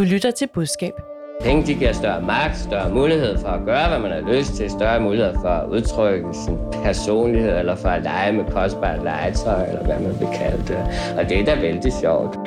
Du 0.00 0.04
lytter 0.04 0.30
til 0.30 0.48
budskab. 0.54 0.92
Penge 1.40 1.66
de 1.66 1.74
giver 1.74 1.92
større 1.92 2.22
magt, 2.22 2.58
større 2.58 2.90
mulighed 2.90 3.38
for 3.38 3.48
at 3.48 3.60
gøre, 3.64 3.88
hvad 3.88 3.98
man 3.98 4.10
har 4.10 4.32
lyst 4.32 4.54
til, 4.54 4.70
større 4.70 5.00
mulighed 5.00 5.34
for 5.34 5.48
at 5.48 5.68
udtrykke 5.68 6.28
sin 6.32 6.58
personlighed, 6.84 7.58
eller 7.58 7.76
for 7.76 7.88
at 7.88 8.02
lege 8.02 8.32
med 8.32 8.44
kostbare 8.44 9.04
legetøj, 9.04 9.64
eller 9.66 9.84
hvad 9.84 10.00
man 10.00 10.20
vil 10.20 10.28
kalde 10.34 10.62
det. 10.68 10.78
Og 11.18 11.28
det 11.28 11.40
er 11.40 11.44
da 11.44 11.60
vældig 11.60 11.92
sjovt. 11.92 12.38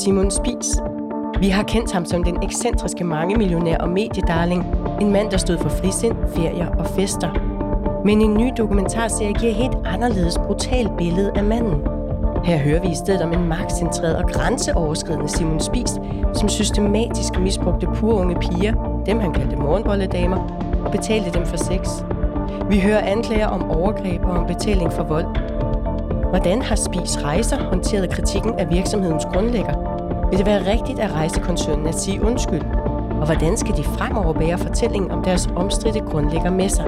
Simon 0.00 0.30
Spis. 0.30 0.66
Vi 1.40 1.48
har 1.48 1.62
kendt 1.62 1.92
ham 1.92 2.04
som 2.04 2.24
den 2.24 2.42
ekscentriske 2.42 3.04
mangemillionær 3.04 3.76
og 3.76 3.88
mediedarling. 3.88 4.66
En 5.00 5.12
mand, 5.12 5.30
der 5.30 5.36
stod 5.36 5.58
for 5.58 5.68
frisind, 5.68 6.16
ferier 6.34 6.68
og 6.68 6.86
fester. 6.86 7.30
Men 8.04 8.22
en 8.22 8.34
ny 8.34 8.52
dokumentarserie 8.58 9.32
giver 9.32 9.50
et 9.50 9.56
helt 9.56 9.76
anderledes 9.84 10.38
brutalt 10.46 10.96
billede 10.98 11.32
af 11.36 11.44
manden. 11.44 11.97
Her 12.44 12.58
hører 12.58 12.80
vi 12.80 12.88
i 12.88 12.94
stedet 12.94 13.22
om 13.22 13.32
en 13.32 13.48
magtcentreret 13.48 14.16
og 14.16 14.30
grænseoverskridende 14.30 15.28
Simon 15.28 15.60
Spis, 15.60 15.90
som 16.34 16.48
systematisk 16.48 17.38
misbrugte 17.40 17.86
pure 17.94 18.14
unge 18.14 18.36
piger, 18.40 19.02
dem 19.06 19.20
han 19.20 19.32
kaldte 19.32 19.56
morgenbolledamer, 19.56 20.36
og 20.84 20.90
betalte 20.90 21.30
dem 21.30 21.46
for 21.46 21.56
sex. 21.56 21.88
Vi 22.70 22.80
hører 22.80 23.00
anklager 23.00 23.46
om 23.46 23.70
overgreb 23.70 24.24
og 24.24 24.30
om 24.30 24.46
betaling 24.46 24.92
for 24.92 25.02
vold. 25.02 25.26
Hvordan 26.28 26.62
har 26.62 26.76
Spis 26.76 27.24
Rejser 27.24 27.56
håndteret 27.56 28.10
kritikken 28.10 28.54
af 28.54 28.70
virksomhedens 28.70 29.24
grundlægger? 29.32 29.74
Vil 30.30 30.38
det 30.38 30.46
være 30.46 30.72
rigtigt 30.72 30.98
af 30.98 31.12
rejsekoncernen 31.12 31.86
at 31.86 31.94
sige 31.94 32.22
undskyld? 32.22 32.62
Og 33.20 33.26
hvordan 33.26 33.56
skal 33.56 33.76
de 33.76 33.84
fremover 33.84 34.32
bære 34.32 34.58
fortællingen 34.58 35.10
om 35.10 35.22
deres 35.22 35.48
omstridte 35.56 36.00
grundlægger 36.00 36.50
med 36.50 36.68
sig? 36.68 36.86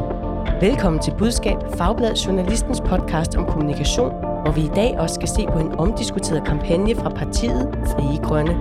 Velkommen 0.60 1.02
til 1.02 1.14
Budskab, 1.18 1.56
Fagblad 1.76 2.14
Journalistens 2.14 2.80
podcast 2.80 3.36
om 3.36 3.46
kommunikation, 3.46 4.29
hvor 4.50 4.60
vi 4.60 4.66
i 4.66 4.74
dag 4.74 4.96
også 4.98 5.14
skal 5.14 5.28
se 5.28 5.46
på 5.52 5.58
en 5.58 5.72
omdiskuteret 5.72 6.44
kampagne 6.46 6.94
fra 6.94 7.08
partiet 7.08 7.68
Frie 7.86 8.18
Grønne. 8.22 8.54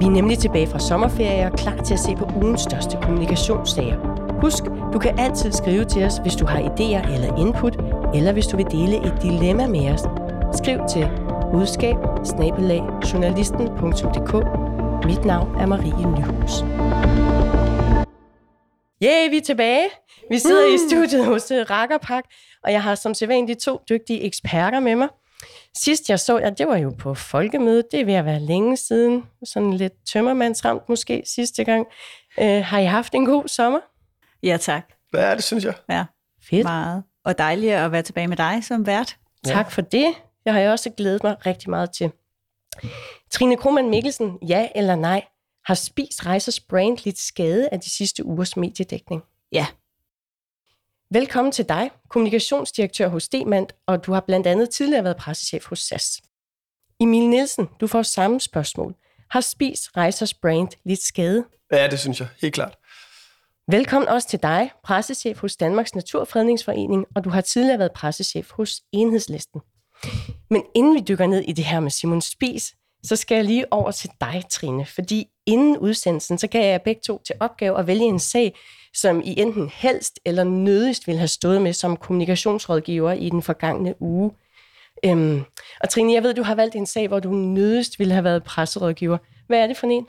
Vi 0.00 0.06
er 0.06 0.10
nemlig 0.10 0.38
tilbage 0.38 0.66
fra 0.66 0.78
sommerferie 0.78 1.46
og 1.46 1.52
klar 1.52 1.76
til 1.76 1.94
at 1.94 2.00
se 2.00 2.16
på 2.16 2.28
ugens 2.36 2.60
største 2.60 2.98
kommunikationssager. 3.02 3.98
Husk, 4.42 4.64
du 4.92 4.98
kan 4.98 5.18
altid 5.18 5.52
skrive 5.52 5.84
til 5.84 6.04
os, 6.04 6.18
hvis 6.18 6.36
du 6.36 6.46
har 6.46 6.58
idéer 6.58 7.14
eller 7.14 7.36
input, 7.38 7.76
eller 8.14 8.32
hvis 8.32 8.46
du 8.46 8.56
vil 8.56 8.66
dele 8.70 8.96
et 8.96 9.14
dilemma 9.22 9.66
med 9.66 9.90
os. 9.90 10.02
Skriv 10.58 10.78
til 10.88 11.08
budskab. 11.52 11.96
Mit 15.04 15.24
navn 15.24 15.56
er 15.60 15.66
Marie 15.66 16.06
Nyhus. 16.16 16.64
Yeah, 19.04 19.30
vi 19.30 19.36
er 19.36 19.42
tilbage. 19.46 19.88
Vi 20.30 20.38
sidder 20.38 20.66
uh. 20.66 20.74
i 20.74 20.78
studiet 20.88 21.24
hos 21.26 21.50
uh, 21.50 21.56
Rakkerpak, 21.56 22.24
og 22.66 22.72
jeg 22.72 22.82
har 22.82 22.94
som 22.94 23.14
sædvanligt 23.14 23.60
to 23.60 23.80
dygtige 23.88 24.22
eksperter 24.22 24.80
med 24.80 24.94
mig. 24.94 25.08
Sidst 25.76 26.10
jeg 26.10 26.20
så 26.20 26.38
jer, 26.38 26.50
det 26.50 26.68
var 26.68 26.76
jo 26.76 26.94
på 26.98 27.14
folkemødet. 27.14 27.84
Det 27.92 28.00
er 28.00 28.04
ved 28.04 28.14
at 28.14 28.24
være 28.24 28.40
længe 28.40 28.76
siden. 28.76 29.24
Sådan 29.44 29.72
lidt 29.72 29.92
tømmermandsramt 30.12 30.88
måske 30.88 31.22
sidste 31.26 31.64
gang. 31.64 31.86
Uh, 32.38 32.46
har 32.46 32.78
I 32.78 32.84
haft 32.84 33.14
en 33.14 33.26
god 33.26 33.48
sommer? 33.48 33.80
Ja, 34.42 34.56
tak. 34.56 34.92
Ja, 35.14 35.34
det 35.34 35.44
synes 35.44 35.64
jeg. 35.64 35.74
Ja, 35.90 36.04
Fedt. 36.50 36.64
meget. 36.64 37.02
Og 37.24 37.38
dejligt 37.38 37.72
at 37.72 37.92
være 37.92 38.02
tilbage 38.02 38.28
med 38.28 38.36
dig 38.36 38.64
som 38.64 38.86
vært. 38.86 39.16
Tak 39.44 39.70
for 39.70 39.80
det. 39.80 40.14
Det 40.44 40.52
har 40.52 40.60
jeg 40.60 40.70
også 40.70 40.90
glædet 40.90 41.22
mig 41.24 41.46
rigtig 41.46 41.70
meget 41.70 41.90
til. 41.90 42.10
Trine 43.30 43.56
Krohmann 43.56 43.90
Mikkelsen, 43.90 44.38
ja 44.48 44.68
eller 44.74 44.94
nej, 44.94 45.24
har 45.64 45.74
Spis 45.74 46.26
Rejsers 46.26 46.60
brand 46.60 46.98
lidt 47.04 47.18
skade 47.18 47.68
af 47.72 47.80
de 47.80 47.90
sidste 47.90 48.24
ugers 48.24 48.56
mediedækning? 48.56 49.22
Ja. 49.52 49.66
Velkommen 51.10 51.52
til 51.52 51.68
dig, 51.68 51.90
kommunikationsdirektør 52.08 53.08
hos 53.08 53.28
Demand, 53.28 53.66
og 53.86 54.06
du 54.06 54.12
har 54.12 54.20
blandt 54.20 54.46
andet 54.46 54.70
tidligere 54.70 55.04
været 55.04 55.16
pressechef 55.16 55.66
hos 55.66 55.78
SAS. 55.78 56.20
Emil 57.00 57.28
Nielsen, 57.28 57.68
du 57.80 57.86
får 57.86 58.02
samme 58.02 58.40
spørgsmål. 58.40 58.94
Har 59.30 59.40
Spis 59.40 59.96
Rejsers 59.96 60.34
brand 60.34 60.68
lidt 60.84 61.02
skade? 61.02 61.44
Ja, 61.72 61.88
det 61.90 61.98
synes 61.98 62.20
jeg. 62.20 62.28
Helt 62.40 62.54
klart. 62.54 62.76
Velkommen 63.70 64.08
også 64.08 64.28
til 64.28 64.42
dig, 64.42 64.70
pressechef 64.84 65.38
hos 65.38 65.56
Danmarks 65.56 65.94
Naturfredningsforening, 65.94 67.06
og 67.14 67.24
du 67.24 67.30
har 67.30 67.40
tidligere 67.40 67.78
været 67.78 67.92
pressechef 67.92 68.50
hos 68.50 68.80
Enhedslisten. 68.92 69.60
Men 70.50 70.62
inden 70.74 70.94
vi 70.94 71.00
dykker 71.08 71.26
ned 71.26 71.40
i 71.40 71.52
det 71.52 71.64
her 71.64 71.80
med 71.80 71.90
Simon 71.90 72.20
Spis, 72.20 72.74
så 73.04 73.16
skal 73.16 73.34
jeg 73.34 73.44
lige 73.44 73.72
over 73.72 73.90
til 73.90 74.10
dig, 74.20 74.42
Trine. 74.50 74.86
Fordi 74.86 75.26
inden 75.46 75.78
udsendelsen, 75.78 76.38
så 76.38 76.46
gav 76.46 76.70
jeg 76.70 76.82
begge 76.82 77.00
to 77.04 77.22
til 77.26 77.34
opgave 77.40 77.78
at 77.78 77.86
vælge 77.86 78.04
en 78.04 78.18
sag, 78.18 78.56
som 79.00 79.20
I 79.24 79.40
enten 79.40 79.70
helst 79.74 80.20
eller 80.24 80.44
nødigst 80.44 81.06
ville 81.06 81.18
have 81.18 81.28
stået 81.28 81.62
med 81.62 81.72
som 81.72 81.96
kommunikationsrådgiver 81.96 83.12
i 83.12 83.28
den 83.28 83.42
forgangne 83.42 83.94
uge. 84.02 84.30
Øhm, 85.04 85.42
og 85.80 85.88
Trine, 85.88 86.12
jeg 86.12 86.22
ved, 86.22 86.34
du 86.34 86.42
har 86.42 86.54
valgt 86.54 86.74
en 86.74 86.86
sag, 86.86 87.08
hvor 87.08 87.20
du 87.20 87.30
nødigst 87.30 87.98
ville 87.98 88.12
have 88.12 88.24
været 88.24 88.44
presserådgiver. 88.44 89.18
Hvad 89.46 89.58
er 89.58 89.66
det 89.66 89.76
for 89.76 89.86
en? 89.86 90.06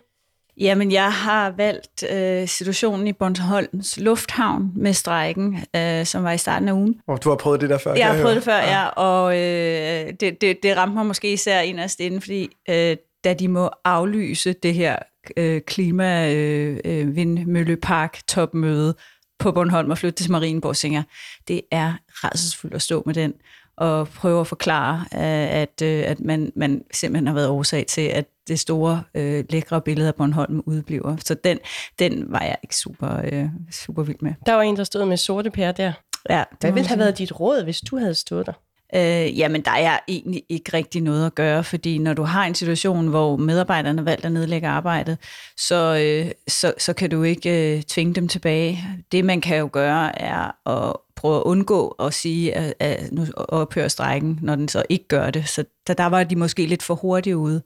Jamen, 0.59 0.91
jeg 0.91 1.13
har 1.13 1.53
valgt 1.57 2.03
øh, 2.11 2.47
situationen 2.47 3.07
i 3.07 3.13
Bornholms 3.13 3.99
Lufthavn 3.99 4.71
med 4.75 4.93
strejken, 4.93 5.57
øh, 5.75 6.05
som 6.05 6.23
var 6.23 6.31
i 6.31 6.37
starten 6.37 6.67
af 6.67 6.73
ugen. 6.73 7.01
Og 7.07 7.23
du 7.23 7.29
har 7.29 7.35
prøvet 7.35 7.61
det 7.61 7.69
der 7.69 7.77
før? 7.77 7.93
Jeg 7.93 8.07
har 8.07 8.21
prøvet 8.21 8.35
det 8.35 8.43
før, 8.43 8.57
ja. 8.57 8.81
ja 8.81 8.87
og 8.87 9.37
øh, 9.37 10.13
det, 10.19 10.41
det, 10.41 10.63
det 10.63 10.77
ramte 10.77 10.95
mig 10.95 11.05
måske 11.05 11.33
især 11.33 11.59
inderst 11.59 11.99
inden, 11.99 12.21
fordi 12.21 12.49
øh, 12.69 12.97
da 13.23 13.33
de 13.33 13.47
må 13.47 13.69
aflyse 13.85 14.53
det 14.53 14.73
her 14.73 14.99
øh, 15.37 15.61
klima 15.61 16.33
øh, 16.33 16.79
øh, 16.85 17.15
vindmøllepark 17.15 18.27
topmøde 18.27 18.95
på 19.39 19.51
Bornholm 19.51 19.91
og 19.91 19.97
flytte 19.97 20.23
til 20.23 20.31
Marienborg, 20.31 20.75
tænker 20.75 21.03
det 21.47 21.61
er 21.71 21.93
rædselsfuldt 22.09 22.75
at 22.75 22.81
stå 22.81 23.03
med 23.05 23.13
den 23.13 23.33
og 23.77 24.07
prøve 24.07 24.39
at 24.39 24.47
forklare, 24.47 25.05
at, 25.11 25.81
at 25.81 26.19
man, 26.19 26.51
man 26.55 26.83
simpelthen 26.93 27.27
har 27.27 27.33
været 27.33 27.47
årsag 27.47 27.85
til, 27.85 28.01
at 28.01 28.25
det 28.47 28.59
store, 28.59 29.03
øh, 29.15 29.45
lækre 29.49 29.81
billede 29.81 30.07
af 30.07 30.15
Bornholm 30.15 30.63
udbliver. 30.65 31.17
Så 31.25 31.33
den, 31.43 31.59
den 31.99 32.25
var 32.31 32.41
jeg 32.41 32.57
ikke 32.63 32.75
super, 32.75 33.21
øh, 33.31 33.45
super 33.71 34.03
vild 34.03 34.17
med. 34.21 34.33
Der 34.45 34.53
var 34.53 34.61
en, 34.61 34.77
der 34.77 34.83
stod 34.83 35.05
med 35.05 35.17
sorte 35.17 35.51
pære 35.51 35.71
der. 35.71 35.93
Ja, 36.29 36.43
Hvad 36.59 36.71
ville 36.71 36.87
have 36.87 36.99
været 36.99 37.17
dit 37.17 37.39
råd, 37.39 37.63
hvis 37.63 37.81
du 37.81 37.97
havde 37.97 38.15
stået 38.15 38.45
der? 38.45 38.53
Øh, 38.95 39.39
jamen, 39.39 39.61
der 39.61 39.71
er 39.71 39.99
egentlig 40.07 40.43
ikke 40.49 40.73
rigtig 40.73 41.01
noget 41.01 41.25
at 41.25 41.35
gøre, 41.35 41.63
fordi 41.63 41.97
når 41.97 42.13
du 42.13 42.23
har 42.23 42.45
en 42.45 42.55
situation, 42.55 43.07
hvor 43.07 43.35
medarbejderne 43.35 44.05
valgt 44.05 44.25
at 44.25 44.31
nedlægge 44.31 44.67
arbejdet, 44.67 45.17
så, 45.57 45.97
øh, 45.97 46.31
så, 46.47 46.73
så 46.77 46.93
kan 46.93 47.09
du 47.09 47.23
ikke 47.23 47.75
øh, 47.75 47.83
tvinge 47.83 48.13
dem 48.13 48.27
tilbage. 48.27 48.83
Det, 49.11 49.25
man 49.25 49.41
kan 49.41 49.57
jo 49.57 49.69
gøre, 49.71 50.21
er 50.21 50.69
at 50.69 50.95
prøve 51.15 51.35
at 51.35 51.43
undgå 51.43 51.87
at 51.87 52.13
sige, 52.13 52.55
at, 52.55 52.73
at 52.79 53.11
nu 53.11 53.25
ophører 53.35 53.87
strækken, 53.87 54.39
når 54.41 54.55
den 54.55 54.67
så 54.67 54.83
ikke 54.89 55.07
gør 55.07 55.29
det. 55.29 55.49
Så 55.49 55.63
der, 55.87 55.93
der 55.93 56.05
var 56.05 56.23
de 56.23 56.35
måske 56.35 56.65
lidt 56.65 56.83
for 56.83 56.95
hurtigt 56.95 57.35
ude. 57.35 57.61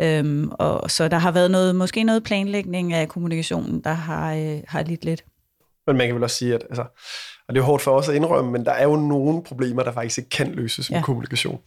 Øhm, 0.00 0.50
og 0.52 0.90
så 0.90 1.08
der 1.08 1.18
har 1.18 1.30
været 1.30 1.50
noget, 1.50 1.76
måske 1.76 2.02
noget 2.02 2.24
planlægning 2.24 2.92
af 2.92 3.08
kommunikationen, 3.08 3.80
der 3.80 3.92
har, 3.92 4.34
øh, 4.34 4.60
har 4.68 4.82
lidt 4.82 5.04
lidt. 5.04 5.24
Men 5.86 5.96
man 5.96 6.06
kan 6.06 6.14
vel 6.14 6.22
også 6.22 6.36
sige, 6.36 6.54
at 6.54 6.62
altså, 6.68 6.84
og 7.48 7.54
det 7.54 7.60
er 7.60 7.64
hårdt 7.64 7.82
for 7.82 7.90
os 7.90 8.08
at 8.08 8.14
indrømme, 8.14 8.50
men 8.50 8.64
der 8.64 8.72
er 8.72 8.84
jo 8.84 8.96
nogle 8.96 9.42
problemer, 9.42 9.82
der 9.82 9.92
faktisk 9.92 10.18
ikke 10.18 10.30
kan 10.30 10.52
løses 10.52 10.90
ja. 10.90 10.94
med 10.94 11.02
kommunikation. 11.02 11.60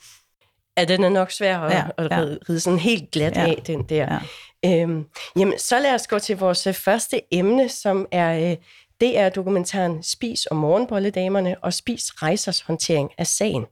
Ja, 0.77 0.85
den 0.85 1.03
er 1.03 1.09
nok 1.09 1.31
svær 1.31 1.59
at, 1.59 1.73
ja, 1.73 1.83
at 1.97 2.11
ride, 2.11 2.31
ja. 2.31 2.53
ride 2.53 2.59
sådan 2.59 2.79
helt 2.79 3.11
glat 3.11 3.35
ja. 3.35 3.47
af, 3.47 3.61
den 3.67 3.83
der. 3.83 4.19
Ja. 4.63 4.81
Øhm, 4.81 5.05
jamen, 5.35 5.59
så 5.59 5.79
lad 5.79 5.95
os 5.95 6.07
gå 6.07 6.19
til 6.19 6.37
vores 6.37 6.67
øh, 6.67 6.73
første 6.73 7.21
emne, 7.31 7.69
som 7.69 8.07
er 8.11 8.51
øh, 8.51 8.57
det 9.01 9.17
er 9.17 9.29
dokumentaren 9.29 10.03
Spis 10.03 10.45
og 10.45 10.55
morgenbolledamerne 10.55 11.55
og 11.61 11.73
Spis 11.73 12.23
rejsers 12.23 12.61
håndtering 12.61 13.09
af 13.17 13.27
sagen. 13.27 13.65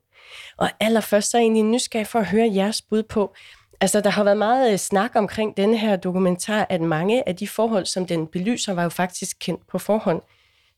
Og 0.58 0.70
allerførst 0.80 1.32
så 1.32 1.38
er 1.38 1.42
jeg 1.42 1.46
egentlig 1.46 1.64
nysgerrig 1.64 2.08
for 2.08 2.20
at 2.20 2.26
høre 2.26 2.52
jeres 2.54 2.82
bud 2.82 3.04
på, 3.04 3.36
Altså, 3.82 4.02
der 4.02 4.10
har 4.10 4.24
været 4.24 4.38
meget 4.38 4.72
øh, 4.72 4.78
snak 4.78 5.12
omkring 5.16 5.58
denne 5.58 5.78
her 5.78 5.96
dokumentar, 5.96 6.66
at 6.70 6.82
mange 6.82 7.28
af 7.28 7.36
de 7.36 7.48
forhold, 7.48 7.86
som 7.86 8.06
den 8.06 8.28
belyser, 8.28 8.74
var 8.74 8.84
jo 8.84 8.90
faktisk 8.90 9.38
kendt 9.40 9.68
på 9.68 9.78
forhånd. 9.78 10.22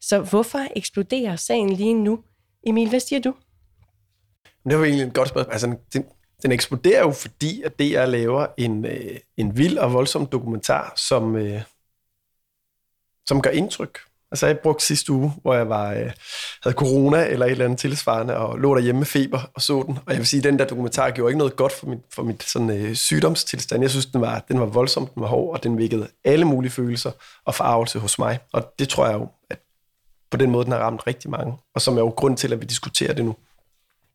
Så 0.01 0.19
hvorfor 0.19 0.67
eksploderer 0.75 1.35
sagen 1.35 1.69
lige 1.69 1.93
nu? 1.93 2.19
Emil, 2.63 2.89
hvad 2.89 2.99
siger 2.99 3.19
du? 3.19 3.33
Det 4.69 4.79
var 4.79 4.85
egentlig 4.85 5.07
et 5.07 5.13
godt 5.13 5.29
spørgsmål. 5.29 5.51
Altså, 5.51 5.75
den, 5.93 6.05
den 6.41 6.51
eksploderer 6.51 7.01
jo, 7.01 7.11
fordi 7.11 7.61
at 7.61 7.79
DR 7.79 8.05
laver 8.05 8.47
en, 8.57 8.85
øh, 8.85 9.17
en 9.37 9.57
vild 9.57 9.77
og 9.77 9.93
voldsom 9.93 10.25
dokumentar, 10.25 10.93
som, 10.95 11.35
øh, 11.35 11.61
som 13.27 13.41
gør 13.41 13.49
indtryk. 13.49 13.99
Altså 14.31 14.47
jeg 14.47 14.59
brugte 14.59 14.85
sidste 14.85 15.11
uge, 15.11 15.33
hvor 15.41 15.53
jeg 15.53 15.69
var, 15.69 15.91
øh, 15.91 16.11
havde 16.63 16.75
corona 16.75 17.27
eller 17.27 17.45
et 17.45 17.51
eller 17.51 17.65
andet 17.65 17.79
tilsvarende, 17.79 18.37
og 18.37 18.59
lå 18.59 18.75
derhjemme 18.75 18.99
med 18.99 19.05
feber 19.05 19.51
og 19.53 19.61
så 19.61 19.83
den. 19.87 19.97
Og 20.05 20.11
jeg 20.11 20.17
vil 20.17 20.27
sige, 20.27 20.37
at 20.37 20.43
den 20.43 20.59
der 20.59 20.65
dokumentar 20.65 21.09
gjorde 21.09 21.31
ikke 21.31 21.37
noget 21.37 21.55
godt 21.55 21.73
for 21.73 21.87
mit, 21.87 21.99
for 22.13 22.23
mit 22.23 22.43
sådan, 22.43 22.69
øh, 22.69 22.95
sygdomstilstand. 22.95 23.81
Jeg 23.81 23.89
synes, 23.89 24.05
den 24.05 24.21
var, 24.21 24.45
den 24.47 24.59
var 24.59 24.65
voldsom, 24.65 25.07
den 25.07 25.21
var 25.21 25.27
hård, 25.27 25.57
og 25.57 25.63
den 25.63 25.77
vækkede 25.77 26.07
alle 26.23 26.45
mulige 26.45 26.71
følelser 26.71 27.11
og 27.45 27.55
forarvelse 27.55 27.99
hos 27.99 28.19
mig. 28.19 28.39
Og 28.53 28.73
det 28.79 28.89
tror 28.89 29.05
jeg 29.05 29.13
jo, 29.13 29.27
på 30.31 30.37
den 30.37 30.51
måde, 30.51 30.65
den 30.65 30.71
har 30.71 30.79
ramt 30.79 31.07
rigtig 31.07 31.29
mange, 31.29 31.53
og 31.75 31.81
som 31.81 31.97
er 31.97 32.01
jo 32.01 32.09
grund 32.09 32.37
til, 32.37 32.53
at 32.53 32.61
vi 32.61 32.65
diskuterer 32.65 33.13
det 33.13 33.25
nu. 33.25 33.35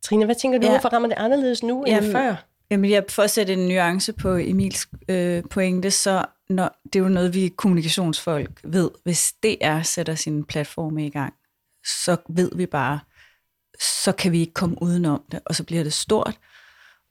Trine, 0.02 0.24
hvad 0.24 0.34
tænker 0.34 0.58
du, 0.58 0.66
ja. 0.66 0.72
hvorfor 0.72 0.88
rammer 0.88 1.08
det 1.08 1.16
anderledes 1.18 1.62
nu 1.62 1.84
Jamen, 1.86 2.04
end 2.04 2.12
før? 2.12 2.34
Jamen, 2.70 2.90
jeg 2.90 3.04
får 3.08 3.22
at 3.22 3.30
sætte 3.30 3.52
en 3.52 3.68
nuance 3.68 4.12
på 4.12 4.36
Emils 4.36 4.88
øh, 5.08 5.42
pointe, 5.50 5.90
så 5.90 6.24
når, 6.48 6.70
det 6.84 6.96
er 6.96 7.02
jo 7.02 7.08
noget, 7.08 7.34
vi 7.34 7.48
kommunikationsfolk 7.48 8.60
ved. 8.64 8.90
Hvis 9.04 9.32
DR 9.42 9.82
sætter 9.82 10.14
sin 10.14 10.44
platform 10.44 10.98
i 10.98 11.08
gang, 11.08 11.34
så 11.86 12.16
ved 12.28 12.50
vi 12.54 12.66
bare, 12.66 13.00
så 14.02 14.12
kan 14.12 14.32
vi 14.32 14.40
ikke 14.40 14.54
komme 14.54 14.82
udenom 14.82 15.22
det, 15.32 15.40
og 15.46 15.54
så 15.54 15.64
bliver 15.64 15.82
det 15.82 15.92
stort, 15.92 16.38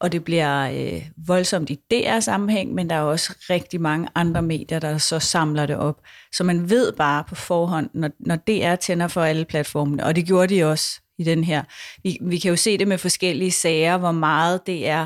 og 0.03 0.11
det 0.11 0.23
bliver 0.23 0.71
øh, 0.71 1.01
voldsomt 1.27 1.69
i 1.69 1.79
DR-sammenhæng, 1.91 2.73
men 2.73 2.89
der 2.89 2.95
er 2.95 3.01
også 3.01 3.35
rigtig 3.49 3.81
mange 3.81 4.07
andre 4.15 4.41
medier, 4.41 4.79
der 4.79 4.97
så 4.97 5.19
samler 5.19 5.65
det 5.65 5.77
op. 5.77 6.01
Så 6.33 6.43
man 6.43 6.69
ved 6.69 6.91
bare 6.91 7.23
på 7.23 7.35
forhånd, 7.35 7.89
når, 7.93 8.09
når 8.19 8.35
DR 8.35 8.75
tænder 8.75 9.07
for 9.07 9.21
alle 9.21 9.45
platformene, 9.45 10.05
og 10.05 10.15
det 10.15 10.25
gjorde 10.25 10.55
de 10.55 10.63
også 10.63 11.01
i 11.19 11.23
den 11.23 11.43
her. 11.43 11.63
Vi, 12.03 12.17
vi 12.21 12.37
kan 12.37 12.49
jo 12.49 12.55
se 12.55 12.77
det 12.77 12.87
med 12.87 12.97
forskellige 12.97 13.51
sager, 13.51 13.97
hvor 13.97 14.11
meget 14.11 14.67
det 14.67 14.87
er 14.87 15.05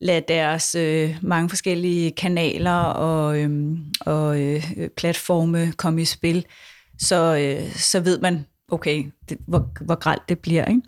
lade 0.00 0.24
deres 0.28 0.74
øh, 0.74 1.16
mange 1.22 1.48
forskellige 1.48 2.10
kanaler 2.10 2.80
og, 2.80 3.38
øh, 3.38 3.78
og 4.00 4.40
øh, 4.40 4.64
platforme 4.96 5.72
komme 5.72 6.02
i 6.02 6.04
spil, 6.04 6.46
så, 6.98 7.36
øh, 7.36 7.72
så 7.76 8.00
ved 8.00 8.20
man, 8.20 8.46
okay, 8.68 9.04
det, 9.28 9.38
hvor, 9.46 9.70
hvor 9.80 9.94
gralt 9.94 10.22
det 10.28 10.38
bliver. 10.38 10.64
Ikke? 10.64 10.82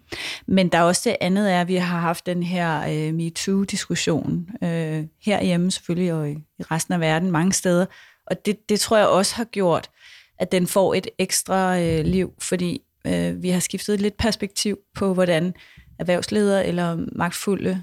Men 0.46 0.68
der 0.68 0.78
er 0.78 0.82
også 0.82 1.02
det 1.04 1.16
andet 1.20 1.52
er, 1.52 1.60
at 1.60 1.68
vi 1.68 1.74
har 1.74 2.00
haft 2.00 2.26
den 2.26 2.42
her 2.42 2.80
øh, 2.80 3.14
MeToo-diskussion 3.14 4.48
øh, 4.62 5.04
herhjemme 5.22 5.70
selvfølgelig, 5.70 6.12
og 6.12 6.30
i, 6.30 6.32
i 6.32 6.62
resten 6.62 6.94
af 6.94 7.00
verden 7.00 7.30
mange 7.30 7.52
steder. 7.52 7.86
Og 8.26 8.46
det, 8.46 8.68
det 8.68 8.80
tror 8.80 8.96
jeg 8.96 9.06
også 9.06 9.36
har 9.36 9.44
gjort, 9.44 9.90
at 10.38 10.52
den 10.52 10.66
får 10.66 10.94
et 10.94 11.06
ekstra 11.18 11.80
øh, 11.80 12.04
liv, 12.04 12.32
fordi 12.38 12.82
øh, 13.06 13.42
vi 13.42 13.48
har 13.48 13.60
skiftet 13.60 14.00
lidt 14.00 14.16
perspektiv 14.16 14.78
på, 14.94 15.14
hvordan 15.14 15.54
erhvervsledere 15.98 16.66
eller 16.66 17.06
magtfulde, 17.12 17.82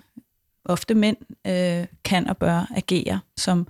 ofte 0.65 0.95
mænd, 0.95 1.17
øh, 1.47 1.87
kan 2.03 2.29
og 2.29 2.37
bør 2.37 2.71
agere 2.75 3.19
som 3.37 3.67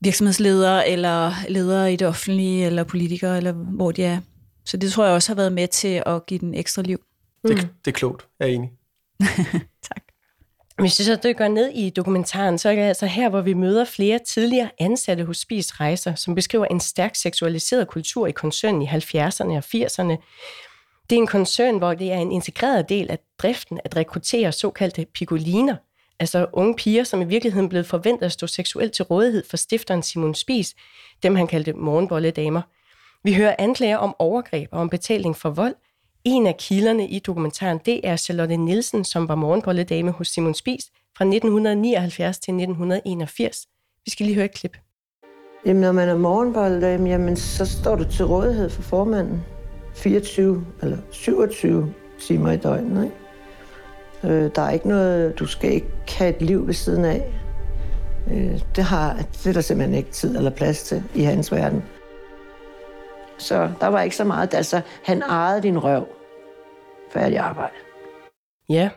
virksomhedsledere 0.00 0.88
eller 0.88 1.32
ledere 1.48 1.92
i 1.92 1.96
det 1.96 2.08
offentlige, 2.08 2.66
eller 2.66 2.84
politikere, 2.84 3.36
eller 3.36 3.52
hvor 3.52 3.92
de 3.92 4.04
er. 4.04 4.20
Så 4.64 4.76
det 4.76 4.92
tror 4.92 5.04
jeg 5.04 5.14
også 5.14 5.30
har 5.30 5.36
været 5.36 5.52
med 5.52 5.68
til 5.68 6.02
at 6.06 6.26
give 6.26 6.40
den 6.40 6.54
ekstra 6.54 6.82
liv. 6.82 6.98
Det, 7.48 7.56
mm. 7.56 7.68
det 7.84 7.90
er 7.90 7.92
klogt, 7.92 8.28
jeg 8.38 8.48
er 8.48 8.52
enig. 8.52 8.70
tak. 9.88 10.04
Hvis 10.78 10.98
vi 10.98 11.04
så 11.04 11.18
dykker 11.24 11.48
ned 11.48 11.70
i 11.74 11.90
dokumentaren, 11.90 12.58
så 12.58 12.68
er 12.68 12.74
det 12.74 12.82
altså 12.82 13.06
her, 13.06 13.28
hvor 13.28 13.40
vi 13.40 13.54
møder 13.54 13.84
flere 13.84 14.18
tidligere 14.18 14.70
ansatte 14.78 15.24
hos 15.24 15.38
Spis 15.38 15.80
Rejser, 15.80 16.14
som 16.14 16.34
beskriver 16.34 16.64
en 16.64 16.80
stærk 16.80 17.14
seksualiseret 17.16 17.88
kultur 17.88 18.26
i 18.26 18.32
koncernen 18.32 18.82
i 18.82 18.86
70'erne 18.86 19.52
og 19.52 19.64
80'erne. 19.74 20.16
Det 21.10 21.16
er 21.16 21.20
en 21.20 21.26
koncern, 21.26 21.78
hvor 21.78 21.94
det 21.94 22.12
er 22.12 22.18
en 22.18 22.32
integreret 22.32 22.88
del 22.88 23.10
af 23.10 23.18
driften 23.38 23.80
at 23.84 23.96
rekruttere 23.96 24.52
såkaldte 24.52 25.06
pigoliner, 25.14 25.76
altså 26.18 26.46
unge 26.52 26.74
piger, 26.74 27.04
som 27.04 27.22
i 27.22 27.24
virkeligheden 27.24 27.68
blev 27.68 27.84
forventet 27.84 28.26
at 28.26 28.32
stå 28.32 28.46
seksuelt 28.46 28.92
til 28.92 29.04
rådighed 29.04 29.44
for 29.50 29.56
stifteren 29.56 30.02
Simon 30.02 30.34
Spis, 30.34 30.74
dem 31.22 31.34
han 31.34 31.46
kaldte 31.46 31.72
morgenbolledamer. 31.72 32.62
Vi 33.24 33.34
hører 33.34 33.54
anklager 33.58 33.96
om 33.96 34.14
overgreb 34.18 34.68
og 34.72 34.80
om 34.80 34.88
betaling 34.88 35.36
for 35.36 35.50
vold. 35.50 35.74
En 36.24 36.46
af 36.46 36.56
kilderne 36.56 37.08
i 37.08 37.18
dokumentaren, 37.18 37.80
det 37.86 38.00
er 38.08 38.16
Charlotte 38.16 38.56
Nielsen, 38.56 39.04
som 39.04 39.28
var 39.28 39.34
morgenbolledame 39.34 40.10
hos 40.10 40.28
Simon 40.28 40.54
Spis 40.54 40.84
fra 41.16 41.24
1979 41.24 42.38
til 42.38 42.52
1981. 42.52 43.66
Vi 44.04 44.10
skal 44.10 44.26
lige 44.26 44.34
høre 44.34 44.44
et 44.44 44.54
klip. 44.54 44.76
Jamen, 45.66 45.80
når 45.80 45.92
man 45.92 46.08
er 46.08 46.16
morgenbolledame, 46.16 47.10
jamen, 47.10 47.36
så 47.36 47.66
står 47.66 47.96
du 47.96 48.04
til 48.10 48.24
rådighed 48.24 48.70
for 48.70 48.82
formanden 48.82 49.42
24 49.94 50.66
eller 50.82 50.98
27 51.10 51.94
timer 52.20 52.52
i 52.52 52.56
døgnet. 52.56 53.04
Ikke? 53.04 54.34
Øh, 54.34 54.50
der 54.54 54.62
er 54.62 54.70
ikke 54.70 54.88
noget, 54.88 55.38
du 55.38 55.46
skal 55.46 55.72
ikke 55.72 55.88
have 56.08 56.36
et 56.36 56.42
liv 56.42 56.66
ved 56.66 56.74
siden 56.74 57.04
af. 57.04 57.32
Øh, 58.30 58.60
det, 58.76 58.84
har, 58.84 59.16
det 59.32 59.46
er 59.46 59.52
der 59.52 59.60
simpelthen 59.60 59.98
ikke 59.98 60.10
tid 60.10 60.36
eller 60.36 60.50
plads 60.50 60.82
til 60.82 61.02
i 61.14 61.22
hans 61.22 61.52
verden. 61.52 61.84
Så 63.38 63.70
der 63.80 63.86
var 63.86 64.02
ikke 64.02 64.16
så 64.16 64.24
meget. 64.24 64.54
Altså, 64.54 64.80
han 65.04 65.22
ejede 65.22 65.62
din 65.62 65.78
røv. 65.78 66.08
Færdig 67.12 67.38
arbejde. 67.38 67.74
Ja, 68.68 68.90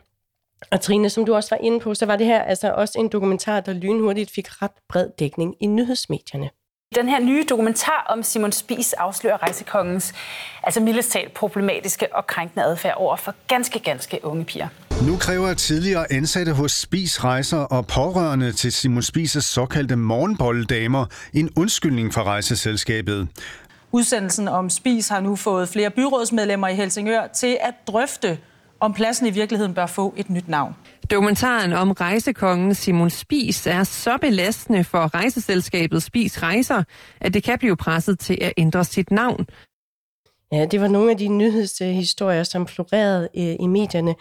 og 0.72 0.81
Trine, 0.81 1.10
som 1.10 1.25
du 1.25 1.36
også 1.36 1.50
var 1.50 1.57
inde 1.62 1.80
på, 1.80 1.94
så 1.94 2.06
var 2.06 2.16
det 2.16 2.25
her 2.25 2.42
altså 2.42 2.72
også 2.72 3.00
en 3.00 3.10
dokumentar, 3.10 3.60
der 3.60 3.74
lynhurtigt 3.74 4.31
fik 4.31 4.62
ret 4.62 4.72
bred 4.89 5.07
dækning 5.19 5.56
i 5.60 5.66
nyhedsmedierne. 5.66 6.50
Den 6.95 7.10
her 7.10 7.19
nye 7.19 7.45
dokumentar 7.50 8.06
om 8.10 8.24
Simon 8.24 8.51
Spies 8.51 8.94
afslører 8.94 9.44
rejsekongens 9.44 10.13
altså 10.63 10.80
mildest 10.80 11.12
talt 11.12 11.34
problematiske 11.34 12.16
og 12.16 12.28
krænkende 12.28 12.66
adfærd 12.66 12.94
over 12.98 13.16
for 13.16 13.36
ganske, 13.48 13.80
ganske 13.80 14.19
unge 14.24 14.45
piger. 14.45 14.68
Nu 15.07 15.18
kræver 15.18 15.54
tidligere 15.54 16.12
ansatte 16.12 16.54
hos 16.54 16.72
Spis 16.72 17.24
Rejser 17.24 17.57
og 17.57 17.88
pårørende 17.88 18.51
til 18.51 18.72
Simon 18.72 19.04
Spies 19.04 19.31
såkaldte 19.31 19.95
morgenbolledamer 19.95 21.06
en 21.34 21.50
undskyldning 21.57 22.13
fra 22.13 22.24
rejseselskabet. 22.24 23.28
Udsendelsen 23.97 24.47
om 24.47 24.69
Spis 24.69 25.09
har 25.09 25.19
nu 25.19 25.35
fået 25.35 25.69
flere 25.69 25.89
byrådsmedlemmer 25.89 26.67
i 26.67 26.75
Helsingør 26.75 27.27
til 27.27 27.57
at 27.61 27.73
drøfte, 27.88 28.39
om 28.79 28.94
pladsen 28.94 29.27
i 29.27 29.29
virkeligheden 29.29 29.73
bør 29.73 29.85
få 29.85 30.13
et 30.17 30.29
nyt 30.29 30.47
navn. 30.47 30.75
Dokumentaren 31.11 31.73
om 31.73 31.91
rejsekongen 31.91 32.75
Simon 32.75 33.09
Spis 33.09 33.67
er 33.67 33.83
så 33.83 34.17
belastende 34.21 34.83
for 34.83 35.15
rejseselskabet 35.15 36.03
Spis 36.03 36.44
Rejser, 36.44 36.83
at 37.21 37.33
det 37.33 37.44
kan 37.44 37.59
blive 37.59 37.77
presset 37.77 38.19
til 38.19 38.38
at 38.41 38.53
ændre 38.57 38.83
sit 38.83 39.11
navn. 39.11 39.45
Ja, 40.51 40.65
det 40.65 40.81
var 40.81 40.88
nogle 40.88 41.11
af 41.11 41.17
de 41.17 41.27
nyhedshistorier, 41.27 42.43
som 42.43 42.67
florerede 42.67 43.29
øh, 43.38 43.55
i 43.59 43.67
medierne. 43.67 44.15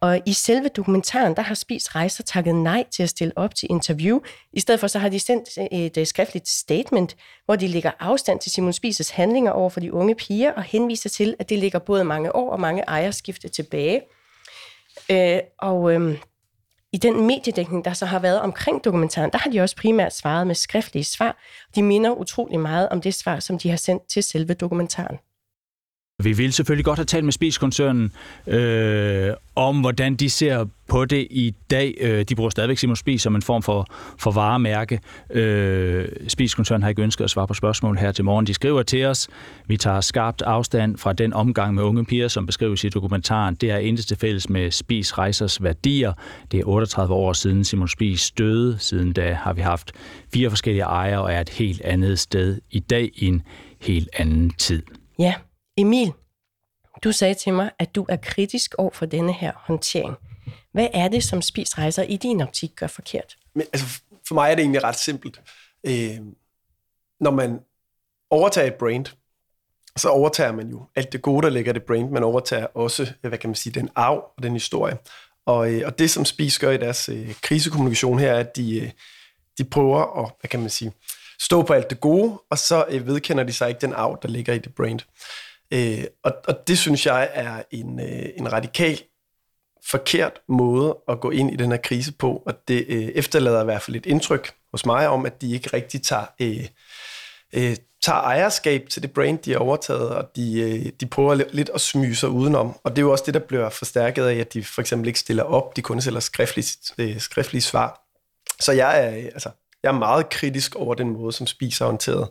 Og 0.00 0.20
i 0.26 0.32
selve 0.32 0.68
dokumentaren, 0.68 1.36
der 1.36 1.42
har 1.42 1.54
Spis 1.54 1.94
Rejser 1.94 2.22
takket 2.22 2.54
nej 2.54 2.84
til 2.90 3.02
at 3.02 3.08
stille 3.08 3.32
op 3.36 3.54
til 3.54 3.66
interview. 3.70 4.20
I 4.52 4.60
stedet 4.60 4.80
for 4.80 4.86
så 4.86 4.98
har 4.98 5.08
de 5.08 5.20
sendt 5.20 5.48
øh, 5.58 5.78
et 5.78 5.96
øh, 5.96 6.06
skriftligt 6.06 6.48
statement, 6.48 7.16
hvor 7.44 7.56
de 7.56 7.68
lægger 7.68 7.90
afstand 8.00 8.40
til 8.40 8.52
Simon 8.52 8.72
Spises 8.72 9.10
handlinger 9.10 9.50
over 9.50 9.70
for 9.70 9.80
de 9.80 9.92
unge 9.92 10.14
piger, 10.14 10.52
og 10.52 10.62
henviser 10.62 11.08
til, 11.08 11.34
at 11.38 11.48
det 11.48 11.58
ligger 11.58 11.78
både 11.78 12.04
mange 12.04 12.36
år 12.36 12.50
og 12.52 12.60
mange 12.60 12.82
ejerskifte 12.82 13.48
tilbage. 13.48 14.02
Øh, 15.10 15.40
og 15.58 15.92
øh, 15.92 16.18
i 16.92 16.96
den 16.96 17.26
mediedækning, 17.26 17.84
der 17.84 17.92
så 17.92 18.06
har 18.06 18.18
været 18.18 18.40
omkring 18.40 18.84
dokumentaren, 18.84 19.30
der 19.32 19.38
har 19.38 19.50
de 19.50 19.60
også 19.60 19.76
primært 19.76 20.14
svaret 20.14 20.46
med 20.46 20.54
skriftlige 20.54 21.04
svar. 21.04 21.38
De 21.74 21.82
minder 21.82 22.10
utrolig 22.10 22.60
meget 22.60 22.88
om 22.88 23.00
det 23.00 23.14
svar, 23.14 23.40
som 23.40 23.58
de 23.58 23.70
har 23.70 23.76
sendt 23.76 24.02
til 24.08 24.22
selve 24.22 24.54
dokumentaren. 24.54 25.18
Vi 26.22 26.32
vil 26.32 26.52
selvfølgelig 26.52 26.84
godt 26.84 26.98
have 26.98 27.04
talt 27.04 27.24
med 27.24 27.32
Spis-koncernen 27.32 28.12
øh, 28.46 29.34
om, 29.56 29.80
hvordan 29.80 30.16
de 30.16 30.30
ser 30.30 30.66
på 30.88 31.04
det 31.04 31.26
i 31.30 31.54
dag. 31.70 31.94
Øh, 32.00 32.24
de 32.28 32.34
bruger 32.34 32.50
stadigvæk 32.50 32.78
Simon 32.78 32.96
Spis 32.96 33.22
som 33.22 33.34
en 33.34 33.42
form 33.42 33.62
for, 33.62 33.86
for 34.18 34.30
varemærke. 34.30 35.00
Øh, 35.30 36.08
Spis-koncernen 36.28 36.82
har 36.82 36.88
ikke 36.88 37.02
ønsket 37.02 37.24
at 37.24 37.30
svare 37.30 37.46
på 37.46 37.54
spørgsmål 37.54 37.96
her 37.96 38.12
til 38.12 38.24
morgen. 38.24 38.46
De 38.46 38.54
skriver 38.54 38.82
til 38.82 39.04
os, 39.04 39.28
vi 39.66 39.76
tager 39.76 40.00
skarpt 40.00 40.42
afstand 40.42 40.96
fra 40.96 41.12
den 41.12 41.32
omgang 41.32 41.74
med 41.74 41.82
unge 41.82 42.04
piger, 42.04 42.28
som 42.28 42.46
beskrives 42.46 42.84
i 42.84 42.88
dokumentaren. 42.88 43.54
Det 43.54 43.70
er 43.70 43.78
intet 43.78 44.06
til 44.06 44.16
fælles 44.16 44.48
med 44.50 44.70
Spis 44.70 45.18
Rejsers 45.18 45.62
værdier. 45.62 46.12
Det 46.52 46.60
er 46.60 46.64
38 46.64 47.14
år 47.14 47.32
siden 47.32 47.64
Simon 47.64 47.88
Spis 47.88 48.30
døde. 48.30 48.76
Siden 48.78 49.12
da 49.12 49.32
har 49.32 49.52
vi 49.52 49.60
haft 49.60 49.92
fire 50.34 50.50
forskellige 50.50 50.84
ejere 50.84 51.22
og 51.22 51.32
er 51.32 51.40
et 51.40 51.48
helt 51.48 51.80
andet 51.80 52.18
sted 52.18 52.60
i 52.70 52.78
dag 52.78 53.10
i 53.14 53.26
en 53.26 53.42
helt 53.80 54.08
anden 54.16 54.50
tid. 54.50 54.82
Ja, 55.18 55.34
Emil, 55.78 56.12
du 57.04 57.12
sagde 57.12 57.34
til 57.34 57.52
mig, 57.52 57.70
at 57.78 57.94
du 57.94 58.06
er 58.08 58.16
kritisk 58.16 58.74
over 58.78 58.90
for 58.90 59.06
denne 59.06 59.32
her 59.32 59.52
håndtering. 59.56 60.16
Hvad 60.72 60.88
er 60.94 61.08
det, 61.08 61.24
som 61.24 61.42
spisrejser 61.42 62.02
i 62.02 62.16
din 62.16 62.40
optik 62.40 62.70
gør 62.76 62.86
forkert? 62.86 63.36
Men, 63.54 63.66
altså, 63.72 64.00
for 64.28 64.34
mig 64.34 64.50
er 64.50 64.54
det 64.54 64.62
egentlig 64.62 64.84
ret 64.84 64.98
simpelt. 64.98 65.40
Øh, 65.86 66.18
når 67.20 67.30
man 67.30 67.60
overtager 68.30 68.66
et 68.66 68.74
brand, 68.74 69.06
så 69.96 70.08
overtager 70.08 70.52
man 70.52 70.68
jo 70.68 70.86
alt 70.94 71.12
det 71.12 71.22
gode, 71.22 71.42
der 71.42 71.50
ligger 71.50 71.72
i 71.72 71.74
det 71.74 71.82
brand. 71.82 72.10
Man 72.10 72.24
overtager 72.24 72.66
også, 72.74 73.02
øh, 73.02 73.28
hvad 73.28 73.38
kan 73.38 73.50
man 73.50 73.54
sige, 73.54 73.72
den 73.72 73.90
arv 73.94 74.32
og 74.36 74.42
den 74.42 74.52
historie. 74.52 74.98
Og, 75.46 75.72
øh, 75.72 75.82
og 75.86 75.98
det, 75.98 76.10
som 76.10 76.24
Spis 76.24 76.58
gør 76.58 76.70
i 76.70 76.76
deres 76.76 77.08
øh, 77.08 77.34
krisekommunikation 77.42 78.18
her, 78.18 78.32
er, 78.32 78.40
at 78.40 78.56
de, 78.56 78.80
øh, 78.80 78.90
de 79.58 79.64
prøver 79.64 80.24
at, 80.24 80.32
hvad 80.40 80.48
kan 80.48 80.60
man 80.60 80.70
sige, 80.70 80.92
stå 81.40 81.62
på 81.62 81.72
alt 81.72 81.90
det 81.90 82.00
gode, 82.00 82.42
og 82.50 82.58
så 82.58 82.84
øh, 82.88 83.06
vedkender 83.06 83.44
de 83.44 83.52
sig 83.52 83.68
ikke 83.68 83.80
den 83.80 83.92
arv, 83.92 84.18
der 84.22 84.28
ligger 84.28 84.52
i 84.52 84.58
det 84.58 84.74
brand. 84.74 85.00
Øh, 85.72 86.04
og, 86.22 86.32
og 86.48 86.68
det 86.68 86.78
synes 86.78 87.06
jeg 87.06 87.30
er 87.32 87.62
en, 87.70 88.00
øh, 88.00 88.28
en 88.36 88.52
radikal 88.52 89.02
forkert 89.90 90.32
måde 90.48 90.96
at 91.08 91.20
gå 91.20 91.30
ind 91.30 91.52
i 91.52 91.56
den 91.56 91.70
her 91.70 91.78
krise 91.78 92.12
på, 92.12 92.42
og 92.46 92.54
det 92.68 92.84
øh, 92.88 93.02
efterlader 93.02 93.60
i 93.60 93.64
hvert 93.64 93.82
fald 93.82 93.96
et 93.96 94.06
indtryk 94.06 94.52
hos 94.70 94.86
mig 94.86 95.08
om, 95.08 95.26
at 95.26 95.40
de 95.40 95.52
ikke 95.52 95.70
rigtig 95.72 96.02
tager, 96.02 96.26
øh, 96.40 96.68
øh, 97.52 97.76
tager 98.02 98.18
ejerskab 98.20 98.88
til 98.90 99.02
det 99.02 99.12
brand, 99.12 99.38
de 99.38 99.52
har 99.52 99.58
overtaget, 99.58 100.08
og 100.08 100.36
de, 100.36 100.60
øh, 100.60 100.92
de 101.00 101.06
prøver 101.06 101.34
lidt 101.34 101.70
at 101.74 101.80
smyge 101.80 102.16
sig 102.16 102.28
udenom. 102.28 102.78
Og 102.84 102.90
det 102.90 102.98
er 102.98 103.02
jo 103.02 103.12
også 103.12 103.24
det, 103.26 103.34
der 103.34 103.40
bliver 103.40 103.68
forstærket 103.68 104.24
af, 104.24 104.34
at 104.34 104.54
de 104.54 104.64
for 104.64 104.80
eksempel 104.80 105.08
ikke 105.08 105.20
stiller 105.20 105.42
op, 105.42 105.76
de 105.76 105.82
kun 105.82 106.00
sælger 106.00 106.20
skriftlige, 106.20 106.68
øh, 106.98 107.20
skriftlige 107.20 107.62
svar. 107.62 108.00
Så 108.60 108.72
jeg 108.72 109.06
er, 109.06 109.16
øh, 109.16 109.24
altså, 109.24 109.50
jeg 109.82 109.88
er 109.88 109.98
meget 109.98 110.28
kritisk 110.28 110.74
over 110.76 110.94
den 110.94 111.10
måde, 111.10 111.32
som 111.32 111.46
Spiser 111.46 111.84
har 111.84 111.90
håndteret 111.90 112.28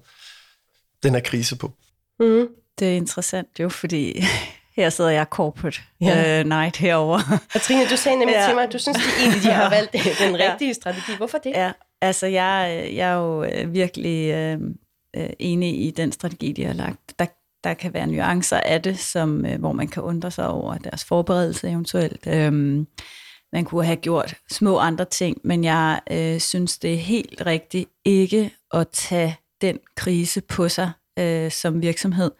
den 1.04 1.14
her 1.14 1.22
krise 1.22 1.58
på. 1.58 1.72
Mm. 2.20 2.48
Det 2.80 2.88
er 2.88 2.96
interessant 2.96 3.60
jo, 3.60 3.70
fordi 3.70 4.24
her 4.78 4.90
sidder 4.90 5.10
jeg 5.10 5.26
corporate 5.30 5.82
ja. 6.02 6.42
uh, 6.42 6.48
night 6.48 6.78
herover. 6.78 7.20
Og 7.56 7.62
Trine, 7.62 7.88
du 7.90 7.98
sagde 7.98 8.18
nemlig 8.20 8.36
ja. 8.40 8.46
til 8.46 8.56
mig, 8.56 8.64
at 8.64 8.74
du 8.74 8.80
synes, 8.80 8.98
at 8.98 9.22
egentlig, 9.22 9.44
de 9.44 9.52
har 9.52 9.70
valgt 9.78 9.94
den 9.94 10.40
rigtige 10.40 10.68
ja. 10.68 10.74
strategi. 10.74 11.12
Hvorfor 11.18 11.38
det? 11.38 11.50
Ja, 11.50 11.72
altså 12.02 12.28
jeg, 12.28 12.90
jeg 12.94 13.10
er 13.10 13.16
jo 13.16 13.44
øh, 13.44 13.74
virkelig 13.74 14.34
øh, 14.34 14.60
øh, 15.16 15.30
enig 15.40 15.86
i 15.86 15.92
den 15.92 16.12
strategi, 16.12 16.52
de 16.52 16.66
har 16.66 16.74
lagt. 16.74 17.20
Der, 17.20 17.26
der 17.64 17.74
kan 17.74 17.94
være 17.94 18.08
nuancer 18.08 18.60
af 18.60 18.82
det, 18.82 19.00
som, 19.00 19.46
øh, 19.46 19.60
hvor 19.60 19.72
man 19.72 19.88
kan 19.88 20.04
undre 20.04 20.32
sig 20.32 20.48
over 20.48 20.78
deres 20.78 21.06
forberedelse 21.06 21.70
eventuelt. 21.70 22.28
Øhm, 22.28 22.88
man 23.54 23.66
kunne 23.66 23.86
have 23.86 23.98
gjort 23.98 24.34
små 24.52 24.78
andre 24.78 25.06
ting, 25.06 25.38
men 25.44 25.64
jeg 25.64 26.00
øh, 26.12 26.40
synes, 26.40 26.78
det 26.78 26.94
er 26.94 26.98
helt 26.98 27.42
rigtigt 27.46 27.90
ikke 28.06 28.52
at 28.74 28.88
tage 28.88 29.38
den 29.62 29.80
krise 29.96 30.42
på 30.42 30.70
sig 30.70 30.92
øh, 31.20 31.52
som 31.52 31.82
virksomhed 31.82 32.32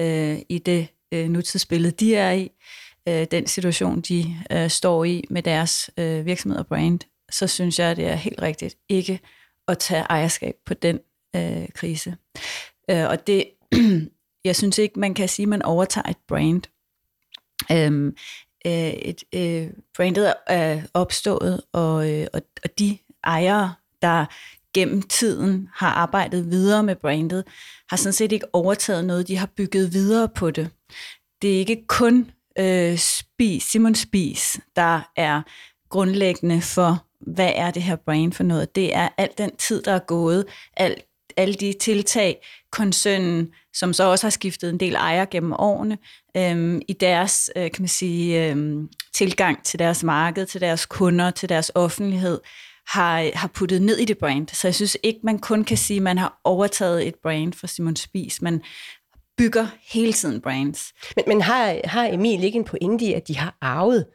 øh, 0.00 0.38
i 0.48 0.58
det 0.58 0.88
øh, 1.12 1.28
nutidsbillede, 1.28 1.92
de 1.92 2.14
er 2.16 2.32
i, 2.32 2.50
øh, 3.08 3.26
den 3.30 3.46
situation, 3.46 4.00
de 4.00 4.36
øh, 4.52 4.70
står 4.70 5.04
i 5.04 5.24
med 5.30 5.42
deres 5.42 5.90
øh, 5.96 6.26
virksomhed 6.26 6.58
og 6.58 6.66
brand, 6.66 7.00
så 7.30 7.46
synes 7.46 7.78
jeg, 7.78 7.96
det 7.96 8.06
er 8.06 8.14
helt 8.14 8.42
rigtigt 8.42 8.76
ikke 8.88 9.20
at 9.68 9.78
tage 9.78 10.02
ejerskab 10.02 10.54
på 10.66 10.74
den 10.74 11.00
øh, 11.36 11.68
krise. 11.74 12.16
Øh, 12.90 13.08
og 13.08 13.26
det, 13.26 13.44
jeg 14.44 14.56
synes 14.56 14.78
ikke, 14.78 15.00
man 15.00 15.14
kan 15.14 15.28
sige, 15.28 15.44
at 15.44 15.48
man 15.48 15.62
overtager 15.62 16.08
et 16.08 16.16
brand. 16.28 16.62
Øhm, 17.72 18.16
øh, 18.66 18.92
et, 18.92 19.24
øh, 19.34 19.70
brandet 19.96 20.34
er 20.46 20.82
opstået, 20.94 21.62
og, 21.72 22.10
øh, 22.10 22.26
og, 22.32 22.42
og 22.64 22.78
de 22.78 22.98
ejere, 23.24 23.74
der 24.02 24.26
gennem 24.74 25.02
tiden 25.02 25.68
har 25.74 25.90
arbejdet 25.90 26.50
videre 26.50 26.82
med 26.82 26.96
brandet, 26.96 27.44
har 27.90 27.96
sådan 27.96 28.12
set 28.12 28.32
ikke 28.32 28.54
overtaget 28.54 29.04
noget, 29.04 29.28
de 29.28 29.36
har 29.36 29.48
bygget 29.56 29.92
videre 29.92 30.28
på 30.28 30.50
det. 30.50 30.70
Det 31.42 31.54
er 31.54 31.58
ikke 31.58 31.86
kun 31.86 32.30
øh, 32.58 32.98
Spis, 32.98 33.62
Simon 33.62 33.94
Spis, 33.94 34.60
der 34.76 35.10
er 35.16 35.42
grundlæggende 35.88 36.60
for, 36.60 37.06
hvad 37.20 37.52
er 37.54 37.70
det 37.70 37.82
her 37.82 37.96
brand 37.96 38.32
for 38.32 38.42
noget. 38.42 38.76
Det 38.76 38.94
er 38.94 39.08
al 39.16 39.28
den 39.38 39.56
tid, 39.56 39.82
der 39.82 39.92
er 39.92 39.98
gået, 39.98 40.46
alt 40.76 41.04
alle 41.36 41.54
de 41.54 41.74
tiltag, 41.80 42.46
koncernen, 42.72 43.48
som 43.74 43.92
så 43.92 44.04
også 44.04 44.26
har 44.26 44.30
skiftet 44.30 44.70
en 44.70 44.80
del 44.80 44.94
ejer 44.94 45.24
gennem 45.24 45.52
årene, 45.52 45.98
øhm, 46.36 46.80
i 46.88 46.92
deres 46.92 47.50
øh, 47.56 47.70
kan 47.70 47.82
man 47.82 47.88
sige, 47.88 48.50
øhm, 48.50 48.88
tilgang 49.14 49.64
til 49.64 49.78
deres 49.78 50.02
marked, 50.02 50.46
til 50.46 50.60
deres 50.60 50.86
kunder, 50.86 51.30
til 51.30 51.48
deres 51.48 51.72
offentlighed, 51.74 52.38
har, 52.90 53.30
har 53.34 53.48
puttet 53.48 53.82
ned 53.82 53.96
i 53.96 54.04
det 54.04 54.18
brand. 54.18 54.48
Så 54.48 54.68
jeg 54.68 54.74
synes 54.74 54.96
ikke, 55.02 55.20
man 55.22 55.38
kun 55.38 55.64
kan 55.64 55.76
sige, 55.76 55.96
at 55.96 56.02
man 56.02 56.18
har 56.18 56.40
overtaget 56.44 57.06
et 57.06 57.14
brand 57.22 57.52
fra 57.52 57.66
Simon 57.66 57.96
Spies. 57.96 58.42
Man 58.42 58.62
bygger 59.38 59.66
hele 59.92 60.12
tiden 60.12 60.40
brands. 60.40 60.92
Men, 61.16 61.24
men 61.26 61.40
har, 61.42 61.80
har 61.84 62.06
Emil 62.06 62.44
ikke 62.44 62.58
en 62.58 62.64
pointe 62.64 63.04
i, 63.04 63.12
at 63.12 63.28
de 63.28 63.36
har 63.36 63.56
arvet 63.60 64.06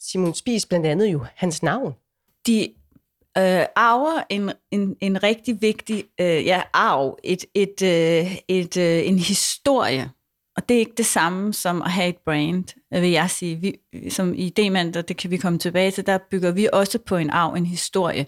Simon 0.00 0.34
Spies 0.34 0.66
blandt 0.66 0.86
andet 0.86 1.12
jo 1.12 1.24
hans 1.36 1.62
navn? 1.62 1.92
De 2.46 2.62
øh, 3.38 3.64
arver 3.76 4.22
en, 4.30 4.52
en, 4.70 4.96
en 5.00 5.22
rigtig 5.22 5.62
vigtig 5.62 6.04
øh, 6.20 6.46
ja, 6.46 6.62
arv, 6.72 7.18
et, 7.24 7.44
et, 7.54 7.82
øh, 7.82 8.36
et, 8.48 8.76
øh, 8.76 9.08
en 9.08 9.18
historie. 9.18 10.10
Og 10.60 10.68
det 10.68 10.74
er 10.74 10.78
ikke 10.78 10.94
det 10.96 11.06
samme 11.06 11.52
som 11.52 11.82
at 11.82 11.90
have 11.90 12.08
et 12.08 12.16
brand, 12.24 12.64
vil 12.90 13.10
jeg 13.10 13.30
sige. 13.30 13.56
Vi, 13.56 13.76
som 14.10 14.34
i 14.34 14.48
Demand, 14.48 14.96
og 14.96 15.08
det 15.08 15.16
kan 15.16 15.30
vi 15.30 15.36
komme 15.36 15.58
tilbage 15.58 15.90
til, 15.90 16.06
der 16.06 16.18
bygger 16.30 16.50
vi 16.50 16.68
også 16.72 16.98
på 16.98 17.16
en 17.16 17.30
arv, 17.30 17.54
en 17.54 17.66
historie. 17.66 18.26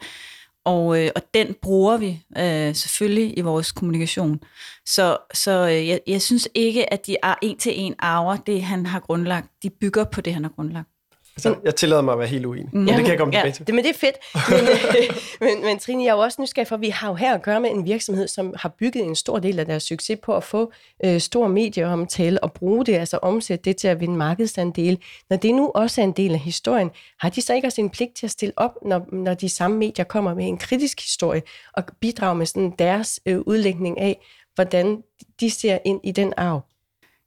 Og, 0.64 1.00
øh, 1.00 1.10
og 1.16 1.22
den 1.34 1.54
bruger 1.62 1.96
vi 1.96 2.20
øh, 2.38 2.74
selvfølgelig 2.74 3.38
i 3.38 3.40
vores 3.40 3.72
kommunikation. 3.72 4.40
Så, 4.86 5.16
så 5.34 5.68
øh, 5.68 5.88
jeg, 5.88 6.00
jeg 6.06 6.22
synes 6.22 6.48
ikke, 6.54 6.92
at 6.92 7.06
de 7.06 7.16
er 7.22 7.34
en 7.42 7.58
til 7.58 7.80
en 7.80 7.94
arver 7.98 8.36
det, 8.36 8.62
han 8.62 8.86
har 8.86 9.00
grundlagt. 9.00 9.48
De 9.62 9.70
bygger 9.70 10.04
på 10.04 10.20
det, 10.20 10.34
han 10.34 10.42
har 10.42 10.50
grundlagt. 10.50 10.88
Altså, 11.36 11.56
jeg 11.64 11.74
tillader 11.74 12.02
mig 12.02 12.12
at 12.12 12.18
være 12.18 12.28
helt 12.28 12.46
uenig, 12.46 12.68
mm. 12.72 12.86
ja, 12.86 12.96
det 12.96 13.00
kan 13.00 13.10
jeg 13.10 13.18
komme 13.18 13.34
ja, 13.34 13.40
tilbage 13.40 13.52
til. 13.52 13.66
Det, 13.66 13.74
men 13.74 13.84
det 13.84 13.90
er 13.90 13.98
fedt. 13.98 14.16
Men, 14.50 14.60
øh, 14.60 15.16
men, 15.56 15.64
men 15.64 15.78
Trine, 15.78 16.04
jeg 16.04 16.10
er 16.10 16.14
jo 16.14 16.20
også 16.20 16.42
nysgerrig 16.42 16.68
for, 16.68 16.74
at 16.74 16.80
vi 16.80 16.88
har 16.88 17.08
jo 17.08 17.14
her 17.14 17.34
at 17.34 17.42
gøre 17.42 17.60
med 17.60 17.70
en 17.70 17.84
virksomhed, 17.84 18.28
som 18.28 18.54
har 18.56 18.68
bygget 18.68 19.04
en 19.04 19.16
stor 19.16 19.38
del 19.38 19.58
af 19.58 19.66
deres 19.66 19.82
succes 19.82 20.18
på 20.22 20.36
at 20.36 20.44
få 20.44 20.72
øh, 21.04 21.20
stor 21.20 21.48
medieomtale 21.48 22.44
og 22.44 22.52
bruge 22.52 22.86
det, 22.86 22.94
altså 22.94 23.16
omsætte 23.16 23.64
det 23.64 23.76
til 23.76 23.88
at 23.88 24.00
vinde 24.00 24.16
markedsandele. 24.16 24.98
Når 25.30 25.36
det 25.36 25.54
nu 25.54 25.72
også 25.74 26.00
er 26.00 26.04
en 26.04 26.12
del 26.12 26.32
af 26.32 26.38
historien, 26.38 26.90
har 27.20 27.28
de 27.28 27.42
så 27.42 27.54
ikke 27.54 27.68
også 27.68 27.80
en 27.80 27.90
pligt 27.90 28.16
til 28.16 28.26
at 28.26 28.30
stille 28.30 28.52
op, 28.56 28.78
når, 28.86 29.06
når 29.12 29.34
de 29.34 29.48
samme 29.48 29.76
medier 29.76 30.04
kommer 30.04 30.34
med 30.34 30.46
en 30.46 30.58
kritisk 30.58 31.00
historie 31.00 31.42
og 31.72 31.84
bidrage 32.00 32.34
med 32.34 32.46
sådan 32.46 32.74
deres 32.78 33.20
øh, 33.26 33.40
udlægning 33.40 34.00
af, 34.00 34.26
hvordan 34.54 35.02
de 35.40 35.50
ser 35.50 35.78
ind 35.84 36.00
i 36.04 36.12
den 36.12 36.32
arv? 36.36 36.60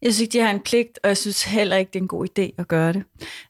Jeg 0.06 0.14
synes 0.14 0.22
ikke, 0.22 0.34
de 0.34 0.44
har 0.44 0.52
en 0.52 0.60
pligt, 0.60 1.00
og 1.04 1.08
jeg 1.08 1.18
synes 1.18 1.44
heller 1.44 1.76
ikke, 1.76 1.90
det 1.94 2.00
er 2.00 2.04
en 2.04 2.08
god 2.08 2.28
idé 2.28 2.56
at 2.58 2.68
gøre 2.68 2.94
det. 2.94 3.04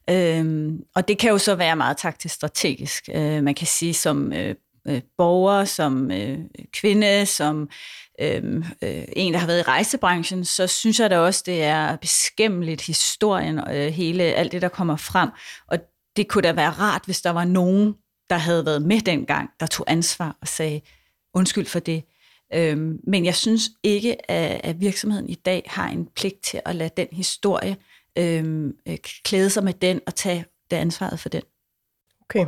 Øhm, 0.10 0.80
og 0.96 1.08
det 1.08 1.18
kan 1.18 1.30
jo 1.30 1.38
så 1.38 1.56
være 1.56 1.76
meget 1.76 1.98
taktisk 1.98 2.36
strategisk. 2.36 3.10
Øh, 3.14 3.44
man 3.44 3.56
kan 3.56 3.68
sige 3.68 3.94
som 3.94 4.34
øh, 4.34 4.56
øh, 4.88 5.02
borger, 5.18 5.66
som 5.66 6.12
øh, 6.12 6.40
kvinde, 6.74 7.26
som 7.26 7.70
øh, 8.22 8.44
øh, 8.82 9.04
en, 9.16 9.34
der 9.34 9.40
har 9.40 9.48
været 9.48 9.60
i 9.60 9.64
rejsebranchen, 9.64 10.46
så 10.46 10.68
synes 10.68 11.00
jeg 11.00 11.10
da 11.10 11.20
også, 11.20 11.44
det 11.46 11.64
er 11.64 11.96
beskæmmeligt 11.96 12.82
historien, 12.82 13.60
øh, 13.60 13.94
hele 13.94 14.24
alt 14.24 14.52
det, 14.52 14.62
der 14.62 14.70
kommer 14.70 14.96
frem. 14.96 15.30
Og 15.68 15.78
det 16.16 16.28
kunne 16.28 16.42
da 16.42 16.52
være 16.52 16.70
rart, 16.70 17.02
hvis 17.06 17.22
der 17.22 17.30
var 17.30 17.46
nogen, 17.46 17.94
der 18.30 18.38
havde 18.38 18.66
været 18.66 18.82
med 18.82 19.02
dengang, 19.02 19.50
der 19.60 19.66
tog 19.66 19.86
ansvar 19.90 20.38
og 20.42 20.48
sagde, 20.48 20.82
undskyld 21.34 21.66
for 21.66 21.80
det, 21.80 22.04
Øhm, 22.54 23.00
men 23.08 23.26
jeg 23.26 23.36
synes 23.36 23.70
ikke, 23.84 24.32
at, 24.32 24.62
at 24.64 24.80
virksomheden 24.80 25.30
i 25.30 25.36
dag 25.36 25.64
har 25.68 25.90
en 25.90 26.06
pligt 26.16 26.44
til 26.44 26.62
at 26.66 26.76
lade 26.76 26.90
den 26.98 27.08
historie 27.12 27.78
øhm, 28.18 28.78
øh, 28.88 28.98
klæde 28.98 29.50
sig 29.50 29.64
med 29.64 29.74
den 29.74 30.02
og 30.08 30.16
tage 30.16 30.46
det 30.72 30.78
ansvaret 30.78 31.20
for 31.20 31.30
den. 31.30 31.42
Okay. 32.22 32.46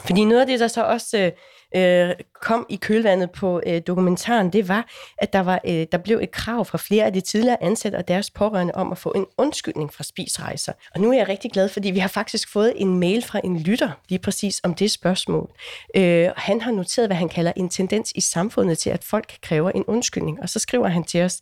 Fordi 0.00 0.24
noget 0.24 0.40
af 0.40 0.46
det, 0.46 0.60
der 0.60 0.68
så 0.68 0.82
også 0.84 1.18
øh, 1.18 1.32
øh, 1.76 2.14
kom 2.42 2.66
i 2.68 2.76
kølvandet 2.76 3.30
på 3.30 3.60
øh, 3.66 3.80
dokumentaren, 3.86 4.52
det 4.52 4.68
var, 4.68 4.88
at 5.18 5.32
der, 5.32 5.40
var, 5.40 5.60
øh, 5.66 5.86
der 5.92 5.98
blev 5.98 6.18
et 6.22 6.30
krav 6.30 6.64
fra 6.64 6.78
flere 6.78 7.04
af 7.04 7.12
de 7.12 7.20
tidligere 7.20 7.62
ansatte 7.62 7.96
og 7.96 8.08
deres 8.08 8.30
pårørende 8.30 8.74
om 8.74 8.92
at 8.92 8.98
få 8.98 9.12
en 9.16 9.26
undskyldning 9.38 9.94
fra 9.94 10.04
spisrejser. 10.04 10.72
Og 10.94 11.00
nu 11.00 11.12
er 11.12 11.16
jeg 11.16 11.28
rigtig 11.28 11.50
glad, 11.50 11.68
fordi 11.68 11.90
vi 11.90 11.98
har 11.98 12.08
faktisk 12.08 12.52
fået 12.52 12.72
en 12.76 13.00
mail 13.00 13.22
fra 13.22 13.40
en 13.44 13.58
lytter 13.58 13.90
lige 14.08 14.18
præcis 14.18 14.60
om 14.64 14.74
det 14.74 14.90
spørgsmål. 14.90 15.50
Øh, 15.96 16.28
han 16.36 16.60
har 16.60 16.70
noteret, 16.70 17.08
hvad 17.08 17.16
han 17.16 17.28
kalder 17.28 17.52
en 17.56 17.68
tendens 17.68 18.12
i 18.14 18.20
samfundet 18.20 18.78
til, 18.78 18.90
at 18.90 19.04
folk 19.04 19.38
kræver 19.42 19.70
en 19.70 19.84
undskyldning. 19.86 20.42
Og 20.42 20.48
så 20.48 20.58
skriver 20.58 20.88
han 20.88 21.04
til 21.04 21.22
os, 21.22 21.40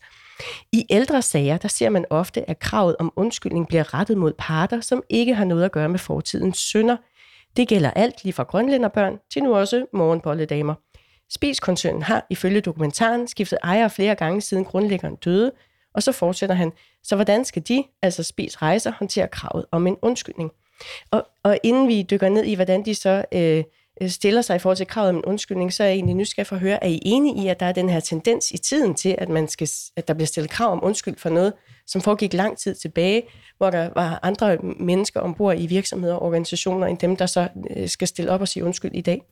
i 0.73 0.87
ældre 0.91 1.23
sager, 1.23 1.57
der 1.57 1.69
ser 1.69 1.89
man 1.89 2.05
ofte, 2.11 2.51
at 2.51 2.59
kravet 2.59 2.97
om 2.99 3.13
undskyldning 3.17 3.69
bliver 3.69 3.95
rettet 3.95 4.17
mod 4.17 4.33
parter, 4.39 4.81
som 4.81 5.03
ikke 5.09 5.35
har 5.35 5.45
noget 5.45 5.65
at 5.65 5.73
gøre 5.73 5.89
med 5.89 5.99
fortidens 5.99 6.59
synder, 6.59 6.97
det 7.57 7.69
gælder 7.69 7.91
alt 7.91 8.25
lige 8.25 8.33
fra 8.33 8.43
grønlænderbørn 8.43 9.19
til 9.33 9.43
nu 9.43 9.57
også 9.57 9.87
morgenbolledamer. 9.93 10.75
Spiskoncernen 11.31 12.03
har 12.03 12.27
ifølge 12.31 12.61
dokumentaren 12.61 13.29
skiftet 13.29 13.59
ejer 13.63 13.89
flere 13.89 14.15
gange 14.15 14.41
siden 14.41 14.65
grundlæggeren 14.65 15.17
døde, 15.17 15.53
og 15.95 16.03
så 16.03 16.13
fortsætter 16.13 16.55
han. 16.55 16.73
Så 17.03 17.15
hvordan 17.15 17.45
skal 17.45 17.63
de, 17.63 17.85
altså 18.03 18.23
Spis 18.23 18.63
Rejser, 18.63 18.93
håndtere 18.99 19.29
kravet 19.29 19.67
om 19.71 19.87
en 19.87 19.97
undskyldning? 20.03 20.51
Og, 21.11 21.27
og 21.43 21.59
inden 21.63 21.89
vi 21.89 22.03
dykker 22.03 22.29
ned 22.29 22.45
i, 22.45 22.55
hvordan 22.55 22.85
de 22.85 22.95
så 22.95 23.25
øh, 23.33 23.65
øh 24.01 24.11
stiller 24.11 24.43
sig 24.43 24.57
i 24.57 24.59
forhold 24.59 24.77
til 24.77 24.87
kravet 24.87 25.09
om 25.09 25.17
en 25.17 25.25
undskyldning, 25.25 25.73
så 25.73 25.83
er 25.83 25.87
jeg 25.87 25.95
egentlig 25.95 26.17
nysgerrig 26.17 26.47
for 26.47 26.57
at 26.57 26.63
høre, 26.63 26.85
er 26.85 26.89
I 26.89 27.01
enige 27.03 27.45
i, 27.45 27.49
at 27.49 27.61
der 27.61 27.67
er 27.67 27.73
den 27.73 27.89
her 27.89 28.01
tendens 28.01 28.51
i 28.51 28.59
tiden 28.59 28.95
til, 28.95 29.15
at, 29.19 29.29
man 29.29 29.49
skal, 29.49 29.69
at 29.97 30.09
der 30.09 30.15
bliver 30.15 30.27
stillet 30.27 30.51
krav 30.51 30.73
om 30.73 30.85
undskyld 30.85 31.17
for 31.17 31.29
noget, 31.29 31.53
som 31.87 32.01
foregik 32.01 32.33
lang 32.33 32.59
tid 32.59 32.75
tilbage, 32.75 33.23
hvor 33.57 33.71
der 33.71 33.91
var 33.95 34.21
andre 34.23 34.57
mennesker 34.81 35.21
ombord 35.21 35.57
i 35.59 35.67
virksomheder 35.67 36.15
og 36.15 36.23
organisationer, 36.23 36.87
end 36.87 36.99
dem, 36.99 37.17
der 37.17 37.27
så 37.27 37.49
øh, 37.77 37.89
skal 37.89 38.09
stille 38.09 38.31
op 38.31 38.41
og 38.41 38.49
sige 38.49 38.65
undskyld 38.65 38.95
i 38.95 39.01
dag? 39.01 39.23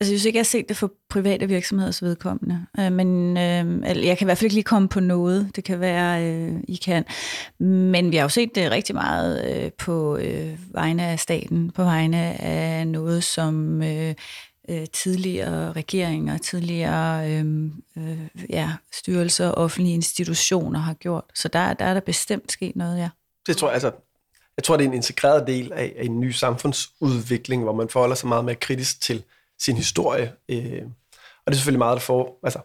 Altså, 0.00 0.12
jeg 0.12 0.20
synes 0.20 0.24
ikke, 0.24 0.36
jeg 0.36 0.40
har 0.40 0.44
set 0.44 0.68
det 0.68 0.76
for 0.76 0.92
private 1.10 1.48
virksomheders 1.48 2.02
vedkommende. 2.02 2.66
Øh, 2.80 2.92
men 2.92 3.36
øh, 3.36 4.06
jeg 4.06 4.18
kan 4.18 4.24
i 4.24 4.28
hvert 4.28 4.38
fald 4.38 4.44
ikke 4.44 4.54
lige 4.54 4.64
komme 4.64 4.88
på 4.88 5.00
noget. 5.00 5.50
Det 5.56 5.64
kan 5.64 5.80
være, 5.80 6.24
øh, 6.24 6.54
I 6.68 6.74
kan. 6.74 7.04
Men 7.60 8.10
vi 8.10 8.16
har 8.16 8.22
jo 8.22 8.28
set 8.28 8.54
det 8.54 8.70
rigtig 8.70 8.94
meget 8.94 9.64
øh, 9.64 9.70
på 9.78 10.16
øh, 10.16 10.58
vegne 10.74 11.06
af 11.06 11.18
staten, 11.18 11.70
på 11.70 11.82
vegne 11.84 12.42
af 12.42 12.86
noget, 12.86 13.24
som 13.24 13.82
øh, 13.82 14.14
øh, 14.68 14.86
tidligere 14.92 15.72
regeringer, 15.72 16.38
tidligere 16.38 17.30
øh, 17.30 17.70
øh, 17.96 18.18
ja, 18.50 18.72
styrelser 18.92 19.48
og 19.48 19.64
offentlige 19.64 19.94
institutioner 19.94 20.80
har 20.80 20.94
gjort. 20.94 21.24
Så 21.34 21.48
der, 21.48 21.74
der 21.74 21.84
er 21.84 21.94
der 21.94 22.00
bestemt 22.00 22.52
sket 22.52 22.76
noget, 22.76 22.98
ja. 22.98 23.08
Det 23.46 23.56
tror 23.56 23.68
jeg, 23.68 23.74
altså, 23.74 23.92
jeg 24.56 24.64
tror, 24.64 24.76
det 24.76 24.84
er 24.84 24.88
en 24.88 24.94
integreret 24.94 25.46
del 25.46 25.72
af, 25.72 25.94
af 25.96 26.04
en 26.04 26.20
ny 26.20 26.30
samfundsudvikling, 26.30 27.62
hvor 27.62 27.74
man 27.74 27.88
forholder 27.88 28.14
sig 28.16 28.28
meget 28.28 28.44
mere 28.44 28.54
kritisk 28.54 29.00
til 29.00 29.22
sin 29.58 29.76
historie. 29.76 30.32
Øh, 30.48 30.82
og 31.46 31.52
det 31.52 31.52
er 31.52 31.54
selvfølgelig 31.54 31.78
meget, 31.78 31.94
der 31.94 32.00
får, 32.00 32.40
altså, 32.42 32.58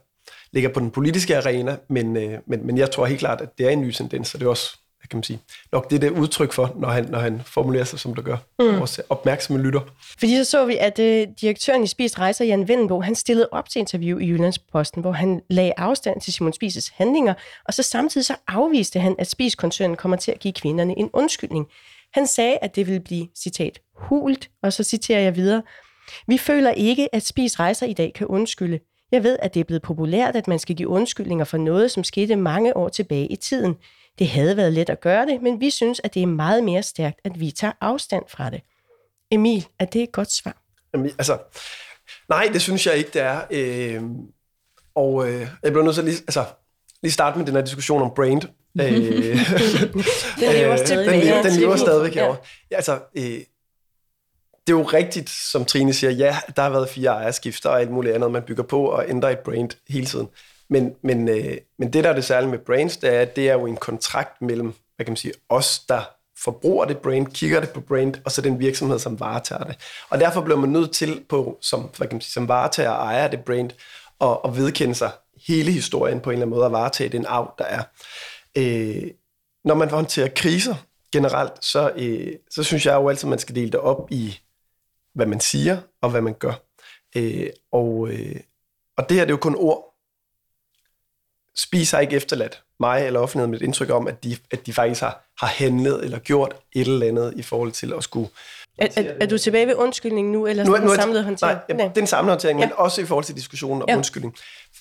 ligger 0.51 0.69
på 0.73 0.79
den 0.79 0.91
politiske 0.91 1.37
arena, 1.37 1.77
men, 1.89 2.17
øh, 2.17 2.39
men, 2.47 2.65
men 2.65 2.77
jeg 2.77 2.91
tror 2.91 3.05
helt 3.05 3.19
klart, 3.19 3.41
at 3.41 3.57
det 3.57 3.65
er 3.65 3.69
en 3.69 3.81
ny 3.81 3.91
tendens, 3.91 4.33
og 4.33 4.39
det 4.39 4.45
er 4.45 4.49
også 4.49 4.79
hvad 5.03 5.09
kan 5.09 5.17
man 5.17 5.23
sige, 5.23 5.39
nok 5.71 5.89
det, 5.89 6.01
det 6.01 6.09
udtryk 6.09 6.53
for, 6.53 6.75
når 6.79 6.89
han, 6.89 7.05
når 7.05 7.19
han 7.19 7.41
formulerer 7.45 7.83
sig, 7.83 7.99
som 7.99 8.13
du 8.13 8.21
gør. 8.21 8.37
Mm. 8.59 8.79
Vores 8.79 8.99
opmærksomme 9.09 9.63
lytter. 9.63 9.81
Fordi 10.19 10.37
så 10.37 10.51
så 10.51 10.65
vi, 10.65 10.77
at 10.77 10.99
uh, 10.99 11.33
direktøren 11.41 11.83
i 11.83 11.87
Spis 11.87 12.19
Rejser, 12.19 12.45
Jan 12.45 12.67
Vendenbo, 12.67 13.01
han 13.01 13.15
stillede 13.15 13.49
op 13.51 13.69
til 13.69 13.79
interview 13.79 14.19
i 14.19 14.27
Jyllandsposten, 14.27 15.01
hvor 15.01 15.11
han 15.11 15.41
lagde 15.49 15.73
afstand 15.77 16.21
til 16.21 16.33
Simon 16.33 16.53
Spises 16.53 16.87
handlinger, 16.95 17.33
og 17.65 17.73
så 17.73 17.83
samtidig 17.83 18.25
så 18.25 18.35
afviste 18.47 18.99
han, 18.99 19.15
at 19.19 19.27
Spis-koncernen 19.27 19.95
kommer 19.95 20.17
til 20.17 20.31
at 20.31 20.39
give 20.39 20.53
kvinderne 20.53 20.97
en 20.97 21.09
undskyldning. 21.13 21.65
Han 22.13 22.27
sagde, 22.27 22.57
at 22.61 22.75
det 22.75 22.87
ville 22.87 22.99
blive, 22.99 23.27
citat, 23.37 23.79
hult, 23.95 24.49
og 24.63 24.73
så 24.73 24.83
citerer 24.83 25.19
jeg 25.19 25.35
videre, 25.35 25.61
vi 26.27 26.37
føler 26.37 26.71
ikke, 26.71 27.15
at 27.15 27.25
Spis 27.25 27.59
Rejser 27.59 27.85
i 27.85 27.93
dag 27.93 28.11
kan 28.15 28.27
undskylde. 28.27 28.79
Jeg 29.13 29.23
ved, 29.23 29.37
at 29.41 29.53
det 29.53 29.59
er 29.59 29.63
blevet 29.63 29.81
populært, 29.81 30.35
at 30.35 30.47
man 30.47 30.59
skal 30.59 30.75
give 30.75 30.87
undskyldninger 30.87 31.45
for 31.45 31.57
noget, 31.57 31.91
som 31.91 32.03
skete 32.03 32.35
mange 32.35 32.77
år 32.77 32.89
tilbage 32.89 33.27
i 33.27 33.35
tiden. 33.35 33.75
Det 34.19 34.27
havde 34.27 34.57
været 34.57 34.73
let 34.73 34.89
at 34.89 35.01
gøre 35.01 35.25
det, 35.25 35.41
men 35.41 35.59
vi 35.59 35.69
synes, 35.69 36.01
at 36.03 36.13
det 36.13 36.21
er 36.21 36.27
meget 36.27 36.63
mere 36.63 36.83
stærkt, 36.83 37.19
at 37.23 37.39
vi 37.39 37.51
tager 37.51 37.73
afstand 37.81 38.23
fra 38.27 38.49
det. 38.49 38.61
Emil, 39.31 39.67
er 39.79 39.85
det 39.85 40.03
et 40.03 40.11
godt 40.11 40.31
svar? 40.31 40.57
Jamen, 40.93 41.05
altså, 41.17 41.37
nej, 42.29 42.49
det 42.53 42.61
synes 42.61 42.87
jeg 42.87 42.95
ikke, 42.95 43.09
det 43.13 43.21
er. 43.21 43.41
Øh, 43.51 44.01
og 44.95 45.29
øh, 45.29 45.47
jeg 45.63 45.71
bliver 45.71 45.83
nødt 45.83 45.95
til 45.95 46.01
at 46.01 46.05
lige, 46.05 46.17
altså, 46.17 46.45
lige 47.01 47.11
starte 47.11 47.37
med 47.37 47.45
den 47.45 47.55
her 47.55 47.61
diskussion 47.61 48.01
om 48.01 48.11
brand. 48.15 48.41
øh, 48.81 48.85
Den 50.39 50.53
lever 50.53 50.75
stadig 50.85 51.11
den, 51.11 51.19
lever, 51.19 51.35
væk. 51.35 51.51
den 51.51 51.59
lever 51.59 51.75
stadigvæk 51.75 52.13
herovre. 52.13 52.37
Ja, 52.71 52.75
altså, 52.75 52.99
øh, 53.17 53.39
det 54.67 54.73
er 54.73 54.77
jo 54.77 54.83
rigtigt, 54.83 55.29
som 55.29 55.65
Trine 55.65 55.93
siger, 55.93 56.11
ja, 56.11 56.37
der 56.55 56.61
har 56.61 56.69
været 56.69 56.89
fire 56.89 57.09
ejerskifter 57.09 57.69
og 57.69 57.81
alt 57.81 57.91
muligt 57.91 58.15
andet, 58.15 58.31
man 58.31 58.43
bygger 58.43 58.63
på 58.63 58.85
og 58.85 59.09
ændrer 59.09 59.29
et 59.29 59.39
brand 59.39 59.69
hele 59.89 60.05
tiden. 60.05 60.27
Men, 60.69 60.95
men, 61.01 61.29
øh, 61.29 61.57
men 61.79 61.93
det, 61.93 62.03
der 62.03 62.09
er 62.09 62.13
det 62.13 62.25
særlige 62.25 62.51
med 62.51 62.59
brands, 62.59 62.97
det 62.97 63.15
er, 63.15 63.21
at 63.21 63.35
det 63.35 63.49
er 63.49 63.53
jo 63.53 63.65
en 63.65 63.77
kontrakt 63.77 64.41
mellem, 64.41 64.73
hvad 64.95 65.05
kan 65.05 65.11
man 65.11 65.17
sige, 65.17 65.33
os, 65.49 65.79
der 65.79 66.01
forbruger 66.43 66.85
det 66.85 66.97
brand, 66.97 67.27
kigger 67.27 67.59
det 67.59 67.69
på 67.69 67.81
brand, 67.81 68.15
og 68.25 68.31
så 68.31 68.41
den 68.41 68.59
virksomhed, 68.59 68.99
som 68.99 69.19
varetager 69.19 69.63
det. 69.63 69.75
Og 70.09 70.19
derfor 70.19 70.41
bliver 70.41 70.59
man 70.59 70.69
nødt 70.69 70.91
til, 70.91 71.23
på, 71.29 71.57
som, 71.61 71.81
hvad 71.97 72.07
kan 72.07 72.15
man 72.15 72.21
sige, 72.21 72.33
som 72.33 72.47
varetager 72.47 72.89
og 72.89 73.05
ejer 73.05 73.27
det 73.27 73.39
brand, 73.39 73.71
og, 74.19 74.45
og 74.45 74.57
vedkende 74.57 74.95
sig 74.95 75.11
hele 75.47 75.71
historien 75.71 76.19
på 76.19 76.29
en 76.29 76.33
eller 76.33 76.45
anden 76.45 76.55
måde, 76.55 76.65
og 76.65 76.71
varetage 76.71 77.09
den 77.09 77.25
arv, 77.25 77.53
der 77.57 77.65
er. 77.65 77.83
Øh, 78.57 79.11
når 79.65 79.75
man 79.75 79.89
håndterer 79.89 80.29
kriser 80.35 80.75
generelt, 81.11 81.65
så, 81.65 81.91
øh, 81.95 82.33
så 82.51 82.63
synes 82.63 82.85
jeg 82.85 82.95
jo 82.95 83.09
altid, 83.09 83.27
at 83.27 83.29
man 83.29 83.39
skal 83.39 83.55
dele 83.55 83.71
det 83.71 83.79
op 83.79 84.07
i, 84.11 84.39
hvad 85.15 85.25
man 85.25 85.39
siger 85.39 85.77
og 86.01 86.09
hvad 86.09 86.21
man 86.21 86.33
gør. 86.33 86.53
Øh, 87.15 87.49
og, 87.71 88.07
øh, 88.09 88.35
og 88.97 89.09
det 89.09 89.17
her 89.17 89.25
det 89.25 89.29
er 89.31 89.33
jo 89.33 89.37
kun 89.37 89.55
ord. 89.55 89.89
Spis 91.55 91.91
har 91.91 91.99
ikke 91.99 92.15
efterladt 92.15 92.63
mig 92.79 93.05
eller 93.05 93.19
offentligheden 93.19 93.51
med 93.51 93.61
et 93.61 93.63
indtryk 93.65 93.89
om, 93.89 94.07
at 94.07 94.23
de, 94.23 94.37
at 94.51 94.65
de 94.65 94.73
faktisk 94.73 95.01
har, 95.01 95.23
har 95.39 95.47
handlet 95.47 96.03
eller 96.03 96.19
gjort 96.19 96.55
et 96.75 96.87
eller 96.87 97.07
andet 97.07 97.33
i 97.37 97.41
forhold 97.41 97.71
til 97.71 97.93
at 97.93 98.03
skulle... 98.03 98.29
Er, 98.77 98.87
er, 98.97 99.03
er 99.21 99.25
du 99.25 99.37
tilbage 99.37 99.67
ved 99.67 99.75
undskyldning 99.75 100.31
nu, 100.31 100.47
eller 100.47 100.63
Nu 100.63 100.73
er- 100.73 100.79
nu 100.79 100.91
er- 100.91 100.95
samlet 100.95 101.23
håndtering? 101.23 101.55
Nej, 101.57 101.65
jamen, 101.69 101.89
det 101.89 101.97
er 101.97 102.01
en 102.01 102.07
samlet 102.07 102.31
håndtering, 102.31 102.59
Ja. 102.59 102.65
men 102.65 102.73
også 102.77 103.01
i 103.01 103.05
forhold 103.05 103.25
til 103.25 103.35
diskussionen 103.35 103.81
om 103.81 103.85
Ja. 103.87 103.93
ja. 103.93 103.97
undskyldning. 103.97 104.35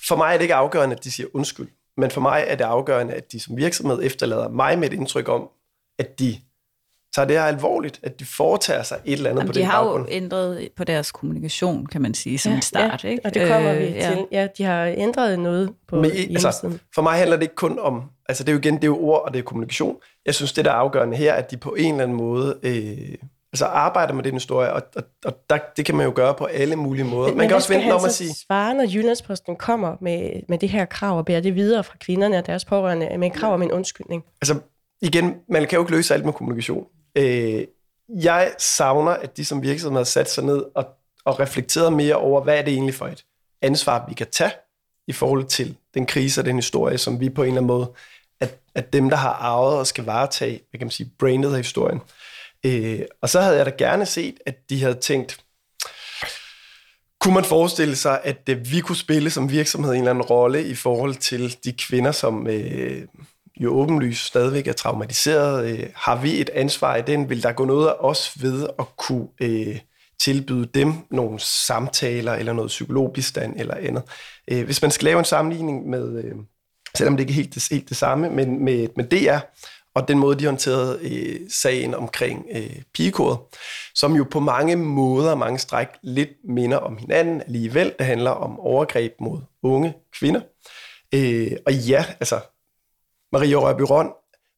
For 0.08 0.16
mig 0.16 0.28
er 0.28 0.36
det 0.36 0.42
ikke 0.42 0.54
afgørende, 0.54 0.96
at 0.96 1.04
de 1.04 1.10
siger 1.12 1.26
undskyld, 1.34 1.68
men 1.96 2.10
for 2.10 2.20
mig 2.20 2.44
er 2.46 2.54
det 2.56 2.64
afgørende, 2.64 3.14
at 3.14 3.32
de 3.32 3.40
som 3.40 3.56
virksomhed 3.56 4.00
efterlader 4.02 4.48
mig 4.48 4.78
med 4.78 4.88
et 4.88 4.94
indtryk 4.94 5.28
om, 5.28 5.48
at 5.98 6.18
de 6.18 6.40
tager 7.14 7.26
det 7.26 7.36
her 7.36 7.44
alvorligt, 7.44 8.00
at 8.02 8.20
de 8.20 8.24
foretager 8.24 8.82
sig 8.82 8.98
et 9.04 9.12
eller 9.12 9.30
andet 9.30 9.40
Jamen, 9.40 9.48
på 9.48 9.52
de 9.52 9.58
den 9.58 9.66
har 9.68 9.82
baggrund. 9.82 10.02
jo 10.08 10.14
ændret 10.14 10.68
på 10.76 10.84
deres 10.84 11.12
kommunikation, 11.12 11.86
kan 11.86 12.02
man 12.02 12.14
sige, 12.14 12.38
som 12.38 12.52
en 12.52 12.62
start. 12.62 13.04
ja, 13.04 13.08
ikke? 13.08 13.20
og 13.26 13.34
det 13.34 13.48
kommer 13.48 13.72
vi 13.74 13.84
Øh, 13.84 13.92
ja. 13.94 14.10
til. 14.10 14.26
Ja, 14.32 14.46
de 14.58 14.64
har 14.64 14.86
ændret 14.86 15.38
noget 15.38 15.70
på 15.88 15.96
Men, 15.96 16.04
hjemmesiden. 16.10 16.36
altså, 16.46 16.78
for 16.94 17.02
mig 17.02 17.12
handler 17.18 17.36
det 17.36 17.42
ikke 17.42 17.54
kun 17.54 17.78
om, 17.78 18.02
altså 18.28 18.44
det 18.44 18.48
er 18.48 18.52
jo 18.52 18.58
igen, 18.58 18.74
det 18.74 18.82
er 18.84 18.86
jo 18.86 18.98
ord 19.00 19.22
og 19.26 19.32
det 19.32 19.38
er 19.38 19.42
kommunikation. 19.42 19.96
Jeg 20.26 20.34
synes, 20.34 20.52
det 20.52 20.64
der 20.64 20.70
er 20.70 20.74
afgørende 20.74 21.16
her, 21.16 21.32
at 21.34 21.50
de 21.50 21.56
på 21.56 21.74
en 21.78 21.92
eller 21.94 22.02
anden 22.04 22.16
måde 22.16 22.58
øh, 22.62 23.14
altså 23.52 23.64
arbejder 23.64 24.12
med 24.14 24.24
den 24.24 24.32
historie, 24.34 24.72
og, 24.72 24.82
og, 24.96 25.02
og 25.24 25.32
der, 25.50 25.58
det 25.76 25.84
kan 25.84 25.94
man 25.96 26.06
jo 26.06 26.12
gøre 26.16 26.34
på 26.34 26.44
alle 26.44 26.76
mulige 26.76 27.04
måder. 27.04 27.28
Men, 27.28 27.38
man 27.38 27.48
kan 27.48 27.56
også 27.56 27.72
vente 27.74 27.92
om 27.94 28.04
at 28.04 28.12
sige, 28.12 28.34
svare, 28.46 28.74
når 28.74 28.84
Jyllandsposten 28.94 29.56
kommer 29.56 29.96
med, 30.00 30.30
med 30.48 30.58
det 30.58 30.68
her 30.68 30.84
krav 30.84 31.18
og 31.18 31.24
bærer 31.24 31.40
det 31.40 31.54
videre 31.54 31.84
fra 31.84 31.96
kvinderne 32.00 32.38
og 32.38 32.46
deres 32.46 32.64
pårørende 32.64 33.08
med 33.18 33.26
en 33.26 33.34
krav 33.34 33.54
om 33.54 33.62
en 33.62 33.72
undskyldning? 33.72 34.24
altså 34.42 34.54
igen, 35.02 35.34
man 35.48 35.66
kan 35.66 35.76
jo 35.76 35.82
ikke 35.82 35.92
løse 35.92 36.14
alt 36.14 36.24
med 36.24 36.32
kommunikation. 36.32 36.84
Øh, 37.14 37.66
jeg 38.08 38.54
savner, 38.58 39.10
at 39.10 39.36
de 39.36 39.44
som 39.44 39.62
virksomhed 39.62 39.98
har 39.98 40.04
sat 40.04 40.30
sig 40.30 40.44
ned 40.44 40.64
og, 40.74 40.86
og 41.24 41.40
reflekteret 41.40 41.92
mere 41.92 42.14
over, 42.14 42.42
hvad 42.42 42.58
er 42.58 42.62
det 42.62 42.72
egentlig 42.72 42.94
for 42.94 43.06
et 43.06 43.24
ansvar, 43.62 44.06
vi 44.08 44.14
kan 44.14 44.26
tage 44.32 44.52
i 45.06 45.12
forhold 45.12 45.44
til 45.44 45.76
den 45.94 46.06
krise 46.06 46.40
og 46.40 46.44
den 46.44 46.56
historie, 46.56 46.98
som 46.98 47.20
vi 47.20 47.30
på 47.30 47.42
en 47.42 47.48
eller 47.48 47.60
anden 47.60 47.66
måde, 47.66 47.92
at, 48.40 48.58
at 48.74 48.92
dem, 48.92 49.10
der 49.10 49.16
har 49.16 49.32
arvet 49.32 49.78
og 49.78 49.86
skal 49.86 50.04
varetage, 50.04 50.60
hvad 50.70 50.78
kan 50.78 50.86
man 50.86 50.90
sige, 50.90 51.10
brandet 51.18 51.50
af 51.50 51.56
historien. 51.56 52.00
Øh, 52.64 53.00
og 53.22 53.28
så 53.28 53.40
havde 53.40 53.56
jeg 53.56 53.66
da 53.66 53.72
gerne 53.78 54.06
set, 54.06 54.34
at 54.46 54.70
de 54.70 54.82
havde 54.82 54.94
tænkt, 54.94 55.44
kunne 57.20 57.34
man 57.34 57.44
forestille 57.44 57.96
sig, 57.96 58.20
at 58.24 58.48
øh, 58.48 58.70
vi 58.70 58.80
kunne 58.80 58.96
spille 58.96 59.30
som 59.30 59.50
virksomhed 59.50 59.92
en 59.92 59.98
eller 59.98 60.10
anden 60.10 60.24
rolle 60.24 60.64
i 60.64 60.74
forhold 60.74 61.14
til 61.14 61.56
de 61.64 61.72
kvinder, 61.72 62.12
som 62.12 62.46
øh, 62.46 63.06
jo 63.60 63.74
åbenlyst 63.74 64.26
stadigvæk 64.26 64.66
er 64.66 64.72
traumatiseret? 64.72 65.70
Øh, 65.70 65.86
har 65.94 66.22
vi 66.22 66.40
et 66.40 66.50
ansvar 66.50 66.96
i 66.96 67.02
den? 67.02 67.30
Vil 67.30 67.42
der 67.42 67.52
gå 67.52 67.64
noget 67.64 67.88
af 67.88 67.94
os 67.98 68.42
ved 68.42 68.68
at 68.78 68.96
kunne 68.96 69.28
øh, 69.40 69.78
tilbyde 70.20 70.66
dem 70.66 70.92
nogle 71.10 71.40
samtaler 71.40 72.32
eller 72.32 72.52
noget 72.52 72.68
psykologbistand 72.68 73.60
eller 73.60 73.74
andet? 73.74 74.02
Øh, 74.50 74.64
hvis 74.64 74.82
man 74.82 74.90
skal 74.90 75.04
lave 75.04 75.18
en 75.18 75.24
sammenligning 75.24 75.88
med, 75.88 76.24
øh, 76.24 76.34
selvom 76.96 77.16
det 77.16 77.22
ikke 77.22 77.30
er 77.30 77.34
helt 77.34 77.54
det, 77.54 77.68
helt 77.70 77.88
det 77.88 77.96
samme, 77.96 78.30
men 78.30 78.64
med, 78.64 78.88
med 78.96 79.04
DR, 79.04 79.38
og 79.94 80.08
den 80.08 80.18
måde, 80.18 80.38
de 80.38 80.46
håndterede 80.46 80.98
øh, 81.02 81.40
sagen 81.50 81.94
omkring 81.94 82.46
øh, 82.54 82.82
pigekodet, 82.94 83.38
som 83.94 84.14
jo 84.14 84.26
på 84.30 84.40
mange 84.40 84.76
måder, 84.76 85.34
mange 85.34 85.58
stræk, 85.58 85.88
lidt 86.02 86.30
minder 86.48 86.76
om 86.76 86.96
hinanden 86.96 87.40
alligevel. 87.40 87.94
Det 87.98 88.06
handler 88.06 88.30
om 88.30 88.60
overgreb 88.60 89.12
mod 89.20 89.40
unge 89.62 89.94
kvinder. 90.18 90.40
Øh, 91.14 91.52
og 91.66 91.74
ja, 91.74 92.04
altså, 92.20 92.40
Maria 93.32 93.56
Rørby 93.56 93.82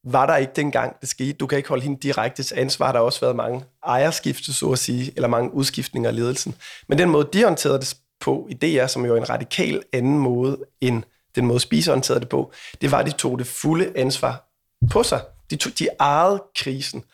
var 0.07 0.27
der 0.27 0.37
ikke 0.37 0.53
dengang, 0.57 1.01
det 1.01 1.09
skete. 1.09 1.33
Du 1.33 1.47
kan 1.47 1.59
ikke 1.59 1.69
holde 1.69 1.83
hende 1.83 2.01
direkte 2.01 2.43
til 2.43 2.55
ansvar. 2.59 2.93
Der 2.93 2.99
har 2.99 3.05
også 3.05 3.21
været 3.21 3.37
mange 3.37 3.65
ejerskifte, 3.87 4.55
så 4.55 4.73
at 4.73 4.79
sige, 4.79 5.13
eller 5.17 5.29
mange 5.29 5.55
udskiftninger 5.55 6.11
af 6.11 6.17
ledelsen. 6.17 6.55
Men 6.89 6.99
den 6.99 7.11
måde, 7.11 7.29
de 7.33 7.45
håndterede 7.45 7.79
det 7.79 7.97
på 8.21 8.49
i 8.51 8.55
DR, 8.55 8.87
som 8.87 9.05
jo 9.05 9.15
er 9.15 9.21
en 9.21 9.31
radikal 9.31 9.83
anden 9.93 10.19
måde, 10.19 10.59
end 10.81 11.03
den 11.35 11.47
måde, 11.47 11.61
Spiser 11.61 11.93
håndterede 11.93 12.21
det 12.21 12.29
på, 12.29 12.53
det 12.81 12.91
var, 12.91 12.99
at 12.99 13.07
de 13.07 13.11
tog 13.11 13.39
det 13.39 13.47
fulde 13.47 13.93
ansvar 13.97 14.49
på 14.91 15.03
sig. 15.03 15.21
De, 15.51 15.57
tog, 15.57 15.79
de 15.79 15.89
ejede 16.01 16.43
krisen. 16.57 17.05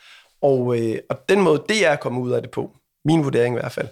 Og, 0.42 0.78
øh, 0.78 0.98
og 1.10 1.28
den 1.28 1.40
måde, 1.40 1.64
det 1.68 1.86
er 1.86 1.96
kommet 1.96 2.22
ud 2.22 2.30
af 2.30 2.42
det 2.42 2.50
på, 2.50 2.70
min 3.04 3.24
vurdering 3.24 3.54
i 3.54 3.60
hvert 3.60 3.72
fald, 3.72 3.88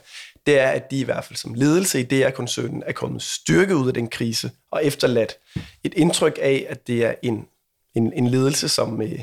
det 0.46 0.60
er, 0.60 0.68
at 0.68 0.90
de 0.90 1.00
i 1.00 1.04
hvert 1.04 1.24
fald 1.24 1.36
som 1.36 1.54
ledelse 1.54 2.00
i 2.00 2.02
DR-koncernen 2.02 2.82
er 2.86 2.92
kommet 2.92 3.22
styrket 3.22 3.74
ud 3.74 3.88
af 3.88 3.94
den 3.94 4.08
krise, 4.08 4.50
og 4.70 4.84
efterladt 4.84 5.36
et 5.84 5.94
indtryk 5.94 6.38
af, 6.42 6.66
at 6.68 6.86
det 6.86 7.04
er 7.04 7.14
en, 7.22 7.46
en, 7.96 8.12
en 8.12 8.26
ledelse, 8.26 8.68
som, 8.68 9.02
øh, 9.02 9.20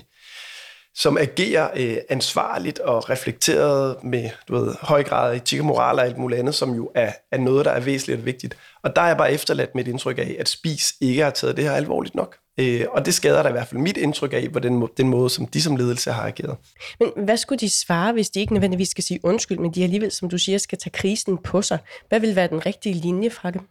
som 0.96 1.18
agerer 1.18 1.70
øh, 1.76 1.98
ansvarligt 2.10 2.80
og 2.80 3.10
reflekteret 3.10 4.04
med 4.04 4.30
du 4.48 4.56
ved, 4.56 4.76
høj 4.82 5.04
grad 5.04 5.32
af 5.32 5.36
etik 5.36 5.60
og 5.60 5.66
moral 5.66 6.00
og 6.00 6.06
alt 6.06 6.18
muligt 6.18 6.40
andet, 6.40 6.56
som 6.56 6.76
jo 6.76 6.92
er, 6.96 7.12
er 7.32 7.38
noget, 7.38 7.66
der 7.66 7.72
er 7.72 7.80
væsentligt 7.80 8.20
og 8.20 8.26
vigtigt. 8.26 8.58
Og 8.84 8.96
der 8.96 9.02
er 9.02 9.08
jeg 9.08 9.18
bare 9.18 9.32
efterladt 9.32 9.76
med 9.76 9.88
et 9.88 9.90
indtryk 9.90 10.18
af, 10.18 10.36
at 10.40 10.50
Spis 10.50 10.94
ikke 11.02 11.24
har 11.24 11.30
taget 11.30 11.58
det 11.58 11.64
her 11.64 11.72
alvorligt 11.72 12.16
nok. 12.16 12.38
Øh, 12.60 12.86
og 12.92 13.06
det 13.06 13.14
skader 13.14 13.44
da 13.44 13.50
i 13.50 13.52
hvert 13.52 13.68
fald 13.68 13.82
mit 13.82 13.98
indtryk 13.98 14.34
af, 14.34 14.48
hvordan 14.48 14.76
må- 14.76 14.90
den 14.98 15.10
måde, 15.10 15.30
som 15.30 15.46
de 15.46 15.62
som 15.62 15.76
ledelse 15.76 16.12
har 16.12 16.28
ageret. 16.28 16.58
Men 17.00 17.10
hvad 17.26 17.38
skulle 17.38 17.60
de 17.60 17.70
svare, 17.70 18.14
hvis 18.14 18.30
de 18.30 18.40
ikke 18.40 18.54
nødvendigvis 18.54 18.90
skal 18.90 19.04
sige 19.04 19.20
undskyld, 19.24 19.58
men 19.58 19.72
de 19.72 19.84
alligevel, 19.84 20.12
som 20.12 20.30
du 20.30 20.38
siger, 20.38 20.58
skal 20.58 20.78
tage 20.78 20.92
krisen 20.92 21.38
på 21.38 21.62
sig? 21.62 21.78
Hvad 22.10 22.20
vil 22.20 22.36
være 22.36 22.48
den 22.48 22.66
rigtige 22.66 22.96
linje 22.96 23.30
fra 23.30 23.52
dem? 23.52 23.62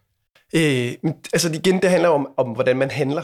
Øh, 0.54 1.12
altså 1.32 1.50
igen, 1.54 1.82
det 1.82 1.90
handler 1.90 2.08
om, 2.08 2.28
om 2.36 2.48
hvordan 2.48 2.76
man 2.76 2.90
handler. 2.90 3.22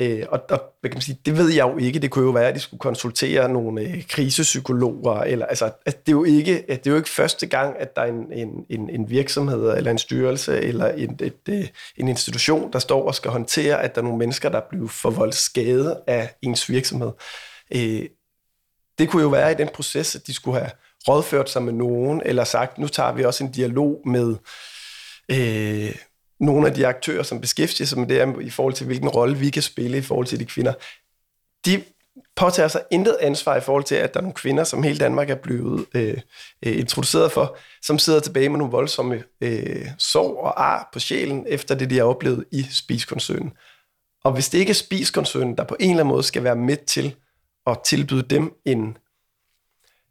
Øh, 0.00 0.26
og, 0.28 0.40
og 0.50 0.62
hvad 0.80 0.90
kan 0.90 0.96
man 0.96 1.02
sige, 1.02 1.18
det 1.26 1.38
ved 1.38 1.48
jeg 1.48 1.68
jo 1.68 1.78
ikke. 1.78 1.98
Det 1.98 2.10
kunne 2.10 2.24
jo 2.24 2.30
være, 2.30 2.48
at 2.48 2.54
de 2.54 2.60
skulle 2.60 2.78
konsultere 2.78 3.48
nogle 3.48 3.82
øh, 3.82 4.06
krisepsykologer. 4.08 5.20
Eller, 5.20 5.46
altså, 5.46 5.64
altså, 5.64 6.00
det, 6.06 6.12
er 6.12 6.16
jo 6.16 6.24
ikke, 6.24 6.64
det 6.68 6.86
er 6.86 6.90
jo 6.90 6.96
ikke 6.96 7.08
første 7.08 7.46
gang, 7.46 7.76
at 7.78 7.96
der 7.96 8.02
er 8.02 8.06
en, 8.06 8.32
en, 8.32 8.48
en, 8.70 8.90
en 8.90 9.10
virksomhed, 9.10 9.76
eller 9.76 9.90
en 9.90 9.98
styrelse, 9.98 10.60
eller 10.60 10.88
en, 10.88 11.10
et, 11.12 11.22
et, 11.22 11.34
øh, 11.48 11.68
en 11.96 12.08
institution, 12.08 12.72
der 12.72 12.78
står 12.78 13.06
og 13.06 13.14
skal 13.14 13.30
håndtere, 13.30 13.82
at 13.82 13.94
der 13.94 14.00
er 14.00 14.04
nogle 14.04 14.18
mennesker, 14.18 14.48
der 14.48 14.60
bliver 14.70 14.88
forvoldt 14.88 15.34
skade 15.34 16.00
af 16.06 16.34
ens 16.42 16.68
virksomhed. 16.68 17.10
Øh, 17.74 18.02
det 18.98 19.08
kunne 19.08 19.22
jo 19.22 19.28
være 19.28 19.52
i 19.52 19.54
den 19.54 19.68
proces, 19.74 20.16
at 20.16 20.26
de 20.26 20.34
skulle 20.34 20.58
have 20.58 20.70
rådført 21.08 21.50
sig 21.50 21.62
med 21.62 21.72
nogen, 21.72 22.22
eller 22.24 22.44
sagt, 22.44 22.78
nu 22.78 22.88
tager 22.88 23.12
vi 23.12 23.24
også 23.24 23.44
en 23.44 23.52
dialog 23.52 24.00
med 24.06 24.36
øh, 25.28 25.94
nogle 26.40 26.68
af 26.68 26.74
de 26.74 26.86
aktører, 26.86 27.22
som 27.22 27.40
beskæftiger 27.40 27.86
sig 27.86 27.98
med 27.98 28.08
det 28.08 28.16
her, 28.16 28.40
i 28.40 28.50
forhold 28.50 28.74
til, 28.74 28.86
hvilken 28.86 29.08
rolle 29.08 29.38
vi 29.38 29.50
kan 29.50 29.62
spille 29.62 29.98
i 29.98 30.02
forhold 30.02 30.26
til 30.26 30.40
de 30.40 30.44
kvinder. 30.44 30.72
De 31.66 31.82
påtager 32.36 32.68
sig 32.68 32.82
intet 32.90 33.16
ansvar 33.20 33.56
i 33.56 33.60
forhold 33.60 33.84
til, 33.84 33.94
at 33.94 34.14
der 34.14 34.20
er 34.20 34.22
nogle 34.22 34.34
kvinder, 34.34 34.64
som 34.64 34.82
hele 34.82 34.98
Danmark 34.98 35.30
er 35.30 35.34
blevet 35.34 35.86
øh, 35.94 36.18
øh, 36.66 36.78
introduceret 36.78 37.32
for, 37.32 37.56
som 37.82 37.98
sidder 37.98 38.20
tilbage 38.20 38.48
med 38.48 38.58
nogle 38.58 38.72
voldsomme 38.72 39.24
øh, 39.40 39.86
sorg 39.98 40.38
og 40.38 40.64
ar 40.64 40.88
på 40.92 40.98
sjælen, 40.98 41.44
efter 41.48 41.74
det, 41.74 41.90
de 41.90 41.96
har 41.96 42.04
oplevet 42.04 42.44
i 42.52 42.66
spiskoncernen. 42.70 43.52
Og 44.24 44.32
hvis 44.32 44.48
det 44.48 44.58
ikke 44.58 44.70
er 44.70 44.74
spiskoncernen, 44.74 45.56
der 45.56 45.64
på 45.64 45.76
en 45.80 45.90
eller 45.90 46.02
anden 46.02 46.12
måde 46.12 46.22
skal 46.22 46.44
være 46.44 46.56
med 46.56 46.76
til 46.76 47.14
at 47.66 47.78
tilbyde 47.84 48.22
dem 48.22 48.52
en, 48.64 48.96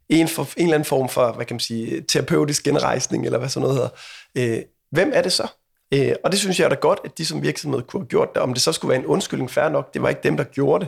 en, 0.08 0.28
for, 0.28 0.42
en 0.56 0.62
eller 0.62 0.74
anden 0.74 0.86
form 0.86 1.08
for, 1.08 1.32
hvad 1.32 1.46
kan 1.46 1.54
man 1.54 1.60
sige, 1.60 2.00
terapeutisk 2.00 2.64
genrejsning, 2.64 3.24
eller 3.24 3.38
hvad 3.38 3.48
sådan 3.48 3.68
noget 3.68 3.76
hedder, 3.76 4.58
øh, 4.58 4.62
hvem 4.90 5.10
er 5.14 5.22
det 5.22 5.32
så? 5.32 5.48
Øh, 5.94 6.12
og 6.24 6.30
det 6.32 6.40
synes 6.40 6.58
jeg 6.58 6.64
er 6.64 6.68
da 6.68 6.74
godt, 6.74 6.98
at 7.04 7.18
de 7.18 7.24
som 7.24 7.42
virksomhed 7.42 7.82
kunne 7.82 8.00
have 8.00 8.08
gjort 8.08 8.34
det. 8.34 8.42
Om 8.42 8.54
det 8.54 8.62
så 8.62 8.72
skulle 8.72 8.90
være 8.90 8.98
en 8.98 9.06
undskyldning, 9.06 9.50
fair 9.50 9.68
nok, 9.68 9.94
det 9.94 10.02
var 10.02 10.08
ikke 10.08 10.20
dem, 10.22 10.36
der 10.36 10.44
gjorde 10.44 10.86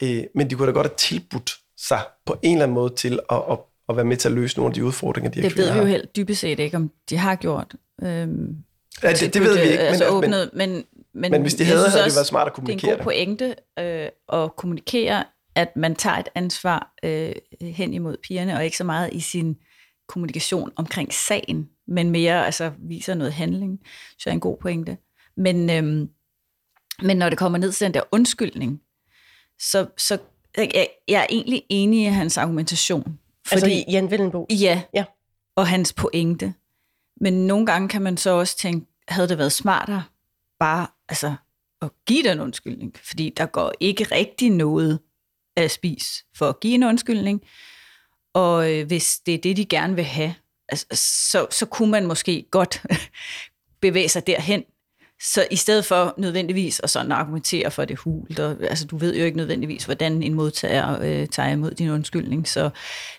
det. 0.00 0.08
Øh, 0.08 0.24
men 0.34 0.50
de 0.50 0.54
kunne 0.54 0.66
da 0.66 0.72
godt 0.72 0.86
have 0.86 0.96
tilbudt 0.96 1.56
sig 1.78 2.00
på 2.26 2.36
en 2.42 2.52
eller 2.52 2.62
anden 2.64 2.74
måde 2.74 2.94
til 2.94 3.20
at, 3.30 3.42
at, 3.50 3.58
at 3.88 3.96
være 3.96 4.04
med 4.04 4.16
til 4.16 4.28
at 4.28 4.34
løse 4.34 4.56
nogle 4.56 4.70
af 4.70 4.74
de 4.74 4.84
udfordringer, 4.84 5.30
de 5.30 5.40
her 5.40 5.48
Det 5.48 5.58
ved 5.58 5.72
vi 5.72 5.78
jo 5.78 5.84
har. 5.84 5.90
helt 5.90 6.16
dybest 6.16 6.40
set 6.40 6.58
ikke, 6.58 6.76
om 6.76 6.90
de 7.10 7.16
har 7.16 7.34
gjort. 7.34 7.74
Øhm, 8.02 8.56
Ja, 9.02 9.12
det, 9.12 9.34
det 9.34 9.42
ved 9.42 9.54
vi 9.54 9.62
ikke, 9.62 9.76
men, 9.76 9.86
altså 9.86 10.04
men, 10.04 10.14
åbnet, 10.14 10.50
men, 10.52 10.84
men, 11.14 11.30
men 11.30 11.42
hvis 11.42 11.54
de 11.54 11.64
havde, 11.64 11.88
havde 11.88 12.04
det 12.04 12.14
været 12.14 12.26
smart 12.26 12.46
at 12.46 12.46
det 12.46 12.52
er 12.52 12.54
kommunikere 12.54 12.90
en 12.92 12.96
god 12.96 13.04
pointe 13.04 13.54
øh, 13.78 14.08
at 14.32 14.56
kommunikere, 14.56 15.24
at 15.54 15.76
man 15.76 15.94
tager 15.96 16.16
et 16.16 16.28
ansvar 16.34 16.92
øh, 17.04 17.32
hen 17.60 17.94
imod 17.94 18.16
pigerne, 18.22 18.56
og 18.56 18.64
ikke 18.64 18.76
så 18.76 18.84
meget 18.84 19.10
i 19.12 19.20
sin 19.20 19.56
kommunikation 20.12 20.72
omkring 20.76 21.12
sagen, 21.14 21.68
men 21.86 22.10
mere 22.10 22.46
altså, 22.46 22.72
viser 22.78 23.14
noget 23.14 23.32
handling, 23.32 23.80
så 24.18 24.30
er 24.30 24.34
en 24.34 24.40
god 24.40 24.56
pointe. 24.56 24.96
Men, 25.36 25.70
øhm, 25.70 26.08
men 27.02 27.16
når 27.16 27.28
det 27.28 27.38
kommer 27.38 27.58
ned 27.58 27.72
til 27.72 27.84
den 27.84 27.94
der 27.94 28.02
undskyldning, 28.12 28.80
så, 29.58 29.86
så 29.96 30.18
jeg, 30.56 30.88
jeg 31.08 31.20
er 31.20 31.26
egentlig 31.30 31.62
enig 31.68 32.02
i 32.02 32.04
hans 32.04 32.38
argumentation. 32.38 33.18
Altså 33.52 33.66
i 33.66 33.84
Jan 33.90 34.10
Vellenbo? 34.10 34.46
Ja, 34.50 34.82
Ja. 34.94 35.04
og 35.56 35.66
hans 35.68 35.92
pointe. 35.92 36.54
Men 37.20 37.46
nogle 37.46 37.66
gange 37.66 37.88
kan 37.88 38.02
man 38.02 38.16
så 38.16 38.30
også 38.30 38.58
tænke, 38.58 38.86
havde 39.08 39.28
det 39.28 39.38
været 39.38 39.52
smartere 39.52 40.02
bare 40.58 40.86
altså, 41.08 41.34
at 41.82 41.90
give 42.06 42.22
den 42.22 42.40
undskyldning? 42.40 42.94
Fordi 43.02 43.32
der 43.36 43.46
går 43.46 43.72
ikke 43.80 44.04
rigtig 44.04 44.50
noget 44.50 44.98
af 45.56 45.70
spis 45.70 46.24
for 46.36 46.48
at 46.48 46.60
give 46.60 46.74
en 46.74 46.82
undskyldning. 46.82 47.42
Og 48.34 48.72
øh, 48.72 48.86
hvis 48.86 49.18
det 49.26 49.34
er 49.34 49.38
det, 49.38 49.56
de 49.56 49.64
gerne 49.64 49.94
vil 49.94 50.04
have, 50.04 50.34
altså, 50.68 50.86
så, 51.30 51.46
så 51.50 51.66
kunne 51.66 51.90
man 51.90 52.06
måske 52.06 52.44
godt 52.50 52.82
bevæge 53.82 54.08
sig 54.08 54.26
derhen. 54.26 54.64
Så 55.22 55.46
i 55.50 55.56
stedet 55.56 55.84
for 55.84 56.14
nødvendigvis 56.18 56.80
at 56.80 56.90
sådan 56.90 57.12
argumentere 57.12 57.70
for 57.70 57.84
det 57.84 57.98
hult, 57.98 58.38
og, 58.38 58.56
altså 58.60 58.86
du 58.86 58.96
ved 58.96 59.16
jo 59.16 59.24
ikke 59.24 59.36
nødvendigvis, 59.36 59.84
hvordan 59.84 60.22
en 60.22 60.34
modtager 60.34 60.98
øh, 61.00 61.28
tager 61.28 61.48
imod 61.48 61.70
din 61.70 61.90
undskyldning, 61.90 62.48
så, 62.48 62.70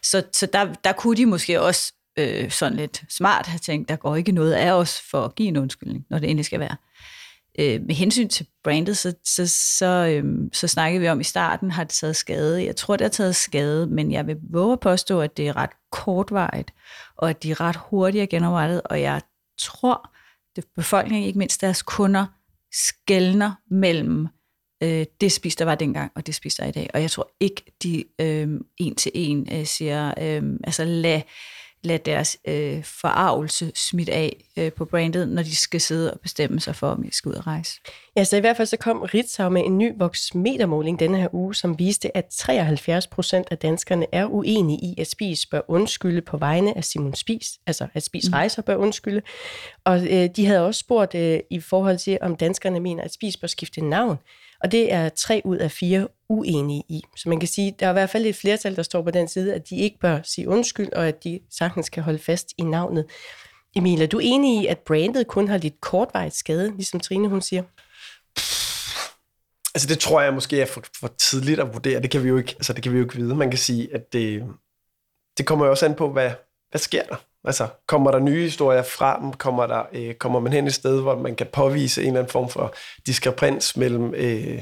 så, 0.03 0.23
så 0.33 0.45
der, 0.45 0.73
der 0.83 0.91
kunne 0.91 1.17
de 1.17 1.25
måske 1.25 1.61
også 1.61 1.93
øh, 2.19 2.51
sådan 2.51 2.77
lidt 2.77 3.03
smart 3.09 3.45
have 3.45 3.59
tænkt, 3.59 3.89
der 3.89 3.95
går 3.95 4.15
ikke 4.15 4.31
noget 4.31 4.53
af 4.53 4.71
os 4.71 5.01
for 5.11 5.25
at 5.25 5.35
give 5.35 5.47
en 5.47 5.57
undskyldning, 5.57 6.05
når 6.09 6.19
det 6.19 6.29
endelig 6.29 6.45
skal 6.45 6.59
være. 6.59 6.75
Øh, 7.59 7.81
med 7.81 7.95
hensyn 7.95 8.27
til 8.27 8.47
brandet, 8.63 8.97
så, 8.97 9.13
så, 9.23 9.47
så, 9.47 9.85
øh, 9.85 10.49
så 10.53 10.67
snakkede 10.67 11.01
vi 11.01 11.07
om 11.07 11.19
i 11.19 11.23
starten, 11.23 11.71
har 11.71 11.83
det 11.83 11.93
taget 11.93 12.15
skade. 12.15 12.65
Jeg 12.65 12.75
tror, 12.75 12.95
det 12.95 13.05
har 13.05 13.09
taget 13.09 13.35
skade, 13.35 13.87
men 13.87 14.11
jeg 14.11 14.27
vil 14.27 14.37
våge 14.51 14.73
at 14.73 14.79
påstå, 14.79 15.21
at 15.21 15.37
det 15.37 15.47
er 15.47 15.57
ret 15.57 15.69
kortvarigt, 15.91 16.73
og 17.17 17.29
at 17.29 17.43
de 17.43 17.51
er 17.51 17.61
ret 17.61 17.75
hurtigt 17.75 18.29
genoprettet, 18.29 18.81
og 18.85 19.01
jeg 19.01 19.21
tror, 19.59 20.09
at 20.57 20.65
befolkningen, 20.75 21.27
ikke 21.27 21.39
mindst 21.39 21.61
deres 21.61 21.81
kunder, 21.81 22.25
skældner 22.71 23.51
mellem 23.71 24.27
øh, 24.83 25.05
det 25.21 25.31
spis, 25.31 25.55
der 25.55 25.65
var 25.65 25.75
dengang, 25.75 26.11
og 26.15 26.27
det 26.27 26.35
spis, 26.35 26.55
der 26.55 26.63
er 26.63 26.67
i 26.67 26.71
dag. 26.71 26.89
Og 26.93 27.01
jeg 27.01 27.11
tror 27.11 27.31
ikke, 27.39 27.73
de 27.83 28.03
øh, 28.21 28.47
en 28.77 28.95
til 28.95 29.11
en 29.15 29.47
øh, 29.51 29.65
siger, 29.65 30.13
øh, 30.21 30.59
altså 30.63 30.85
lad, 30.85 31.21
lad 31.83 31.99
deres 31.99 32.37
øh, 32.47 32.83
forarvelse 32.83 33.71
smitte 33.75 34.13
af 34.13 34.45
øh, 34.57 34.71
på 34.71 34.85
brandet, 34.85 35.27
når 35.27 35.43
de 35.43 35.55
skal 35.55 35.81
sidde 35.81 36.13
og 36.13 36.19
bestemme 36.19 36.59
sig 36.59 36.75
for, 36.75 36.89
om 36.89 37.03
de 37.03 37.15
skal 37.15 37.29
ud 37.29 37.35
og 37.35 37.47
rejse. 37.47 37.79
Ja, 38.15 38.23
så 38.23 38.37
i 38.37 38.39
hvert 38.39 38.57
fald 38.57 38.67
så 38.67 38.77
kom 38.77 39.01
Ritzau 39.01 39.49
med 39.49 39.61
en 39.65 39.77
ny 39.77 39.91
voksmetermåling 39.97 40.99
denne 40.99 41.21
her 41.21 41.27
uge, 41.33 41.55
som 41.55 41.79
viste, 41.79 42.17
at 42.17 42.25
73 42.25 43.07
procent 43.07 43.47
af 43.51 43.57
danskerne 43.57 44.05
er 44.11 44.25
uenige 44.25 44.79
i, 44.79 44.95
at 45.01 45.07
Spis 45.07 45.45
bør 45.45 45.61
undskylde 45.67 46.21
på 46.21 46.37
vegne 46.37 46.77
af 46.77 46.83
Simon 46.83 47.15
Spis, 47.15 47.59
altså 47.67 47.87
at 47.93 48.03
Spis 48.03 48.23
Mm. 48.27 48.33
Rejser 48.33 48.61
bør 48.61 48.75
undskylde. 48.75 49.21
Og 49.83 50.07
øh, 50.07 50.29
de 50.35 50.45
havde 50.45 50.65
også 50.65 50.79
spurgt 50.79 51.15
øh, 51.15 51.39
i 51.49 51.59
forhold 51.59 51.97
til, 51.97 52.17
om 52.21 52.35
danskerne 52.35 52.79
mener, 52.79 53.03
at 53.03 53.13
Spis 53.13 53.37
bør 53.37 53.47
skifte 53.47 53.81
navn. 53.81 54.17
Og 54.63 54.71
det 54.71 54.93
er 54.93 55.09
tre 55.09 55.41
ud 55.45 55.57
af 55.57 55.71
fire 55.71 56.07
uenige 56.33 56.83
i. 56.89 57.01
Så 57.17 57.29
man 57.29 57.39
kan 57.39 57.47
sige, 57.47 57.75
der 57.79 57.85
er 57.85 57.89
i 57.89 57.93
hvert 57.93 58.09
fald 58.09 58.25
et 58.25 58.35
flertal, 58.35 58.75
der 58.75 58.83
står 58.83 59.01
på 59.01 59.11
den 59.11 59.27
side, 59.27 59.53
at 59.53 59.69
de 59.69 59.77
ikke 59.77 59.99
bør 59.99 60.19
sige 60.23 60.49
undskyld, 60.49 60.93
og 60.93 61.07
at 61.07 61.23
de 61.23 61.39
sagtens 61.57 61.89
kan 61.89 62.03
holde 62.03 62.19
fast 62.19 62.47
i 62.57 62.61
navnet. 62.61 63.05
Emil, 63.75 64.01
er 64.01 64.07
du 64.07 64.19
enig 64.19 64.63
i, 64.63 64.67
at 64.67 64.79
brandet 64.79 65.27
kun 65.27 65.47
har 65.47 65.57
lidt 65.57 65.81
kortvarigt 65.81 66.35
skade, 66.35 66.71
ligesom 66.75 66.99
Trine 66.99 67.27
hun 67.27 67.41
siger? 67.41 67.63
Altså 69.75 69.87
det 69.87 69.99
tror 69.99 70.21
jeg 70.21 70.33
måske 70.33 70.61
er 70.61 70.65
for, 70.65 70.83
for 70.99 71.07
tidligt 71.07 71.59
at 71.59 71.73
vurdere. 71.73 72.01
Det 72.01 72.11
kan 72.11 72.23
vi 72.23 72.29
jo 72.29 72.37
ikke, 72.37 72.53
altså 72.57 72.73
det 72.73 72.83
kan 72.83 72.91
vi 72.91 72.97
jo 72.97 73.03
ikke 73.03 73.15
vide. 73.15 73.35
Man 73.35 73.49
kan 73.49 73.59
sige, 73.59 73.93
at 73.93 74.13
det, 74.13 74.43
det 75.37 75.45
kommer 75.45 75.65
jo 75.65 75.71
også 75.71 75.85
an 75.85 75.95
på, 75.95 76.09
hvad, 76.09 76.31
hvad 76.71 76.79
sker 76.79 77.03
der? 77.03 77.15
Altså 77.45 77.67
kommer 77.87 78.11
der 78.11 78.19
nye 78.19 78.43
historier 78.43 78.83
frem? 78.83 79.33
Kommer, 79.33 79.67
der, 79.67 79.83
øh, 79.93 80.15
kommer 80.15 80.39
man 80.39 80.53
hen 80.53 80.67
et 80.67 80.73
sted, 80.73 81.01
hvor 81.01 81.17
man 81.17 81.35
kan 81.35 81.47
påvise 81.53 82.01
en 82.01 82.07
eller 82.07 82.19
anden 82.19 82.31
form 82.31 82.49
for 82.49 82.73
diskrepans 83.05 83.77
mellem 83.77 84.13
øh, 84.13 84.61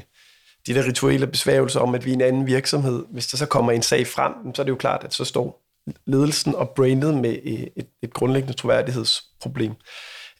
de 0.66 0.74
der 0.74 0.86
rituelle 0.86 1.26
besværgelser 1.26 1.80
om, 1.80 1.94
at 1.94 2.04
vi 2.04 2.10
er 2.10 2.14
en 2.14 2.20
anden 2.20 2.46
virksomhed? 2.46 3.04
Hvis 3.10 3.26
der 3.26 3.36
så 3.36 3.46
kommer 3.46 3.72
en 3.72 3.82
sag 3.82 4.06
frem, 4.06 4.54
så 4.54 4.62
er 4.62 4.64
det 4.64 4.70
jo 4.70 4.76
klart, 4.76 5.04
at 5.04 5.14
så 5.14 5.24
står 5.24 5.62
ledelsen 6.06 6.54
og 6.54 6.70
brandet 6.70 7.14
med 7.14 7.38
øh, 7.44 7.66
et, 7.76 7.86
et 8.02 8.12
grundlæggende 8.12 8.56
troværdighedsproblem. 8.56 9.72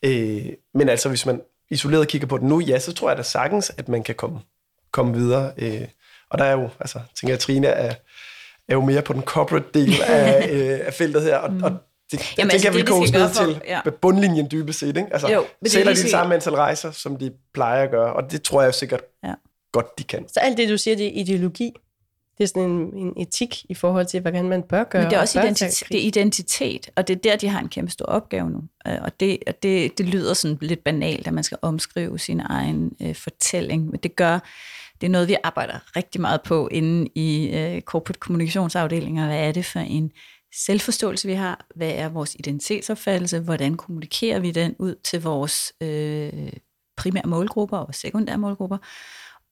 Øh, 0.03 0.47
men 0.75 0.89
altså, 0.89 1.09
hvis 1.09 1.27
man 1.27 1.41
isoleret 1.71 2.09
kigger 2.09 2.29
på 2.29 2.39
det 2.39 2.45
nu, 2.45 2.61
ja, 2.61 2.79
så 2.79 2.93
tror 2.93 3.11
jeg 3.11 3.17
da 3.17 3.23
sagtens, 3.23 3.73
at 3.79 3.89
man 3.89 4.03
kan 4.03 4.15
komme, 4.15 4.41
komme 4.93 5.15
videre. 5.15 5.53
Øh, 5.59 5.89
og 6.31 6.39
der 6.39 6.45
er 6.45 6.53
jo, 6.53 6.69
altså, 6.81 6.99
tænker 7.21 7.33
jeg, 7.33 7.41
Trine 7.41 7.67
er, 7.67 7.95
er 8.69 8.75
jo 8.75 8.81
mere 8.81 9.03
på 9.03 9.13
den 9.13 9.23
corporate 9.23 9.67
del 9.75 9.95
af, 10.07 10.49
øh, 10.51 10.81
af 10.87 10.95
feltet 10.95 11.23
her, 11.23 11.37
og, 11.37 11.55
og 11.63 11.71
det, 12.13 12.19
Jamen, 12.19 12.35
Jamen, 12.39 12.49
det 12.49 12.55
altså, 12.55 12.67
kan 12.67 12.75
vi 12.75 12.79
det, 12.79 12.87
vi 12.87 12.91
koge 12.91 13.09
skal 13.09 13.21
ned 13.21 13.31
til 13.31 13.63
ja. 13.67 13.81
bundlinjen 14.03 14.49
dybest 14.51 14.79
set. 14.79 14.97
Ikke? 14.97 15.09
Altså, 15.13 15.33
Jo, 15.33 15.45
er 15.65 15.69
sælger 15.69 15.95
de 15.95 16.11
samme 16.11 16.35
antal 16.35 16.55
rejser, 16.55 16.91
som 16.91 17.17
de 17.17 17.33
plejer 17.55 17.83
at 17.83 17.91
gøre, 17.91 18.13
og 18.13 18.31
det 18.31 18.43
tror 18.43 18.63
jeg 18.63 18.75
sikkert 18.75 19.01
Ja. 19.25 19.35
Godt, 19.73 19.99
de 19.99 20.05
kan. 20.05 20.29
Så 20.29 20.41
alt 20.41 20.57
det, 20.57 20.69
du 20.69 20.79
siger, 20.79 20.97
det 20.97 21.07
er 21.07 21.11
ideologi. 21.21 21.73
Det 22.39 22.45
er 22.45 22.49
sådan 22.49 22.71
en, 22.71 22.97
en 22.97 23.13
etik 23.23 23.65
i 23.69 23.75
forhold 23.75 24.07
til, 24.07 24.21
hvordan 24.21 24.49
man 24.49 24.63
bør 24.63 24.85
gøre. 24.85 25.03
Men 25.03 25.11
det 25.11 25.17
er 25.17 25.19
og 25.19 25.23
også 25.23 25.41
bør 25.41 25.45
identitet, 25.45 25.89
det 25.89 26.01
er 26.03 26.07
identitet, 26.07 26.91
og 26.97 27.09
det 27.09 27.17
er 27.17 27.21
der, 27.21 27.37
de 27.37 27.49
har 27.49 27.61
en 27.61 27.69
kæmpe 27.69 27.91
stor 27.91 28.05
opgave 28.05 28.51
nu. 28.51 28.63
Øh, 28.87 28.99
Og 29.03 29.21
det, 29.21 29.39
og 29.47 29.63
det, 29.63 29.99
det 29.99 30.07
lyder 30.07 30.35
sådan 30.35 30.59
lidt 30.61 30.85
banalt, 30.85 31.27
at 31.27 31.35
man 31.35 31.45
skal 31.45 31.59
omskrive 31.63 32.19
sin 32.19 32.41
egen 32.41 32.97
øh, 33.03 33.15
fortælling, 33.15 33.91
men 33.91 34.01
det 34.03 34.17
gør, 34.17 34.39
det 35.01 35.07
er 35.07 35.11
noget, 35.11 35.29
vi 35.29 35.37
arbejder 35.45 35.97
rigtig 35.97 36.21
meget 36.21 36.43
på 36.43 36.69
inde 36.69 37.11
i 37.15 37.51
øh, 37.57 37.81
corporate 37.81 38.21
kommunikationsafdelinger. 38.21 39.27
Hvad 39.27 39.49
er 39.49 39.53
det 39.53 39.65
for 39.65 39.81
en 39.81 40.11
selvforståelse, 40.55 41.29
vi 41.29 41.35
har? 41.35 41.67
Hvad 41.75 41.91
er 41.95 42.09
vores 42.09 42.35
identitetsopfattelse? 42.35 43.41
Hvordan 43.41 43.75
kommunikerer 43.75 44.39
vi 44.39 44.51
den 44.51 44.75
ud 44.79 44.95
til 45.05 45.23
vores 45.23 45.73
øh, 45.81 46.53
primære 46.97 47.27
målgrupper 47.27 47.79
og 47.79 47.95
sekundære 47.95 48.39
målgrupper? 48.39 48.79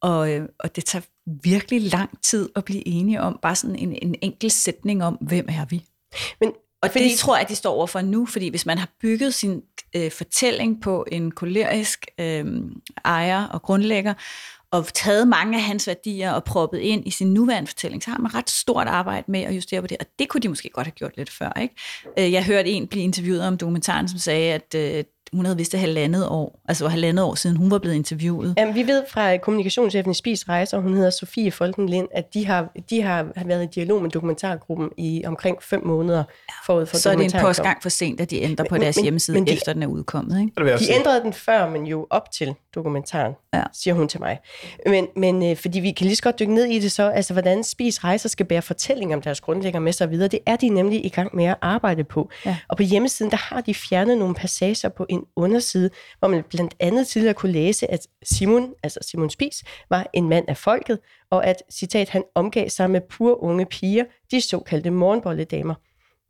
Og, 0.03 0.33
øh, 0.33 0.49
og 0.59 0.77
det 0.77 0.85
tager 0.85 1.03
virkelig 1.43 1.81
lang 1.83 2.23
tid 2.23 2.49
at 2.57 2.65
blive 2.65 2.89
enige 2.89 3.21
om 3.21 3.39
bare 3.43 3.55
sådan 3.57 3.77
en, 3.77 3.99
en 4.03 4.15
enkelt 4.23 4.53
sætning 4.53 5.05
om, 5.05 5.15
hvem 5.15 5.47
er 5.49 5.65
vi? 5.65 5.85
Men, 6.41 6.53
og 6.83 6.91
fordi- 6.91 7.05
det 7.05 7.19
tror 7.19 7.37
jeg, 7.39 7.49
de 7.49 7.55
står 7.55 7.75
overfor 7.75 8.01
nu, 8.01 8.27
fordi 8.27 8.49
hvis 8.49 8.67
man 8.67 8.79
har 8.79 8.89
bygget 9.01 9.35
sin 9.35 9.63
øh, 9.97 10.11
fortælling 10.11 10.83
på 10.83 11.05
en 11.13 11.31
kolerisk 11.31 12.07
øh, 12.21 12.47
ejer 13.05 13.45
og 13.47 13.63
grundlægger, 13.63 14.15
og 14.73 14.87
taget 14.95 15.29
mange 15.29 15.57
af 15.59 15.63
hans 15.65 15.87
værdier 15.87 16.33
og 16.33 16.45
proppet 16.45 16.79
ind 16.79 17.07
i 17.07 17.11
sin 17.11 17.35
nuværende 17.35 17.67
fortælling, 17.69 18.03
så 18.03 18.11
har 18.11 18.19
man 18.19 18.35
ret 18.35 18.51
stort 18.51 18.87
arbejde 18.87 19.25
med 19.31 19.41
at 19.41 19.57
justere 19.57 19.81
på 19.81 19.87
det, 19.87 19.97
og 20.01 20.07
det 20.19 20.29
kunne 20.29 20.41
de 20.41 20.49
måske 20.49 20.69
godt 20.73 20.87
have 20.87 20.93
gjort 20.93 21.17
lidt 21.17 21.31
før. 21.31 21.53
Ikke? 21.63 21.75
Øh, 22.19 22.33
Jeg 22.33 22.45
hørte 22.45 22.71
en 22.71 22.87
blive 22.87 23.05
interviewet 23.05 23.43
om 23.47 23.57
dokumentaren, 23.57 24.09
som 24.09 24.19
sagde, 24.19 24.53
at 24.53 24.75
øh, 24.77 25.05
hun 25.33 25.45
havde 25.45 25.57
vidst 25.57 25.73
det 25.73 25.81
halvandet 25.81 26.29
år, 26.29 26.61
altså 26.69 26.85
var 26.85 26.91
halvandet 26.91 27.25
år 27.25 27.35
siden 27.35 27.57
hun 27.57 27.71
var 27.71 27.79
blevet 27.79 27.95
interviewet. 27.97 28.55
Jamen, 28.59 28.75
vi 28.75 28.87
ved 28.87 29.03
fra 29.11 29.37
kommunikationschefen 29.37 30.11
i 30.11 30.15
Spis 30.15 30.49
Rejser, 30.49 30.79
hun 30.79 30.95
hedder 30.95 31.11
Sofie 31.11 31.51
Folken 31.53 31.89
Lind, 31.89 32.09
at 32.15 32.35
de 32.35 32.47
har, 32.47 32.69
de 32.91 33.03
har 33.03 33.27
været 33.47 33.63
i 33.65 33.67
dialog 33.75 34.03
med 34.03 34.11
dokumentargruppen 34.11 34.89
i 34.99 35.23
omkring 35.27 35.63
fem 35.63 35.87
måneder 35.87 36.25
forud 36.67 36.87
for 36.87 36.97
så 36.97 37.11
er 37.11 37.17
det 37.17 37.35
en 37.35 37.41
postgang 37.41 37.83
for 37.83 37.89
sent, 37.89 38.21
at 38.21 38.31
de 38.31 38.41
ændrer 38.43 38.65
på 38.69 38.75
Men- 38.75 38.83
deres 38.83 38.97
men- 38.97 39.03
hjemmeside, 39.05 39.35
men 39.37 39.47
de- 39.47 39.53
efter 39.53 39.73
den 39.73 39.83
er 39.83 39.87
udkommet. 39.87 40.41
Ikke? 40.41 40.77
De 40.79 40.93
ændrede 40.95 41.21
den 41.23 41.33
før, 41.33 41.71
men 41.71 41.87
jo 41.87 42.07
op 42.11 42.31
til 42.31 42.55
dokumentaren, 42.75 43.33
ja. 43.55 43.63
siger 43.73 43.95
hun 43.95 44.09
til 44.09 44.21
mig. 44.21 44.39
Men, 44.87 45.09
men 45.17 45.51
øh, 45.51 45.57
fordi 45.57 45.81
vi 45.81 45.91
kan 45.91 46.07
lige 46.07 46.17
så 46.17 46.23
godt 46.23 46.39
dykke 46.39 46.55
ned 46.55 46.65
i 46.65 46.79
det 46.79 46.93
så, 46.93 47.11
altså 47.11 47.33
hvordan 47.33 47.65
Spis 47.65 48.05
Rejser 48.05 48.29
skal 48.29 48.47
bære 48.47 48.63
fortælling 48.63 49.15
om 49.15 49.23
deres 49.23 49.41
grundlægger 49.41 49.81
med 49.81 49.93
sig 49.93 50.11
videre, 50.11 50.29
det 50.29 50.39
er 50.47 50.57
de 50.57 50.69
nemlig 50.69 51.05
i 51.05 51.09
gang 51.09 51.37
med 51.37 51.45
at 51.45 51.57
arbejde 51.61 52.05
på. 52.05 52.31
Ja. 52.47 52.57
Og 52.69 52.77
på 52.77 52.83
hjemmesiden, 52.83 53.31
der 53.31 53.55
har 53.55 53.61
de 53.61 53.75
fjernet 53.75 54.19
nogle 54.19 54.35
passager 54.35 54.89
på 54.89 55.07
en 55.09 55.25
underside, 55.37 55.91
hvor 56.19 56.29
man 56.29 56.45
blandt 56.51 56.75
andet 56.81 57.07
tidligere 57.07 57.35
kunne 57.35 57.53
læse, 57.53 57.91
at 57.91 58.07
Simon, 58.23 58.75
altså 58.83 59.01
Simon 59.03 59.31
Spis, 59.31 59.65
var 59.91 60.07
en 60.13 60.29
mand 60.29 60.45
af 60.49 60.57
folket, 60.57 60.99
og 61.31 61.47
at, 61.47 61.63
citat, 61.73 62.09
han 62.09 62.25
omgav 62.35 62.69
sig 62.69 62.91
med 62.91 63.01
pur 63.01 63.43
unge 63.43 63.67
piger, 63.67 64.05
de 64.31 64.41
såkaldte 64.41 64.91
morgenbolledamer. 64.91 65.75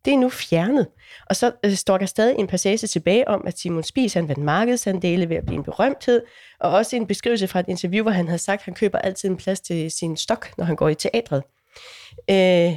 Det 0.04 0.12
er 0.12 0.18
nu 0.18 0.28
fjernet. 0.28 0.86
Og 1.26 1.36
så 1.36 1.52
øh, 1.64 1.74
står 1.74 1.98
der 1.98 2.06
stadig 2.06 2.36
en 2.38 2.46
passage 2.46 2.86
tilbage 2.86 3.28
om, 3.28 3.42
at 3.46 3.58
Simon 3.58 3.82
Spies 3.82 4.14
han 4.14 4.28
vandt 4.28 4.44
markedsandele 4.44 5.28
ved 5.28 5.36
at 5.36 5.46
blive 5.46 5.58
en 5.58 5.64
berømthed, 5.64 6.22
og 6.60 6.70
også 6.70 6.96
en 6.96 7.06
beskrivelse 7.06 7.48
fra 7.48 7.60
et 7.60 7.66
interview, 7.68 8.02
hvor 8.02 8.12
han 8.12 8.26
havde 8.26 8.38
sagt, 8.38 8.60
at 8.60 8.64
han 8.64 8.74
køber 8.74 8.98
altid 8.98 9.28
en 9.28 9.36
plads 9.36 9.60
til 9.60 9.90
sin 9.90 10.16
stok, 10.16 10.58
når 10.58 10.64
han 10.64 10.76
går 10.76 10.88
i 10.88 10.94
teatret. 10.94 11.42
Øh, 12.30 12.76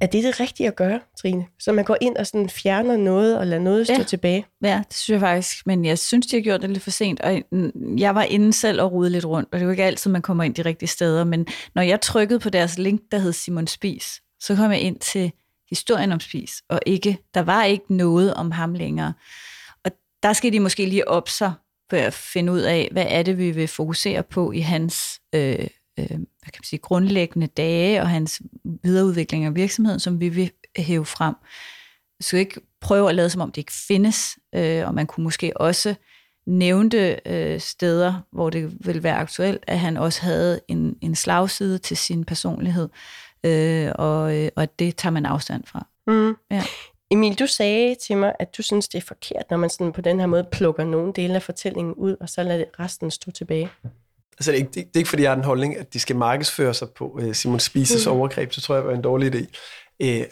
er 0.00 0.06
det 0.06 0.24
det 0.24 0.40
rigtige 0.40 0.66
at 0.66 0.76
gøre, 0.76 1.00
Trine? 1.20 1.46
Så 1.58 1.72
man 1.72 1.84
går 1.84 1.96
ind 2.00 2.16
og 2.16 2.26
sådan 2.26 2.48
fjerner 2.48 2.96
noget 2.96 3.38
og 3.38 3.46
lader 3.46 3.62
noget 3.62 3.86
stå 3.86 3.94
Ja. 3.94 4.02
tilbage? 4.02 4.46
Ja, 4.62 4.82
det 4.88 4.96
synes 4.96 5.14
jeg 5.14 5.20
faktisk, 5.20 5.66
men 5.66 5.84
jeg 5.84 5.98
synes, 5.98 6.26
de 6.26 6.36
har 6.36 6.42
gjort 6.42 6.62
det 6.62 6.70
lidt 6.70 6.82
for 6.82 6.90
sent, 6.90 7.20
og 7.20 7.42
jeg 7.98 8.14
var 8.14 8.22
inde 8.22 8.52
selv 8.52 8.80
og 8.82 8.92
rode 8.92 9.10
lidt 9.10 9.24
rundt, 9.24 9.48
og 9.52 9.58
det 9.58 9.60
er 9.60 9.64
jo 9.64 9.70
ikke 9.70 9.84
altid, 9.84 10.10
man 10.10 10.22
kommer 10.22 10.44
ind 10.44 10.54
de 10.54 10.62
rigtige 10.62 10.88
steder, 10.88 11.24
men 11.24 11.46
når 11.74 11.82
jeg 11.82 12.00
trykkede 12.00 12.40
på 12.40 12.50
deres 12.50 12.78
link, 12.78 13.00
der 13.12 13.18
hed 13.18 13.32
Simon 13.32 13.66
Spis, 13.66 14.20
så 14.40 14.56
kom 14.56 14.70
jeg 14.70 14.80
ind 14.80 14.98
til 14.98 15.32
historien 15.70 16.12
om 16.12 16.20
Spis, 16.20 16.62
og 16.68 16.80
ikke, 16.86 17.18
der 17.34 17.40
var 17.40 17.64
ikke 17.64 17.94
noget 17.94 18.34
om 18.34 18.50
ham 18.50 18.74
længere. 18.74 19.12
Og 19.84 19.90
der 20.22 20.32
skal 20.32 20.52
de 20.52 20.60
måske 20.60 20.86
lige 20.86 21.08
op 21.08 21.28
sig 21.28 21.52
for 21.90 21.96
at 21.96 22.14
finde 22.14 22.52
ud 22.52 22.60
af, 22.60 22.88
hvad 22.92 23.06
er 23.08 23.22
det, 23.22 23.38
vi 23.38 23.50
vil 23.50 23.68
fokusere 23.68 24.22
på 24.22 24.52
i 24.52 24.60
hans 24.60 25.20
øh, 25.34 25.66
øh, 25.98 26.06
hvad 26.08 26.52
kan 26.52 26.58
man 26.58 26.64
sige, 26.64 26.80
grundlæggende 26.80 27.46
dage 27.46 28.00
og 28.00 28.08
hans 28.08 28.42
videreudvikling 28.82 29.44
af 29.44 29.54
virksomheden, 29.54 30.00
som 30.00 30.20
vi 30.20 30.28
vil 30.28 30.50
hæve 30.76 31.06
frem. 31.06 31.34
Så 32.20 32.36
ikke 32.36 32.60
prøve 32.80 33.08
at 33.08 33.14
lade 33.14 33.30
som 33.30 33.40
om 33.40 33.52
det 33.52 33.58
ikke 33.58 33.72
findes, 33.72 34.38
øh, 34.54 34.86
og 34.86 34.94
man 34.94 35.06
kunne 35.06 35.24
måske 35.24 35.56
også 35.56 35.94
nævnte 36.46 37.20
øh, 37.26 37.60
steder, 37.60 38.14
hvor 38.32 38.50
det 38.50 38.86
vil 38.86 39.02
være 39.02 39.16
aktuelt, 39.16 39.64
at 39.66 39.78
han 39.78 39.96
også 39.96 40.22
havde 40.22 40.60
en, 40.68 40.96
en 41.00 41.14
slagside 41.14 41.78
til 41.78 41.96
sin 41.96 42.24
personlighed, 42.24 42.88
øh, 43.44 43.92
og, 43.94 44.36
øh, 44.36 44.48
og 44.56 44.78
det 44.78 44.96
tager 44.96 45.12
man 45.12 45.26
afstand 45.26 45.64
fra. 45.66 45.86
Mm. 46.06 46.36
Ja. 46.50 46.62
Emil, 47.10 47.38
du 47.38 47.46
sagde 47.46 47.96
til 48.06 48.16
mig, 48.16 48.32
at 48.38 48.56
du 48.56 48.62
synes, 48.62 48.88
det 48.88 48.98
er 48.98 49.06
forkert, 49.06 49.44
når 49.50 49.56
man 49.56 49.70
sådan 49.70 49.92
på 49.92 50.00
den 50.00 50.20
her 50.20 50.26
måde 50.26 50.46
plukker 50.52 50.84
nogle 50.84 51.12
dele 51.12 51.34
af 51.34 51.42
fortællingen 51.42 51.94
ud, 51.94 52.16
og 52.20 52.28
så 52.28 52.42
lader 52.42 52.64
resten 52.80 53.10
stå 53.10 53.30
tilbage. 53.30 53.70
Altså, 54.38 54.52
det 54.52 54.58
er, 54.58 54.60
ikke, 54.60 54.68
det, 54.68 54.74
det 54.74 54.96
er 54.96 54.98
ikke, 54.98 55.08
fordi 55.08 55.22
jeg 55.22 55.30
har 55.30 55.34
den 55.34 55.44
holdning, 55.44 55.76
at 55.76 55.92
de 55.92 56.00
skal 56.00 56.16
markedsføre 56.16 56.74
sig 56.74 56.88
på 56.90 57.08
uh, 57.08 57.32
Simon 57.32 57.60
Spises 57.60 58.06
mm. 58.06 58.12
overgreb. 58.12 58.52
Så 58.52 58.60
tror 58.60 58.74
jeg, 58.74 58.82
det 58.82 58.90
var 58.90 58.96
en 58.96 59.02
dårlig 59.02 59.34
idé. 59.34 59.44
Uh, 60.04 60.26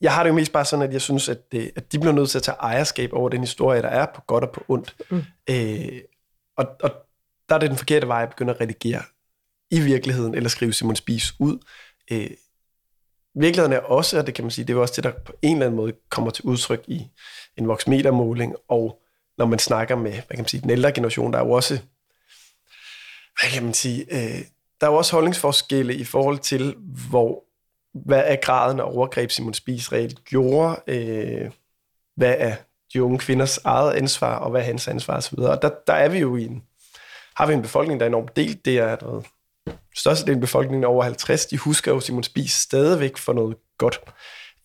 jeg 0.00 0.14
har 0.14 0.22
det 0.22 0.30
jo 0.30 0.34
mest 0.34 0.52
bare 0.52 0.64
sådan, 0.64 0.88
at 0.88 0.92
jeg 0.92 1.00
synes, 1.00 1.28
at, 1.28 1.52
det, 1.52 1.70
at 1.76 1.92
de 1.92 1.98
bliver 1.98 2.12
nødt 2.12 2.30
til 2.30 2.38
at 2.38 2.42
tage 2.42 2.56
ejerskab 2.60 3.12
over 3.12 3.28
den 3.28 3.40
historie, 3.40 3.82
der 3.82 3.88
er 3.88 4.06
på 4.14 4.20
godt 4.26 4.44
og 4.44 4.50
på 4.50 4.64
ondt. 4.68 4.96
Mm. 5.10 5.16
Uh, 5.50 5.98
og, 6.56 6.66
og 6.82 6.90
der 7.48 7.54
er 7.54 7.58
det 7.58 7.70
den 7.70 7.78
forkerte 7.78 8.08
vej 8.08 8.22
at 8.22 8.28
begynde 8.28 8.54
at 8.54 8.60
redigere 8.60 9.02
i 9.70 9.80
virkeligheden, 9.80 10.34
eller 10.34 10.48
skrive 10.48 10.72
Simon 10.72 10.96
Spis 10.96 11.34
ud. 11.40 11.58
Uh, 12.12 12.26
virkeligheden 13.36 13.72
er 13.72 13.78
også, 13.78 14.18
og 14.18 14.26
det 14.26 14.34
kan 14.34 14.44
man 14.44 14.50
sige, 14.50 14.64
det 14.64 14.76
er 14.76 14.80
også 14.80 14.94
det, 14.96 15.04
der 15.04 15.12
på 15.24 15.32
en 15.42 15.56
eller 15.56 15.66
anden 15.66 15.76
måde 15.76 15.92
kommer 16.10 16.30
til 16.30 16.44
udtryk 16.44 16.84
i 16.86 17.06
en 17.56 17.68
voksmetermåling, 17.68 18.54
og 18.68 19.02
når 19.38 19.46
man 19.46 19.58
snakker 19.58 19.96
med, 19.96 20.12
hvad 20.12 20.22
kan 20.30 20.38
man 20.38 20.48
sige, 20.48 20.60
den 20.60 20.70
ældre 20.70 20.92
generation, 20.92 21.32
der 21.32 21.38
er 21.38 21.44
jo 21.44 21.50
også, 21.50 21.74
hvad 23.40 23.50
kan 23.50 23.62
man 23.62 23.74
sige, 23.74 24.06
øh, 24.10 24.44
der 24.80 24.86
er 24.86 24.90
jo 24.90 24.96
også 24.96 25.12
holdningsforskelle 25.12 25.94
i 25.94 26.04
forhold 26.04 26.38
til, 26.38 26.74
hvor, 27.10 27.44
hvad 28.04 28.22
er 28.26 28.36
graden 28.36 28.80
af 28.80 28.84
overgreb, 28.84 29.30
Simon 29.30 29.54
Spies 29.54 29.92
reelt 29.92 30.24
gjorde, 30.24 30.80
øh, 30.86 31.50
hvad 32.16 32.34
er 32.38 32.56
de 32.92 33.02
unge 33.02 33.18
kvinders 33.18 33.58
eget 33.58 33.92
ansvar, 33.92 34.36
og 34.36 34.50
hvad 34.50 34.60
er 34.60 34.64
hans 34.64 34.88
ansvar 34.88 35.16
osv. 35.16 35.38
Og 35.38 35.62
der, 35.62 35.70
der 35.86 35.92
er 35.92 36.08
vi 36.08 36.18
jo 36.18 36.36
i 36.36 36.44
en, 36.44 36.62
har 37.36 37.46
vi 37.46 37.52
en 37.52 37.62
befolkning, 37.62 38.00
der 38.00 38.06
er 38.06 38.10
enormt 38.10 38.36
delt. 38.36 38.64
Det 38.64 38.78
er 38.78 38.96
noget 39.02 39.26
størstedelen 39.96 40.36
af 40.36 40.40
befolkningen 40.40 40.84
over 40.84 41.02
50, 41.02 41.46
de 41.46 41.58
husker 41.58 41.92
jo 41.92 42.00
Simon 42.00 42.22
Spies 42.22 42.52
stadigvæk 42.52 43.16
for 43.16 43.32
noget 43.32 43.56
godt. 43.78 44.00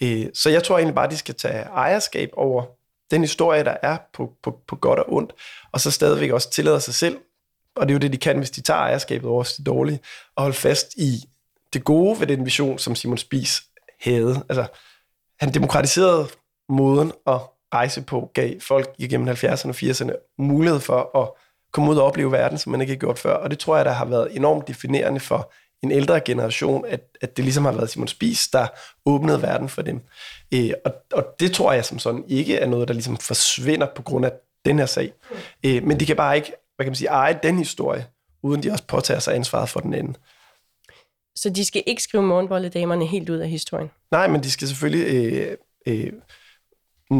Øh, 0.02 0.26
så 0.34 0.50
jeg 0.50 0.64
tror 0.64 0.78
egentlig 0.78 0.96
bare, 0.96 1.06
at 1.06 1.12
de 1.12 1.18
skal 1.18 1.36
tage 1.36 1.64
ejerskab 1.64 2.30
over 2.34 2.66
den 3.12 3.22
historie, 3.22 3.64
der 3.64 3.78
er 3.82 3.98
på, 4.14 4.32
på, 4.44 4.60
på 4.68 4.76
godt 4.76 5.00
og 5.00 5.14
ondt, 5.14 5.34
og 5.72 5.82
så 5.82 5.92
stadigvæk 5.92 6.32
også 6.32 6.52
tillade 6.52 6.82
sig 6.82 6.94
selv, 6.94 7.18
og 7.76 7.88
det 7.88 7.92
er 7.92 7.96
jo 7.96 8.00
det, 8.00 8.14
de 8.14 8.18
kan, 8.18 8.38
hvis 8.38 8.52
de 8.52 8.62
tager 8.62 8.80
ejerskabet 8.80 9.30
over 9.30 9.44
det 9.44 9.66
dårlige, 9.66 10.00
og 10.36 10.44
holde 10.44 10.58
fast 10.58 10.94
i 10.98 11.24
det 11.74 11.84
gode 11.84 12.20
ved 12.20 12.28
den 12.28 12.46
vision, 12.46 12.80
som 12.80 12.96
Simon 12.96 13.18
Spies 13.18 13.64
havde. 14.02 14.44
Altså, 14.50 14.68
han 15.40 15.54
demokratiserede 15.54 16.28
måden 16.70 17.12
at 17.28 17.40
rejse 17.74 18.02
på, 18.02 18.32
gav 18.34 18.60
folk 18.60 18.90
igennem 18.98 19.28
70'erne 19.28 19.70
og 19.70 19.76
80'erne 19.76 20.36
mulighed 20.38 20.80
for 20.80 21.18
at 21.22 21.30
komme 21.74 21.92
ud 21.92 21.98
og 21.98 22.06
opleve 22.06 22.32
verden, 22.32 22.58
som 22.58 22.72
man 22.72 22.82
ikke 22.82 22.94
har 22.94 23.00
gjort 23.00 23.20
før. 23.20 23.34
Og 23.34 23.52
det 23.52 23.60
tror 23.60 23.76
jeg, 23.76 23.86
der 23.86 23.92
har 23.92 24.06
været 24.06 24.36
enormt 24.36 24.68
definerende 24.68 25.20
for 25.20 25.52
en 25.84 25.92
ældre 25.92 26.20
generation, 26.20 26.86
at, 26.88 27.18
at 27.22 27.38
det 27.38 27.46
ligesom 27.46 27.66
har 27.66 27.72
været 27.72 27.90
Simon 27.90 28.08
Spies, 28.08 28.48
der 28.48 28.68
åbnede 29.06 29.42
verden 29.42 29.70
for 29.70 29.82
dem. 29.82 30.02
Øh, 30.54 30.72
og, 30.86 30.94
og 31.14 31.26
det 31.40 31.52
tror 31.52 31.74
jeg 31.74 31.86
som 31.86 32.00
sådan 32.00 32.24
ikke 32.28 32.58
er 32.58 32.68
noget, 32.68 32.88
der 32.88 32.94
ligesom 32.94 33.18
forsvinder 33.18 33.88
på 33.96 34.02
grund 34.02 34.26
af 34.26 34.32
den 34.66 34.80
her 34.80 34.86
sag. 34.86 35.14
Øh, 35.66 35.84
men 35.84 36.00
de 36.00 36.06
kan 36.06 36.16
bare 36.16 36.36
ikke, 36.36 36.54
hvad 36.76 36.86
kan 36.86 36.90
man 36.90 36.96
sige, 36.96 37.08
eje 37.08 37.40
den 37.44 37.58
historie, 37.58 38.06
uden 38.44 38.64
de 38.64 38.72
også 38.72 38.84
påtager 38.88 39.20
sig 39.20 39.36
ansvaret 39.36 39.70
for 39.70 39.80
den 39.80 39.94
anden. 39.94 40.18
Så 41.36 41.50
de 41.50 41.66
skal 41.66 41.84
ikke 41.86 42.04
skrive 42.04 42.24
morgenbolledamerne 42.24 43.06
helt 43.06 43.30
ud 43.30 43.38
af 43.38 43.50
historien? 43.50 43.92
Nej, 44.12 44.28
men 44.28 44.44
de 44.44 44.52
skal 44.52 44.68
selvfølgelig 44.68 45.16
øh, 45.16 45.58
øh, 45.88 46.14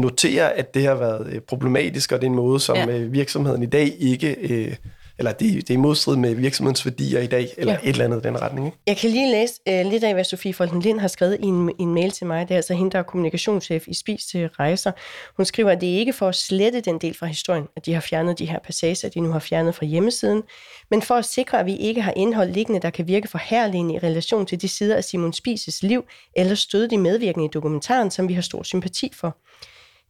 notere, 0.00 0.52
at 0.52 0.74
det 0.74 0.84
har 0.84 0.94
været 0.94 1.26
øh, 1.32 1.40
problematisk, 1.40 2.12
og 2.12 2.20
det 2.20 2.26
er 2.26 2.30
en 2.30 2.36
måde, 2.36 2.60
som 2.60 2.76
ja. 2.76 2.86
Øh, 2.86 3.12
virksomheden 3.12 3.62
i 3.62 3.66
dag 3.66 3.92
ikke... 3.98 4.36
Øh, 4.40 4.76
eller 5.18 5.32
det, 5.32 5.68
det 5.68 5.74
er 5.74 5.78
modstrid 5.78 6.16
med 6.16 6.34
virksomhedens 6.34 6.86
værdier 6.86 7.20
i 7.20 7.26
dag, 7.26 7.48
eller 7.56 7.72
ja. 7.72 7.78
et 7.82 7.88
eller 7.88 8.04
andet 8.04 8.24
i 8.24 8.28
den 8.28 8.42
retning. 8.42 8.66
Ikke? 8.66 8.78
Jeg 8.86 8.96
kan 8.96 9.10
lige 9.10 9.30
læse 9.30 9.54
uh, 9.70 9.90
lidt 9.90 10.04
af, 10.04 10.14
hvad 10.14 10.24
Sofie 10.24 10.54
Folken 10.54 10.80
Lind 10.80 11.00
har 11.00 11.08
skrevet 11.08 11.36
i 11.40 11.44
en, 11.44 11.70
en 11.78 11.94
mail 11.94 12.10
til 12.10 12.26
mig. 12.26 12.48
Det 12.48 12.54
er 12.54 12.56
altså 12.56 12.74
hende, 12.74 12.90
der 12.90 12.98
er 12.98 13.02
kommunikationschef 13.02 13.88
i 13.88 13.94
Spis 13.94 14.24
til 14.24 14.48
Rejser. 14.48 14.92
Hun 15.36 15.46
skriver, 15.46 15.70
at 15.70 15.80
det 15.80 15.94
er 15.94 15.98
ikke 15.98 16.12
for 16.12 16.28
at 16.28 16.34
slette 16.34 16.80
den 16.80 16.98
del 16.98 17.14
fra 17.14 17.26
historien, 17.26 17.64
at 17.76 17.86
de 17.86 17.94
har 17.94 18.00
fjernet 18.00 18.38
de 18.38 18.46
her 18.46 18.58
passager, 18.64 19.08
de 19.08 19.20
nu 19.20 19.32
har 19.32 19.38
fjernet 19.38 19.74
fra 19.74 19.86
hjemmesiden, 19.86 20.42
men 20.90 21.02
for 21.02 21.14
at 21.14 21.24
sikre, 21.24 21.60
at 21.60 21.66
vi 21.66 21.76
ikke 21.76 22.02
har 22.02 22.12
indhold 22.16 22.50
liggende, 22.50 22.80
der 22.80 22.90
kan 22.90 23.08
virke 23.08 23.28
forhærligende 23.28 23.94
i 23.94 23.98
relation 23.98 24.46
til 24.46 24.62
de 24.62 24.68
sider 24.68 24.96
af 24.96 25.04
Simon 25.04 25.32
Spises 25.32 25.82
liv, 25.82 26.04
eller 26.36 26.54
støde 26.54 26.90
de 26.90 26.98
medvirkende 26.98 27.44
i 27.44 27.48
dokumentaren, 27.48 28.10
som 28.10 28.28
vi 28.28 28.34
har 28.34 28.42
stor 28.42 28.62
sympati 28.62 29.12
for. 29.14 29.36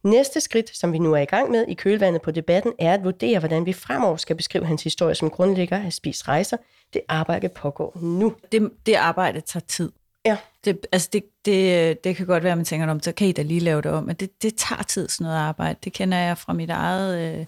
Næste 0.03 0.41
skridt, 0.41 0.77
som 0.77 0.93
vi 0.93 0.99
nu 0.99 1.13
er 1.13 1.19
i 1.19 1.25
gang 1.25 1.51
med 1.51 1.65
i 1.67 1.73
kølvandet 1.73 2.21
på 2.21 2.31
debatten, 2.31 2.73
er 2.79 2.93
at 2.93 3.03
vurdere, 3.03 3.39
hvordan 3.39 3.65
vi 3.65 3.73
fremover 3.73 4.17
skal 4.17 4.35
beskrive 4.35 4.65
hans 4.65 4.83
historie 4.83 5.15
som 5.15 5.29
grundlægger 5.29 5.85
af 5.85 5.93
Spis 5.93 6.27
Rejser. 6.27 6.57
Det 6.93 7.01
arbejde 7.09 7.49
pågår 7.49 7.97
nu. 8.01 8.35
Det, 8.51 8.71
det 8.85 8.93
arbejde 8.93 9.41
tager 9.41 9.63
tid. 9.67 9.91
Ja. 10.25 10.37
Det, 10.65 10.87
altså 10.91 11.09
det, 11.13 11.23
det, 11.45 12.03
det 12.03 12.15
kan 12.15 12.25
godt 12.25 12.43
være, 12.43 12.51
at 12.51 12.57
man 12.57 12.65
tænker 12.65 12.87
om, 12.87 13.01
så 13.01 13.11
kan 13.11 13.27
I 13.27 13.31
da 13.31 13.41
lige 13.41 13.59
lave 13.59 13.81
det 13.81 13.91
om, 13.91 14.03
men 14.03 14.15
det, 14.15 14.43
det 14.43 14.55
tager 14.55 14.83
tid 14.83 15.09
sådan 15.09 15.25
noget 15.25 15.37
arbejde. 15.37 15.79
Det 15.83 15.93
kender 15.93 16.17
jeg 16.17 16.37
fra 16.37 16.53
mit 16.53 16.69
eget, 16.69 17.39
øh, 17.39 17.45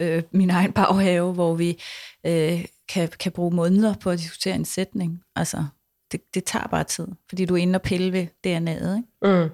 øh, 0.00 0.22
min 0.30 0.50
egen 0.50 0.72
baghave, 0.72 1.32
hvor 1.32 1.54
vi 1.54 1.82
øh, 2.26 2.64
kan, 2.88 3.08
kan 3.08 3.32
bruge 3.32 3.54
måneder 3.54 3.94
på 3.94 4.10
at 4.10 4.18
diskutere 4.18 4.54
en 4.54 4.64
sætning. 4.64 5.22
Altså, 5.36 5.64
det, 6.12 6.20
det 6.34 6.44
tager 6.44 6.66
bare 6.66 6.84
tid, 6.84 7.06
fordi 7.28 7.44
du 7.44 7.54
er 7.54 7.58
inde 7.58 7.76
og 7.76 7.82
pille 7.82 8.12
ved 8.12 8.26
DNA'et. 8.46 8.96
Ikke? 8.96 9.42
Mm. 9.42 9.50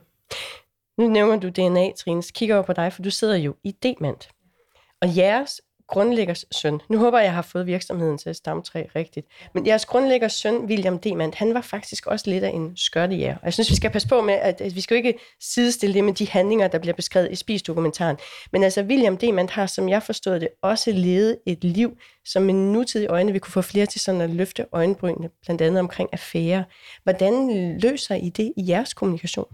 Nu 0.99 1.09
nævner 1.09 1.37
du 1.37 1.49
DNA, 1.49 1.93
Trine, 1.93 2.23
så 2.23 2.33
kigger 2.33 2.55
over 2.55 2.65
på 2.65 2.73
dig, 2.73 2.93
for 2.93 3.03
du 3.03 3.11
sidder 3.11 3.37
jo 3.37 3.55
i 3.65 3.73
Dement. 3.83 4.29
Og 5.03 5.17
jeres 5.17 5.61
grundlæggers 5.89 6.45
søn, 6.53 6.81
nu 6.89 6.99
håber 6.99 7.19
jeg, 7.19 7.25
jeg 7.25 7.35
har 7.35 7.43
fået 7.43 7.67
virksomheden 7.67 8.19
til 8.19 8.35
stamtræ 8.35 8.85
rigtigt, 8.97 9.27
men 9.55 9.67
jeres 9.67 9.87
grundlæggers 9.87 10.33
søn, 10.33 10.65
William 10.65 10.99
Demand, 10.99 11.35
han 11.35 11.55
var 11.55 11.61
faktisk 11.61 12.07
også 12.07 12.31
lidt 12.31 12.45
af 12.45 12.51
en 12.51 12.77
skørtejæger. 12.77 13.37
Og 13.37 13.45
jeg 13.45 13.53
synes, 13.53 13.71
vi 13.71 13.77
skal 13.77 13.91
passe 13.91 14.09
på 14.09 14.21
med, 14.21 14.35
at, 14.35 14.61
at 14.61 14.75
vi 14.75 14.81
skal 14.81 14.95
jo 14.95 14.97
ikke 14.97 15.19
sidestille 15.41 15.95
det 15.95 16.05
med 16.05 16.13
de 16.13 16.29
handlinger, 16.29 16.69
der 16.69 16.79
bliver 16.79 16.95
beskrevet 16.95 17.33
i 17.33 17.35
Spis-dokumentaren. 17.35 18.17
Men 18.53 18.63
altså, 18.63 18.83
William 18.83 19.17
Demand 19.17 19.49
har, 19.49 19.67
som 19.67 19.89
jeg 19.89 20.03
forstod 20.03 20.41
det, 20.41 20.49
også 20.63 20.93
levet 20.93 21.39
et 21.47 21.65
liv, 21.65 21.97
som 22.25 22.43
med 22.43 22.55
nutidige 22.55 23.09
øjne 23.09 23.33
vi 23.33 23.39
kunne 23.39 23.53
få 23.53 23.63
flere 23.63 23.87
til 23.87 24.01
sådan 24.01 24.21
at 24.21 24.31
løfte 24.31 24.67
øjenbrynene, 24.73 25.31
blandt 25.45 25.63
andet 25.63 25.81
omkring 25.81 26.09
affære. 26.13 26.65
Hvordan 27.03 27.51
løser 27.79 28.15
I 28.15 28.29
det 28.29 28.53
i 28.57 28.69
jeres 28.69 28.95
kommunikation? 28.95 29.47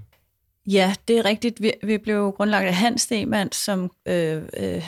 Ja, 0.66 0.94
det 1.08 1.18
er 1.18 1.24
rigtigt. 1.24 1.62
Vi, 1.62 1.72
vi 1.82 1.98
blev 1.98 2.32
grundlagt 2.36 2.66
af 2.66 2.74
Hans 2.74 3.06
Demand, 3.06 3.52
som 3.52 3.90
øh, 4.08 4.42
øh, 4.56 4.84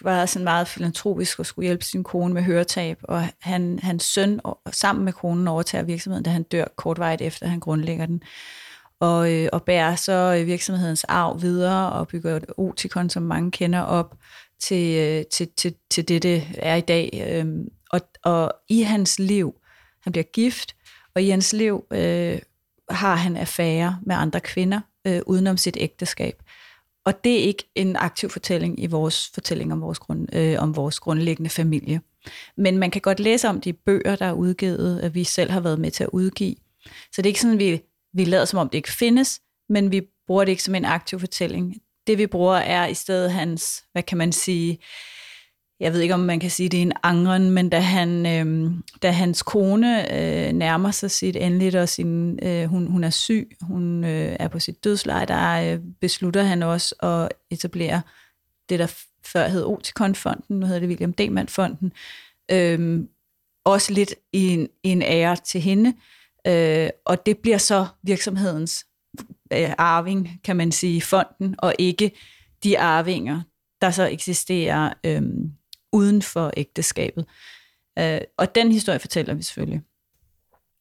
var 0.00 0.26
sådan 0.26 0.44
meget 0.44 0.68
filantropisk 0.68 1.38
og 1.38 1.46
skulle 1.46 1.66
hjælpe 1.66 1.84
sin 1.84 2.04
kone 2.04 2.34
med 2.34 2.42
høretab, 2.42 2.98
og 3.02 3.28
han, 3.40 3.78
hans 3.78 4.04
søn 4.04 4.40
og, 4.44 4.60
sammen 4.70 5.04
med 5.04 5.12
konen 5.12 5.48
overtager 5.48 5.84
virksomheden, 5.84 6.24
da 6.24 6.30
han 6.30 6.42
dør 6.42 6.64
kortvarigt 6.76 7.22
efter, 7.22 7.46
at 7.46 7.50
han 7.50 7.60
grundlægger 7.60 8.06
den. 8.06 8.22
Og, 9.00 9.32
øh, 9.32 9.48
og 9.52 9.62
bærer 9.62 9.96
så 9.96 10.36
øh, 10.40 10.46
virksomhedens 10.46 11.04
arv 11.04 11.42
videre 11.42 11.92
og 11.92 12.08
bygger 12.08 12.36
et 12.36 12.44
otikon, 12.56 13.10
som 13.10 13.22
mange 13.22 13.50
kender 13.50 13.80
op, 13.80 14.16
til, 14.60 14.96
øh, 14.96 15.24
til, 15.26 15.48
til, 15.56 15.74
til 15.90 16.08
det, 16.08 16.22
det 16.22 16.44
er 16.56 16.74
i 16.74 16.80
dag. 16.80 17.26
Øhm, 17.28 17.68
og, 17.90 18.00
og 18.24 18.52
i 18.68 18.82
hans 18.82 19.18
liv, 19.18 19.54
han 20.02 20.12
bliver 20.12 20.24
gift, 20.24 20.76
og 21.14 21.22
i 21.22 21.28
hans 21.28 21.52
liv 21.52 21.84
øh, 21.90 22.38
har 22.90 23.14
han 23.14 23.36
affære 23.36 23.98
med 24.02 24.16
andre 24.16 24.40
kvinder, 24.40 24.80
øh, 25.06 25.20
udenom 25.26 25.56
sit 25.56 25.76
ægteskab. 25.80 26.42
Og 27.04 27.24
det 27.24 27.32
er 27.32 27.44
ikke 27.44 27.64
en 27.74 27.96
aktiv 27.96 28.30
fortælling 28.30 28.82
i 28.82 28.86
vores 28.86 29.30
fortælling 29.34 29.72
om 29.72 29.80
vores, 29.80 29.98
grund, 29.98 30.34
øh, 30.34 30.56
om 30.58 30.76
vores 30.76 31.00
grundlæggende 31.00 31.50
familie. 31.50 32.00
Men 32.56 32.78
man 32.78 32.90
kan 32.90 33.00
godt 33.00 33.20
læse 33.20 33.48
om 33.48 33.60
de 33.60 33.72
bøger, 33.72 34.16
der 34.16 34.26
er 34.26 34.32
udgivet, 34.32 35.00
at 35.00 35.14
vi 35.14 35.24
selv 35.24 35.50
har 35.50 35.60
været 35.60 35.78
med 35.78 35.90
til 35.90 36.04
at 36.04 36.10
udgive. 36.12 36.56
Så 36.84 37.22
det 37.22 37.26
er 37.26 37.30
ikke 37.30 37.40
sådan, 37.40 37.54
at 37.54 37.58
vi, 37.58 37.80
vi 38.12 38.24
lader 38.24 38.44
som 38.44 38.58
om 38.58 38.68
det 38.68 38.78
ikke 38.78 38.92
findes, 38.92 39.40
men 39.68 39.92
vi 39.92 40.02
bruger 40.26 40.44
det 40.44 40.52
ikke 40.52 40.62
som 40.62 40.74
en 40.74 40.84
aktiv 40.84 41.20
fortælling. 41.20 41.74
Det 42.06 42.18
vi 42.18 42.26
bruger 42.26 42.56
er 42.56 42.86
i 42.86 42.94
stedet 42.94 43.32
hans, 43.32 43.84
hvad 43.92 44.02
kan 44.02 44.18
man 44.18 44.32
sige, 44.32 44.72
øh, 44.72 44.78
jeg 45.80 45.92
ved 45.92 46.00
ikke, 46.00 46.14
om 46.14 46.20
man 46.20 46.40
kan 46.40 46.50
sige, 46.50 46.68
det 46.68 46.78
er 46.78 46.82
en 46.82 46.92
angren, 47.02 47.50
men 47.50 47.68
da, 47.68 47.80
han, 47.80 48.26
øh, 48.26 48.70
da 49.02 49.10
hans 49.10 49.42
kone 49.42 50.12
øh, 50.14 50.52
nærmer 50.52 50.90
sig 50.90 51.10
sit 51.10 51.36
endeligt, 51.36 51.74
og 51.74 51.88
sin, 51.88 52.38
øh, 52.42 52.64
hun, 52.64 52.86
hun 52.86 53.04
er 53.04 53.10
syg, 53.10 53.56
hun 53.60 54.04
øh, 54.04 54.36
er 54.40 54.48
på 54.48 54.58
sit 54.58 54.84
dødsleje, 54.84 55.26
der 55.26 55.72
øh, 55.72 55.80
beslutter 56.00 56.42
han 56.42 56.62
også 56.62 56.94
at 56.94 57.28
etablere 57.50 58.02
det, 58.68 58.78
der 58.78 58.94
før 59.24 59.48
hed 59.48 59.64
Oticon-fonden, 59.64 60.58
nu 60.58 60.66
hedder 60.66 60.80
det 60.80 60.88
William 60.88 61.12
Demand-fonden, 61.12 61.92
øh, 62.50 63.00
også 63.64 63.92
lidt 63.92 64.14
i 64.32 64.48
en, 64.48 64.68
i 64.82 64.88
en 64.88 65.02
ære 65.02 65.36
til 65.36 65.60
hende, 65.60 65.94
øh, 66.46 66.90
og 67.04 67.26
det 67.26 67.38
bliver 67.38 67.58
så 67.58 67.86
virksomhedens 68.02 68.86
øh, 69.52 69.72
arving, 69.78 70.40
kan 70.44 70.56
man 70.56 70.72
sige, 70.72 71.02
fonden, 71.02 71.54
og 71.58 71.74
ikke 71.78 72.10
de 72.64 72.78
arvinger, 72.78 73.40
der 73.80 73.90
så 73.90 74.06
eksisterer 74.06 74.92
øh, 75.04 75.22
uden 75.92 76.22
for 76.22 76.52
ægteskabet. 76.56 77.24
Øh, 77.98 78.20
og 78.36 78.54
den 78.54 78.72
historie 78.72 78.98
fortæller 78.98 79.34
vi 79.34 79.42
selvfølgelig. 79.42 79.82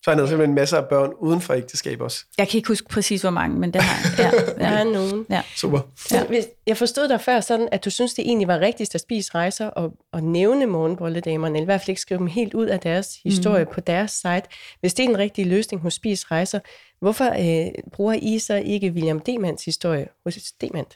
Så 0.03 0.11
han 0.11 0.17
havde 0.17 0.29
simpelthen 0.29 0.55
masser 0.55 0.77
af 0.77 0.85
børn 0.89 1.13
uden 1.19 1.41
for 1.41 1.53
ægteskab 1.53 2.01
også. 2.01 2.25
Jeg 2.37 2.47
kan 2.47 2.57
ikke 2.57 2.67
huske 2.67 2.89
præcis, 2.89 3.21
hvor 3.21 3.29
mange, 3.29 3.59
men 3.59 3.73
det 3.73 3.81
har 3.81 4.23
jeg. 4.23 4.33
Ja, 4.33 4.41
Der 4.65 4.71
er 4.71 4.83
nogen. 4.83 5.25
Ja. 5.29 5.41
Super. 5.55 5.79
Ja. 6.11 6.23
Jeg 6.67 6.77
forstod 6.77 7.07
dig 7.07 7.21
før 7.21 7.39
sådan, 7.39 7.69
at 7.71 7.85
du 7.85 7.89
synes, 7.89 8.13
det 8.13 8.25
egentlig 8.25 8.47
var 8.47 8.59
rigtigst 8.59 8.95
at 8.95 9.01
spise 9.01 9.31
rejser 9.35 9.67
og, 9.67 9.93
og 10.11 10.23
nævne 10.23 10.65
morgenbolledamerne, 10.65 11.57
eller 11.57 11.63
i 11.63 11.65
hvert 11.65 11.81
fald 11.81 11.89
ikke 11.89 12.01
skrive 12.01 12.17
dem 12.17 12.27
helt 12.27 12.53
ud 12.53 12.65
af 12.65 12.79
deres 12.79 13.19
historie 13.23 13.63
mm. 13.63 13.71
på 13.73 13.81
deres 13.81 14.11
site. 14.11 14.43
Hvis 14.79 14.93
det 14.93 15.05
er 15.05 15.09
en 15.09 15.17
rigtig 15.17 15.47
løsning 15.47 15.81
hos 15.81 15.93
Spis 15.93 16.31
Rejser, 16.31 16.59
hvorfor 16.99 17.25
øh, 17.25 17.71
bruger 17.93 18.13
I 18.13 18.39
så 18.39 18.55
ikke 18.55 18.91
William 18.91 19.19
Demands 19.19 19.65
historie 19.65 20.07
hos 20.23 20.51
Demand? 20.61 20.87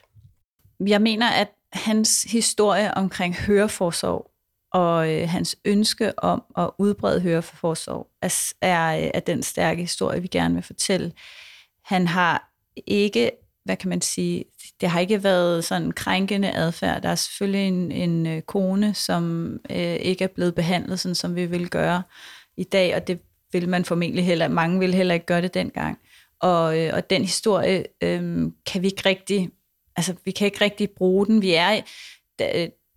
Jeg 0.87 1.01
mener, 1.01 1.29
at 1.29 1.47
hans 1.73 2.23
historie 2.23 2.93
omkring 2.93 3.35
høreforsorg 3.35 4.31
og 4.71 5.13
øh, 5.13 5.29
hans 5.29 5.55
ønske 5.65 6.19
om 6.19 6.43
at 6.57 6.69
udbrede 6.77 7.21
høreforsorg 7.21 8.07
er, 8.21 8.53
er, 8.61 8.97
øh, 8.97 9.11
er 9.13 9.19
den 9.19 9.43
stærke 9.43 9.81
historie, 9.81 10.21
vi 10.21 10.27
gerne 10.27 10.53
vil 10.53 10.63
fortælle. 10.63 11.11
Han 11.85 12.07
har 12.07 12.51
ikke, 12.87 13.31
hvad 13.63 13.77
kan 13.77 13.89
man 13.89 14.01
sige, 14.01 14.45
det 14.81 14.89
har 14.89 14.99
ikke 14.99 15.23
været 15.23 15.65
sådan 15.65 15.91
krænkende 15.91 16.51
adfærd. 16.51 17.01
Der 17.01 17.09
er 17.09 17.15
selvfølgelig 17.15 17.67
en, 17.67 17.91
en 17.91 18.27
øh, 18.27 18.41
kone, 18.41 18.93
som 18.93 19.53
øh, 19.69 19.95
ikke 19.95 20.23
er 20.23 20.27
blevet 20.35 20.55
behandlet, 20.55 20.99
sådan 20.99 21.15
som 21.15 21.35
vi 21.35 21.45
vil 21.45 21.69
gøre 21.69 22.03
i 22.57 22.63
dag, 22.63 22.95
og 22.95 23.07
det 23.07 23.19
vil 23.51 23.69
man 23.69 23.85
formentlig 23.85 24.25
heller, 24.25 24.47
mange 24.47 24.79
vil 24.79 24.93
heller 24.93 25.13
ikke 25.13 25.25
gøre 25.25 25.41
det 25.41 25.53
dengang. 25.53 25.99
Og, 26.39 26.79
øh, 26.79 26.93
og 26.93 27.09
den 27.09 27.21
historie 27.21 27.83
øh, 28.03 28.51
kan 28.65 28.81
vi 28.81 28.87
ikke 28.87 29.01
rigtig, 29.05 29.49
altså 29.95 30.13
vi 30.25 30.31
kan 30.31 30.45
ikke 30.45 30.63
rigtig 30.63 30.89
bruge 30.89 31.25
den. 31.25 31.41
Vi 31.41 31.53
er, 31.53 31.81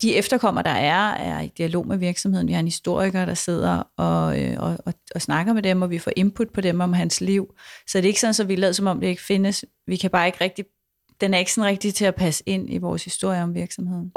de 0.02 0.16
efterkommer, 0.16 0.62
der 0.62 0.70
er, 0.70 1.10
er 1.10 1.40
i 1.40 1.52
dialog 1.58 1.86
med 1.86 1.96
virksomheden. 1.96 2.48
Vi 2.48 2.52
har 2.52 2.60
en 2.60 2.66
historiker, 2.66 3.24
der 3.24 3.34
sidder 3.34 3.82
og, 3.96 4.42
øh, 4.42 4.56
og, 4.58 4.76
og, 4.86 4.94
og 5.14 5.22
snakker 5.22 5.52
med 5.52 5.62
dem, 5.62 5.82
og 5.82 5.90
vi 5.90 5.98
får 5.98 6.12
input 6.16 6.50
på 6.50 6.60
dem 6.60 6.80
om 6.80 6.92
hans 6.92 7.20
liv. 7.20 7.54
Så 7.86 7.98
det 7.98 8.04
er 8.04 8.08
ikke 8.08 8.20
sådan, 8.20 8.44
at 8.44 8.48
vi 8.48 8.56
lader 8.56 8.72
som 8.72 8.86
om 8.86 9.00
det 9.00 9.06
ikke 9.06 9.22
findes. 9.22 9.64
Vi 9.86 9.96
kan 9.96 10.10
bare 10.10 10.26
ikke 10.26 10.38
rigtig, 10.40 10.64
den 11.20 11.34
er 11.34 11.38
ikke 11.38 11.52
sådan 11.52 11.70
rigtig 11.70 11.94
til 11.94 12.04
at 12.04 12.14
passe 12.14 12.42
ind 12.46 12.72
i 12.72 12.78
vores 12.78 13.04
historie 13.04 13.42
om 13.42 13.54
virksomheden. 13.54 14.12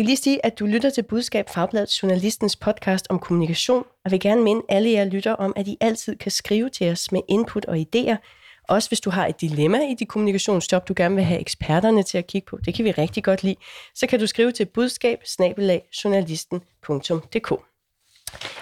Skal 0.00 0.06
lige 0.06 0.16
sige, 0.16 0.46
at 0.46 0.58
du 0.58 0.66
lytter 0.66 0.90
til 0.90 1.02
Budskab 1.02 1.48
Fagbladet, 1.48 2.02
journalistens 2.02 2.56
podcast 2.56 3.06
om 3.10 3.18
kommunikation, 3.18 3.84
og 4.04 4.10
vil 4.10 4.20
gerne 4.20 4.42
minde 4.42 4.62
alle 4.68 4.90
jer 4.90 5.04
lytter 5.04 5.32
om, 5.32 5.52
at 5.56 5.68
I 5.68 5.76
altid 5.80 6.16
kan 6.16 6.30
skrive 6.30 6.68
til 6.68 6.90
os 6.90 7.12
med 7.12 7.20
input 7.28 7.64
og 7.64 7.76
idéer. 7.76 8.16
Også 8.68 8.90
hvis 8.90 9.00
du 9.00 9.10
har 9.10 9.26
et 9.26 9.40
dilemma 9.40 9.78
i 9.78 9.94
dit 9.94 10.08
kommunikationsjob, 10.08 10.88
du 10.88 10.94
gerne 10.96 11.14
vil 11.14 11.24
have 11.24 11.40
eksperterne 11.40 12.02
til 12.02 12.18
at 12.18 12.26
kigge 12.26 12.46
på, 12.46 12.58
det 12.64 12.74
kan 12.74 12.84
vi 12.84 12.90
rigtig 12.90 13.24
godt 13.24 13.42
lide, 13.42 13.56
så 13.94 14.06
kan 14.06 14.20
du 14.20 14.26
skrive 14.26 14.52
til 14.52 14.64
budskab 14.64 15.18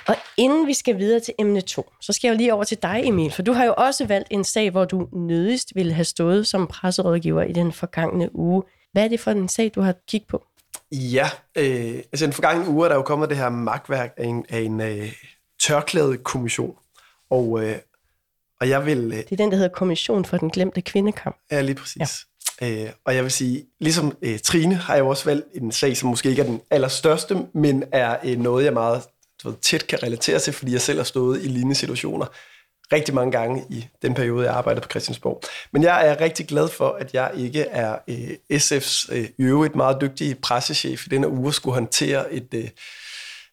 Og 0.09 0.17
inden 0.37 0.67
vi 0.67 0.75
skal 0.75 0.99
videre 0.99 1.21
til 1.21 1.35
emne 1.39 1.61
2, 1.61 1.93
så 2.01 2.13
skal 2.13 2.29
jeg 2.29 2.35
jo 2.35 2.39
lige 2.39 2.55
over 2.55 2.65
til 2.65 2.83
dig, 2.83 3.01
Emil, 3.05 3.31
for 3.31 3.43
du 3.43 3.53
har 3.53 3.65
jo 3.65 3.75
også 3.77 4.07
valgt 4.07 4.29
en 4.31 4.45
sag, 4.45 4.71
hvor 4.71 4.85
du 4.85 5.09
nødigst 5.13 5.73
ville 5.75 5.93
have 5.93 6.05
stået 6.05 6.47
som 6.47 6.67
presserådgiver 6.67 7.43
i 7.43 7.53
den 7.53 7.73
forgangne 7.73 8.37
uge. 8.37 8.63
Hvad 8.93 9.05
er 9.05 9.09
det 9.09 9.21
for 9.21 9.31
en 9.31 9.49
sag, 9.49 9.71
du 9.75 9.81
har 9.81 9.95
kigget 10.09 10.29
på? 10.29 10.48
Ja, 10.93 11.31
øh, 11.57 11.95
altså 11.97 12.27
den 12.27 12.33
forgangne 12.33 12.69
uge 12.69 12.85
er 12.85 12.89
der 12.89 12.97
jo 12.97 13.03
kommet 13.03 13.29
det 13.29 13.37
her 13.37 13.49
magtværk 13.49 14.15
af 14.17 14.25
en, 14.25 14.47
af 14.49 14.61
en 14.61 14.81
øh, 14.81 15.13
tørklædekommission. 15.61 16.77
Og, 17.31 17.65
øh, 17.65 17.77
og 18.61 18.69
jeg 18.69 18.87
vil... 18.87 18.99
Øh, 18.99 19.19
Det 19.19 19.33
er 19.33 19.37
den, 19.37 19.51
der 19.51 19.57
hedder 19.57 19.75
Kommission 19.75 20.25
for 20.25 20.37
den 20.37 20.51
glemte 20.51 20.83
kvindekamp. 20.83 21.37
Ja, 21.51 21.61
lige 21.61 21.75
præcis. 21.75 22.27
Ja. 22.61 22.85
Øh, 22.85 22.91
og 23.05 23.15
jeg 23.15 23.23
vil 23.23 23.31
sige, 23.31 23.67
ligesom 23.81 24.17
øh, 24.23 24.39
Trine 24.39 24.75
har 24.75 24.95
jeg 24.95 25.01
jo 25.01 25.09
også 25.09 25.25
valgt 25.25 25.47
en 25.55 25.73
sag, 25.73 25.97
som 25.97 26.09
måske 26.09 26.31
ikke 26.31 26.43
er 26.43 26.47
den 26.47 26.61
allerstørste, 26.71 27.47
men 27.55 27.85
er 27.93 28.17
øh, 28.25 28.39
noget, 28.39 28.65
jeg 28.65 28.73
meget 28.73 29.03
du 29.43 29.49
ved, 29.49 29.57
tæt 29.63 29.87
kan 29.87 30.03
relatere 30.03 30.39
til, 30.39 30.53
fordi 30.53 30.73
jeg 30.73 30.81
selv 30.81 30.99
har 30.99 31.05
stået 31.05 31.45
i 31.45 31.49
lignende 31.49 31.75
situationer 31.75 32.27
rigtig 32.93 33.15
mange 33.15 33.33
gange 33.33 33.65
i 33.71 33.87
den 34.03 34.15
periode, 34.15 34.47
jeg 34.47 34.55
arbejdede 34.55 34.83
på 34.83 34.91
Christiansborg. 34.91 35.43
Men 35.73 35.83
jeg 35.83 36.09
er 36.09 36.21
rigtig 36.21 36.47
glad 36.47 36.69
for, 36.69 36.89
at 36.89 37.15
jeg 37.15 37.31
ikke 37.37 37.63
er 37.63 37.99
øh, 38.09 38.31
SF's 38.53 39.15
øh, 39.15 39.29
i 39.39 39.43
øvrigt 39.43 39.77
meget 39.77 40.01
dygtige 40.01 40.35
pressechef 40.35 41.07
i 41.07 41.09
denne 41.09 41.29
uge, 41.29 41.53
skulle 41.53 41.75
håndtere 41.75 42.33
et... 42.33 42.55
Øh, 42.55 42.69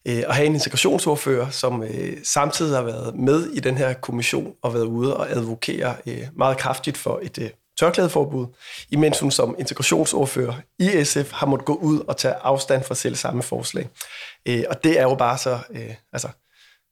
øh, 0.08 0.22
at 0.28 0.34
have 0.34 0.46
en 0.46 0.54
integrationsordfører, 0.54 1.50
som 1.50 1.82
øh, 1.82 2.16
samtidig 2.24 2.76
har 2.76 2.82
været 2.82 3.14
med 3.14 3.46
i 3.46 3.60
den 3.60 3.76
her 3.76 3.92
kommission 3.92 4.52
og 4.62 4.74
været 4.74 4.84
ude 4.84 5.16
og 5.16 5.30
advokere 5.30 5.96
øh, 6.06 6.22
meget 6.36 6.58
kraftigt 6.58 6.96
for 6.96 7.20
et 7.22 7.38
øh, 7.38 7.50
tørklædeforbud, 7.78 8.46
imens 8.90 9.20
hun 9.20 9.30
som 9.30 9.56
integrationsordfører 9.58 10.54
i 10.78 11.04
SF 11.04 11.32
har 11.32 11.46
måttet 11.46 11.66
gå 11.66 11.74
ud 11.74 12.00
og 12.00 12.16
tage 12.16 12.34
afstand 12.34 12.84
fra 12.84 12.94
selv 12.94 13.16
samme 13.16 13.42
forslag. 13.42 13.88
Øh, 14.48 14.64
og 14.70 14.84
det 14.84 14.98
er 14.98 15.02
jo 15.02 15.14
bare 15.14 15.38
så 15.38 15.58
øh, 15.70 15.94
altså, 16.12 16.28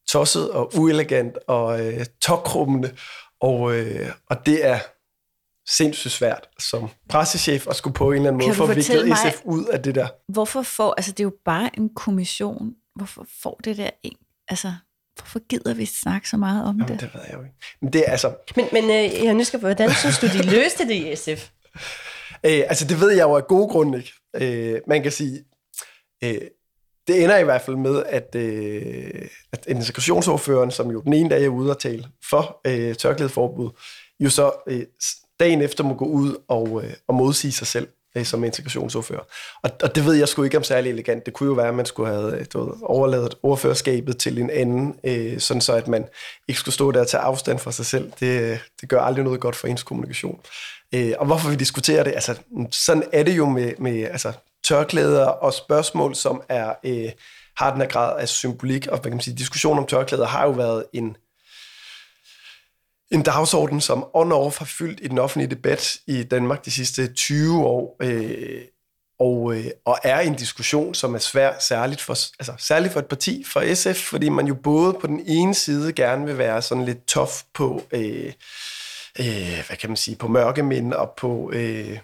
tosset 0.09 0.51
og 0.51 0.71
uelegant 0.77 1.37
og 1.47 1.85
øh, 1.87 2.05
tokrummende, 2.21 2.95
og, 3.41 3.75
øh, 3.77 4.09
og 4.29 4.45
det 4.45 4.65
er 4.65 4.79
sindssygt 5.69 6.13
svært 6.13 6.49
som 6.59 6.89
pressechef 7.09 7.67
at 7.67 7.75
skulle 7.75 7.93
på 7.93 8.11
en 8.11 8.15
eller 8.15 8.27
anden 8.27 8.39
Kan 8.39 8.47
måde 8.47 8.55
få 8.55 8.65
fortælle 8.67 9.03
viklet 9.03 9.07
mig- 9.07 9.33
SF 9.33 9.41
ud 9.45 9.65
af 9.65 9.83
det 9.83 9.95
der. 9.95 10.07
Hvorfor 10.31 10.61
får, 10.61 10.93
altså 10.97 11.11
det 11.11 11.19
er 11.19 11.23
jo 11.23 11.33
bare 11.45 11.69
en 11.77 11.89
kommission, 11.95 12.73
hvorfor 12.95 13.25
får 13.41 13.59
det 13.63 13.77
der 13.77 13.89
ikke, 14.03 14.17
altså 14.47 14.73
hvorfor 15.19 15.39
gider 15.47 15.73
vi 15.73 15.85
snakke 15.85 16.29
så 16.29 16.37
meget 16.37 16.65
om 16.65 16.75
Jamen, 16.79 16.87
det? 16.93 16.99
det 17.01 17.09
ved 17.13 17.21
jeg 17.27 17.33
jo 17.33 17.39
ikke. 17.43 17.55
Men 17.81 17.93
det 17.93 18.03
er 18.07 18.11
altså, 18.11 18.35
Men, 18.55 18.65
men 18.71 18.83
øh, 18.83 18.89
jeg 18.91 19.25
er 19.25 19.33
nysgerrig 19.33 19.61
på, 19.61 19.67
hvordan 19.67 19.91
synes 19.93 20.19
du, 20.19 20.27
de 20.27 20.41
løste 20.55 20.87
det 20.87 20.95
i 20.95 21.15
SF? 21.15 21.49
Øh, 22.45 22.63
altså, 22.67 22.85
det 22.85 22.99
ved 22.99 23.11
jeg 23.11 23.23
jo 23.23 23.35
af 23.35 23.47
gode 23.47 23.67
grunde 23.67 23.97
ikke. 23.97 24.13
Øh, 24.35 24.81
man 24.87 25.03
kan 25.03 25.11
sige, 25.11 25.43
øh, 26.23 26.41
det 27.07 27.23
ender 27.23 27.37
i 27.37 27.43
hvert 27.43 27.61
fald 27.61 27.75
med, 27.75 28.03
at, 28.05 28.35
øh, 28.35 29.27
at 29.51 29.65
integrationsordføreren, 29.67 30.71
som 30.71 30.91
jo 30.91 31.01
den 31.01 31.13
ene 31.13 31.29
dag 31.29 31.45
er 31.45 31.49
ude 31.49 31.71
og 31.71 31.79
tale 31.79 32.05
for 32.29 32.61
øh, 32.67 32.95
tørklædeforbud, 32.95 33.69
jo 34.19 34.29
så 34.29 34.51
øh, 34.67 34.83
dagen 35.39 35.61
efter 35.61 35.83
må 35.83 35.93
gå 35.93 36.05
ud 36.05 36.35
og, 36.47 36.83
øh, 36.83 36.93
og 37.07 37.15
modsige 37.15 37.51
sig 37.51 37.67
selv 37.67 37.87
øh, 38.17 38.25
som 38.25 38.43
integrationsordfører. 38.43 39.23
Og, 39.63 39.71
og 39.83 39.95
det 39.95 40.05
ved 40.05 40.13
jeg 40.13 40.27
sgu 40.27 40.43
ikke 40.43 40.57
om 40.57 40.63
særlig 40.63 40.89
elegant. 40.89 41.25
Det 41.25 41.33
kunne 41.33 41.47
jo 41.47 41.53
være, 41.53 41.67
at 41.67 41.75
man 41.75 41.85
skulle 41.85 42.13
have 42.13 42.39
øh, 42.39 42.45
du 42.53 42.63
ved, 42.63 42.73
overladet 42.83 43.35
ordførerskabet 43.43 44.17
til 44.17 44.37
en 44.39 44.49
anden, 44.49 44.95
øh, 45.03 45.39
sådan 45.39 45.61
så 45.61 45.73
at 45.73 45.87
man 45.87 46.05
ikke 46.47 46.59
skulle 46.59 46.75
stå 46.75 46.91
der 46.91 46.99
og 46.99 47.07
tage 47.07 47.21
afstand 47.21 47.59
fra 47.59 47.71
sig 47.71 47.85
selv. 47.85 48.11
Det, 48.19 48.41
øh, 48.41 48.59
det 48.81 48.89
gør 48.89 49.01
aldrig 49.01 49.23
noget 49.23 49.39
godt 49.39 49.55
for 49.55 49.67
ens 49.67 49.83
kommunikation. 49.83 50.39
Øh, 50.95 51.13
og 51.19 51.25
hvorfor 51.25 51.49
vi 51.49 51.55
diskuterer 51.55 52.03
det? 52.03 52.11
Altså, 52.15 52.35
sådan 52.71 53.03
er 53.13 53.23
det 53.23 53.37
jo 53.37 53.49
med, 53.49 53.71
med 53.77 54.03
altså, 54.03 54.33
tørklæder 54.67 55.25
og 55.25 55.53
spørgsmål, 55.53 56.15
som 56.15 56.41
er, 56.49 56.73
øh, 56.83 57.11
har 57.57 57.71
den 57.71 57.81
her 57.81 57.87
grad 57.87 58.19
af 58.19 58.29
symbolik. 58.29 58.87
Og 58.87 58.97
hvad 58.97 59.03
kan 59.03 59.11
man 59.11 59.21
sige, 59.21 59.37
diskussion 59.37 59.77
om 59.77 59.85
tørklæder 59.85 60.25
har 60.25 60.43
jo 60.45 60.51
været 60.51 60.85
en, 60.93 61.17
en 63.11 63.23
dagsorden, 63.23 63.81
som 63.81 64.03
on-off 64.03 64.59
har 64.59 64.65
fyldt 64.65 64.99
i 65.03 65.07
den 65.07 65.17
offentlige 65.17 65.55
debat 65.55 65.97
i 66.07 66.23
Danmark 66.23 66.65
de 66.65 66.71
sidste 66.71 67.13
20 67.13 67.65
år, 67.65 67.95
øh, 68.01 68.61
og, 69.19 69.55
øh, 69.55 69.65
og 69.85 69.97
er 70.03 70.19
en 70.19 70.35
diskussion, 70.35 70.93
som 70.93 71.15
er 71.15 71.19
svær, 71.19 71.59
særligt 71.59 72.01
for, 72.01 72.13
altså, 72.39 72.53
særligt 72.57 72.93
for 72.93 72.99
et 72.99 73.05
parti, 73.05 73.43
for 73.43 73.75
SF, 73.75 74.03
fordi 74.03 74.29
man 74.29 74.47
jo 74.47 74.53
både 74.53 74.93
på 74.93 75.07
den 75.07 75.23
ene 75.25 75.53
side 75.55 75.93
gerne 75.93 76.25
vil 76.25 76.37
være 76.37 76.61
sådan 76.61 76.85
lidt 76.85 77.07
tough 77.07 77.31
på, 77.53 77.83
øh, 77.91 78.33
øh, 79.19 79.63
hvad 79.67 79.77
kan 79.77 79.89
man 79.89 79.97
sige, 79.97 80.17
på 80.17 80.27
mørkemænd 80.27 80.93
og 80.93 81.13
på 81.17 81.51
øh, 81.53 81.99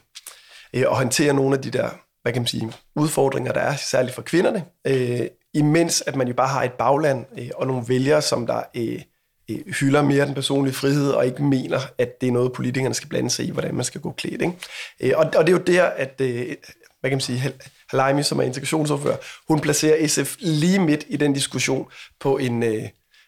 øh, 0.74 0.82
at 0.82 0.96
håndtere 0.96 1.34
nogle 1.34 1.56
af 1.56 1.62
de 1.62 1.72
der, 1.72 1.90
hvad 2.22 2.34
kan 2.34 2.42
man 2.42 2.48
sige, 2.48 2.74
udfordringer, 2.96 3.52
der 3.52 3.62
er, 3.62 3.76
særligt 3.76 4.16
for 4.16 4.22
kvinderne, 4.22 4.66
øh, 4.88 5.28
imens 5.54 6.04
at 6.08 6.16
man 6.16 6.28
jo 6.28 6.34
bare 6.34 6.48
har 6.48 6.64
et 6.64 6.74
bagland 6.74 7.26
øh, 7.38 7.50
og 7.56 7.68
nogle 7.68 7.84
vælgere, 7.88 8.22
som 8.22 8.48
der 8.48 8.64
øh, 8.76 9.02
øh, 9.50 9.74
hylder 9.80 10.02
mere 10.02 10.26
den 10.26 10.34
personlige 10.34 10.74
frihed, 10.74 11.12
og 11.12 11.26
ikke 11.26 11.44
mener, 11.44 11.80
at 11.98 12.22
det 12.22 12.28
er 12.28 12.32
noget, 12.32 12.54
politikerne 12.54 12.94
skal 12.94 13.10
blande 13.10 13.30
sig 13.30 13.46
i, 13.46 13.52
hvordan 13.52 13.76
man 13.76 13.86
skal 13.86 14.02
gå 14.02 14.12
klædt. 14.12 14.42
Ikke? 14.42 14.54
Øh, 15.00 15.14
og, 15.16 15.26
og 15.36 15.48
det 15.48 15.54
er 15.54 15.58
jo 15.58 15.64
der, 15.64 15.84
at 15.84 16.22
øh, 16.22 16.56
hvad 17.00 17.10
kan 17.10 17.16
man 17.16 17.22
sige, 17.22 17.40
Hal- 17.40 17.70
Halimi, 17.90 18.24
som 18.24 18.40
er 18.40 18.44
integrationsordfører, 18.44 19.18
hun 19.48 19.60
placerer 19.60 20.08
SF 20.08 20.36
lige 20.40 20.80
midt 20.80 21.06
i 21.08 21.18
den 21.18 21.34
diskussion 21.34 21.88
på 22.20 22.38
en, 22.38 22.64
øh, 22.64 22.84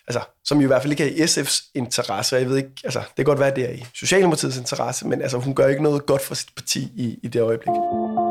altså, 0.08 0.22
som 0.46 0.62
i 0.62 0.66
hvert 0.66 0.82
fald 0.82 0.92
ikke 0.92 1.04
er 1.04 1.24
i 1.24 1.28
SF's 1.28 1.72
interesse, 1.76 2.36
og 2.36 2.42
jeg 2.42 2.50
ved 2.50 2.58
ikke, 2.58 2.72
altså, 2.84 3.00
det 3.00 3.16
kan 3.16 3.26
godt 3.26 3.40
være, 3.40 3.50
at 3.50 3.56
det 3.56 3.70
er 3.70 3.74
i 3.74 3.86
Socialdemokratiets 3.96 4.58
interesse, 4.58 5.08
men 5.08 5.22
altså, 5.22 5.38
hun 5.38 5.56
gør 5.56 5.68
ikke 5.68 5.84
noget 5.84 6.06
godt 6.06 6.22
for 6.22 6.36
sit 6.36 6.50
parti 6.56 6.92
i, 6.96 7.20
i 7.24 7.28
det 7.28 7.42
øjeblik. 7.42 8.23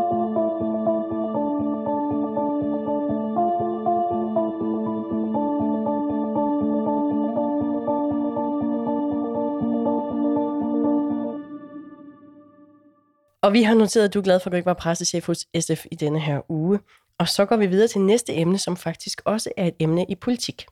Og 13.43 13.53
vi 13.53 13.63
har 13.63 13.75
noteret, 13.75 14.05
at 14.05 14.15
du 14.15 14.19
er 14.19 14.23
glad 14.23 14.41
for, 14.41 14.51
at 14.51 14.53
du 14.53 14.57
ikke 14.57 14.67
var 14.67 14.75
pressechef 14.75 15.27
hos 15.27 15.47
SF 15.61 15.85
i 15.91 15.95
denne 15.95 16.21
her 16.21 16.51
uge. 16.51 16.79
Og 17.19 17.29
så 17.29 17.45
går 17.45 17.57
vi 17.57 17.67
videre 17.67 17.89
til 17.89 18.01
næste 18.01 18.35
emne, 18.35 18.59
som 18.59 18.77
faktisk 18.77 19.23
også 19.25 19.51
er 19.57 19.67
et 19.67 19.75
emne 19.79 20.07
i 20.09 20.15
politik. 20.15 20.67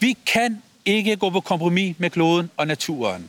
Vi 0.00 0.16
kan 0.26 0.62
ikke 0.84 1.16
gå 1.16 1.30
på 1.30 1.40
kompromis 1.40 1.98
med 1.98 2.10
kloden 2.10 2.50
og 2.56 2.66
naturen. 2.66 3.28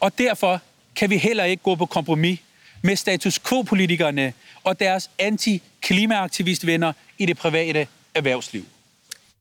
Og 0.00 0.18
derfor 0.18 0.60
kan 0.96 1.10
vi 1.10 1.16
heller 1.16 1.44
ikke 1.44 1.62
gå 1.62 1.74
på 1.74 1.86
kompromis 1.86 2.40
med 2.82 2.96
status 2.96 3.38
quo-politikerne 3.38 4.32
og 4.64 4.80
deres 4.80 5.10
anti-klimaaktivistvenner 5.18 6.92
i 7.18 7.26
det 7.26 7.36
private 7.36 7.86
erhvervsliv. 8.14 8.64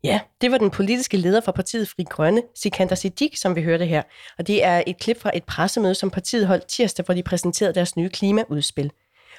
Ja, 0.03 0.19
det 0.41 0.51
var 0.51 0.57
den 0.57 0.69
politiske 0.69 1.17
leder 1.17 1.41
for 1.41 1.51
partiet 1.51 1.89
Fri 1.89 2.03
Grønne, 2.03 2.41
Sikander 2.55 2.95
Siddiq, 2.95 3.35
som 3.35 3.55
vi 3.55 3.61
hørte 3.61 3.85
her. 3.85 4.03
Og 4.37 4.47
det 4.47 4.63
er 4.63 4.83
et 4.87 4.99
klip 4.99 5.21
fra 5.21 5.31
et 5.33 5.43
pressemøde, 5.43 5.95
som 5.95 6.09
partiet 6.09 6.47
holdt 6.47 6.67
tirsdag, 6.67 7.05
hvor 7.05 7.13
de 7.13 7.23
præsenterede 7.23 7.73
deres 7.73 7.95
nye 7.95 8.09
klimaudspil. 8.09 8.91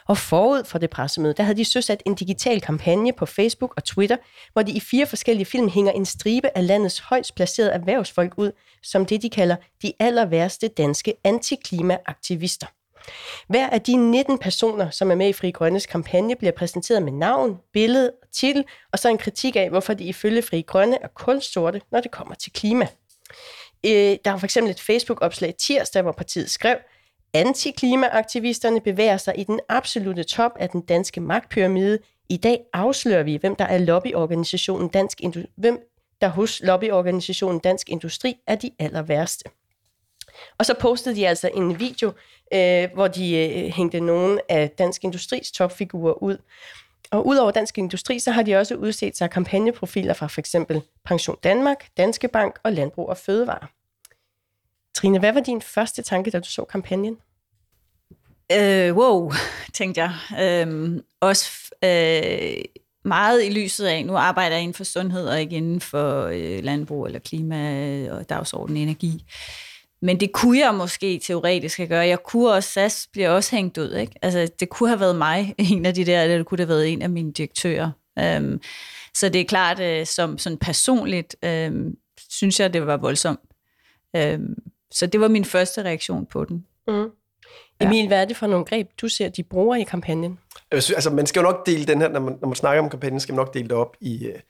Og 0.06 0.18
forud 0.18 0.64
for 0.64 0.78
det 0.78 0.90
pressemøde, 0.90 1.34
der 1.34 1.42
havde 1.42 1.58
de 1.58 1.64
søsat 1.64 2.02
en 2.06 2.14
digital 2.14 2.60
kampagne 2.60 3.12
på 3.12 3.26
Facebook 3.26 3.74
og 3.76 3.84
Twitter, 3.84 4.16
hvor 4.52 4.62
de 4.62 4.72
i 4.72 4.80
fire 4.80 5.06
forskellige 5.06 5.46
film 5.46 5.68
hænger 5.68 5.92
en 5.92 6.06
stribe 6.06 6.56
af 6.56 6.66
landets 6.66 6.98
højst 6.98 7.34
placerede 7.34 7.72
erhvervsfolk 7.72 8.34
ud, 8.36 8.52
som 8.82 9.06
det 9.06 9.22
de 9.22 9.30
kalder 9.30 9.56
de 9.82 9.92
aller 9.98 10.24
værste 10.24 10.68
danske 10.68 11.14
antiklimaaktivister. 11.24 12.66
Hver 13.48 13.70
af 13.70 13.80
de 13.80 13.96
19 13.96 14.38
personer, 14.38 14.90
som 14.90 15.10
er 15.10 15.14
med 15.14 15.28
i 15.28 15.32
Fri 15.32 15.50
Grønnes 15.50 15.86
kampagne, 15.86 16.36
bliver 16.36 16.52
præsenteret 16.52 17.02
med 17.02 17.12
navn, 17.12 17.58
billede 17.72 18.10
og 18.22 18.28
titel, 18.32 18.64
og 18.92 18.98
så 18.98 19.08
en 19.08 19.18
kritik 19.18 19.56
af, 19.56 19.70
hvorfor 19.70 19.94
de 19.94 20.04
ifølge 20.04 20.42
Fri 20.42 20.60
Grønne 20.60 21.02
er 21.02 21.08
kulsorte, 21.08 21.80
når 21.92 22.00
det 22.00 22.10
kommer 22.10 22.34
til 22.34 22.52
klima. 22.52 22.86
Øh, 23.86 24.16
der 24.24 24.30
var 24.30 24.38
for 24.38 24.46
eksempel 24.46 24.70
et 24.70 24.80
Facebook-opslag 24.80 25.54
tirsdag, 25.58 26.02
hvor 26.02 26.12
partiet 26.12 26.50
skrev, 26.50 26.76
Antiklimaaktivisterne 27.34 28.80
bevæger 28.80 29.16
sig 29.16 29.38
i 29.38 29.44
den 29.44 29.60
absolute 29.68 30.24
top 30.24 30.52
af 30.56 30.68
den 30.68 30.80
danske 30.80 31.20
magtpyramide. 31.20 31.98
I 32.28 32.36
dag 32.36 32.60
afslører 32.72 33.22
vi, 33.22 33.36
hvem 33.36 33.56
der 33.56 33.64
er 33.64 33.78
lobbyorganisationen 33.78 34.88
Dansk 34.88 35.20
Indu- 35.24 35.54
hvem 35.56 35.78
der 36.20 36.28
hos 36.28 36.60
lobbyorganisationen 36.64 37.60
Dansk 37.60 37.88
Industri 37.88 38.34
er 38.46 38.54
de 38.54 38.70
aller 38.78 39.02
værste. 39.02 39.50
Og 40.58 40.66
så 40.66 40.74
postede 40.80 41.16
de 41.16 41.28
altså 41.28 41.50
en 41.54 41.78
video, 41.78 42.12
øh, 42.54 42.88
hvor 42.94 43.08
de 43.08 43.36
øh, 43.36 43.72
hængte 43.72 44.00
nogle 44.00 44.40
af 44.48 44.70
Dansk 44.70 45.04
Industris 45.04 45.50
topfigurer 45.50 46.22
ud. 46.22 46.36
Og 47.10 47.26
udover 47.26 47.50
Dansk 47.50 47.78
Industri, 47.78 48.18
så 48.18 48.30
har 48.30 48.42
de 48.42 48.56
også 48.56 48.74
udset 48.74 49.16
sig 49.16 49.30
kampagneprofiler 49.30 50.14
fra 50.14 50.26
f.eks. 50.26 50.56
Pension 51.04 51.36
Danmark, 51.44 51.88
Danske 51.96 52.28
Bank 52.28 52.58
og 52.62 52.72
Landbrug 52.72 53.08
og 53.08 53.16
Fødevare. 53.16 53.66
Trine, 54.94 55.18
hvad 55.18 55.32
var 55.32 55.40
din 55.40 55.62
første 55.62 56.02
tanke, 56.02 56.30
da 56.30 56.40
du 56.40 56.48
så 56.48 56.64
kampagnen? 56.64 57.18
Øh, 58.52 58.96
wow, 58.96 59.32
tænkte 59.74 60.00
jeg. 60.00 60.12
Øh, 60.40 61.00
også 61.20 61.50
øh, 61.84 62.64
meget 63.04 63.44
i 63.44 63.50
lyset 63.50 63.86
af, 63.86 64.06
nu 64.06 64.16
arbejder 64.16 64.56
jeg 64.56 64.62
inden 64.62 64.74
for 64.74 64.84
sundhed 64.84 65.26
og 65.26 65.40
ikke 65.40 65.56
inden 65.56 65.80
for 65.80 66.24
øh, 66.24 66.64
landbrug 66.64 67.06
eller 67.06 67.18
klima 67.18 67.86
øh, 67.86 68.16
og 68.16 68.28
dagsorden 68.28 68.76
energi. 68.76 69.24
Men 70.02 70.20
det 70.20 70.32
kunne 70.32 70.58
jeg 70.58 70.74
måske 70.74 71.18
teoretisk 71.18 71.78
have 71.78 71.88
gøre. 71.88 72.06
Jeg 72.06 72.22
kunne 72.22 72.50
også, 72.50 72.70
SAS 72.70 73.08
bliver 73.12 73.30
også 73.30 73.56
hængt 73.56 73.78
ud. 73.78 73.94
Ikke? 73.94 74.12
Altså, 74.22 74.48
det 74.60 74.68
kunne 74.68 74.88
have 74.88 75.00
været 75.00 75.16
mig, 75.16 75.54
en 75.72 75.86
af 75.86 75.94
de 75.94 76.04
der, 76.04 76.22
eller 76.22 76.36
det 76.36 76.46
kunne 76.46 76.58
have 76.58 76.68
været 76.68 76.92
en 76.92 77.02
af 77.02 77.10
mine 77.10 77.32
direktører. 77.32 77.90
Øhm, 78.18 78.60
så 79.14 79.28
det 79.28 79.40
er 79.40 79.44
klart, 79.44 79.80
øh, 79.80 80.06
som 80.06 80.38
sådan 80.38 80.58
personligt, 80.58 81.36
øh, 81.44 81.72
synes 82.28 82.60
jeg, 82.60 82.72
det 82.72 82.86
var 82.86 82.96
voldsomt. 82.96 83.40
Øhm, 84.16 84.54
så 84.90 85.06
det 85.06 85.20
var 85.20 85.28
min 85.28 85.44
første 85.44 85.82
reaktion 85.82 86.26
på 86.26 86.44
den. 86.44 86.66
Mm. 86.88 87.10
Emil, 87.80 88.06
hvad 88.06 88.20
er 88.20 88.24
det 88.24 88.36
for 88.36 88.46
nogle 88.46 88.64
greb, 88.64 88.88
du 89.00 89.08
ser, 89.08 89.28
de 89.28 89.42
bruger 89.42 89.76
i 89.76 89.82
kampagnen? 89.82 90.38
Jeg 90.72 90.82
synes, 90.82 90.94
altså, 90.94 91.10
man 91.10 91.26
skal 91.26 91.40
jo 91.40 91.44
nok 91.44 91.66
dele 91.66 91.86
den 91.86 92.00
her, 92.00 92.08
når 92.08 92.20
man, 92.20 92.38
når 92.40 92.48
man 92.48 92.56
snakker 92.56 92.82
om 92.82 92.90
kampagnen, 92.90 93.20
skal 93.20 93.34
man 93.34 93.44
nok 93.44 93.54
dele 93.54 93.68
det 93.68 93.76
op 93.76 93.96
i, 94.00 94.26
øh, 94.26 94.40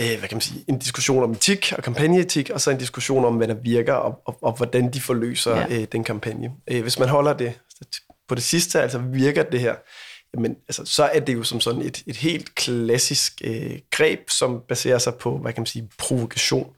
øh, 0.00 0.18
hvad 0.18 0.28
kan 0.28 0.36
man 0.36 0.40
sige, 0.40 0.64
en 0.68 0.78
diskussion 0.78 1.22
om 1.22 1.32
etik 1.32 1.72
og 1.76 1.82
kampagneetik, 1.82 2.50
og 2.50 2.60
så 2.60 2.70
en 2.70 2.78
diskussion 2.78 3.24
om, 3.24 3.36
hvad 3.36 3.48
der 3.48 3.54
virker, 3.54 3.92
og, 3.92 4.22
og, 4.24 4.38
og 4.42 4.52
hvordan 4.52 4.92
de 4.92 5.00
forløser 5.00 5.56
ja. 5.56 5.66
øh, 5.70 5.86
den 5.92 6.04
kampagne. 6.04 6.52
Øh, 6.70 6.82
hvis 6.82 6.98
man 6.98 7.08
holder 7.08 7.32
det 7.32 7.60
på 8.28 8.34
det 8.34 8.42
sidste, 8.42 8.80
altså 8.80 8.98
virker 8.98 9.42
det 9.42 9.60
her, 9.60 9.74
jamen, 10.34 10.56
altså, 10.68 10.84
så 10.84 11.04
er 11.04 11.20
det 11.20 11.34
jo 11.34 11.42
som 11.42 11.60
sådan 11.60 11.82
et, 11.82 12.02
et 12.06 12.16
helt 12.16 12.54
klassisk 12.54 13.32
øh, 13.44 13.78
greb, 13.90 14.30
som 14.30 14.62
baserer 14.68 14.98
sig 14.98 15.14
på, 15.14 15.38
hvad 15.38 15.52
kan 15.52 15.60
man 15.60 15.66
sige, 15.66 15.88
provokation 15.98 16.70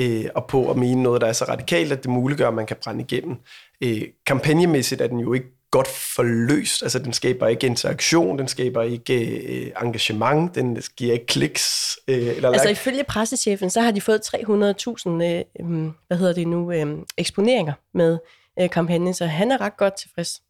øh, 0.00 0.24
og 0.34 0.46
på 0.46 0.70
at 0.70 0.76
mene 0.76 1.02
noget, 1.02 1.20
der 1.20 1.26
er 1.26 1.32
så 1.32 1.44
radikalt, 1.44 1.92
at 1.92 2.02
det 2.02 2.10
muliggør, 2.10 2.48
at 2.48 2.54
man 2.54 2.66
kan 2.66 2.76
brænde 2.82 3.04
igennem. 3.04 3.36
Øh, 3.80 4.02
kampagnemæssigt 4.26 5.00
er 5.00 5.06
den 5.06 5.18
jo 5.18 5.32
ikke 5.32 5.59
godt 5.70 5.88
forløst. 5.88 6.82
Altså, 6.82 6.98
den 6.98 7.12
skaber 7.12 7.48
ikke 7.48 7.66
interaktion, 7.66 8.38
den 8.38 8.48
skaber 8.48 8.82
ikke 8.82 9.40
øh, 9.40 9.72
engagement, 9.82 10.54
den 10.54 10.82
giver 10.96 11.12
ikke 11.12 11.26
kliks. 11.26 11.98
Øh, 12.08 12.16
eller 12.16 12.50
Altså 12.50 12.68
like. 12.68 12.80
ifølge 12.80 13.04
pressechefen, 13.04 13.70
så 13.70 13.80
har 13.80 13.90
de 13.90 14.00
fået 14.00 14.20
300.000, 14.34 15.10
øh, 15.10 15.42
øhm, 15.60 15.92
hvad 16.06 16.18
hedder 16.18 16.32
det 16.32 16.48
nu, 16.48 16.72
øh, 16.72 16.98
eksponeringer 17.18 17.72
med 17.94 18.18
øh, 18.60 18.70
kampagnen, 18.70 19.14
så 19.14 19.26
han 19.26 19.52
er 19.52 19.60
ret 19.60 19.76
godt 19.76 19.98
tilfreds. 19.98 20.42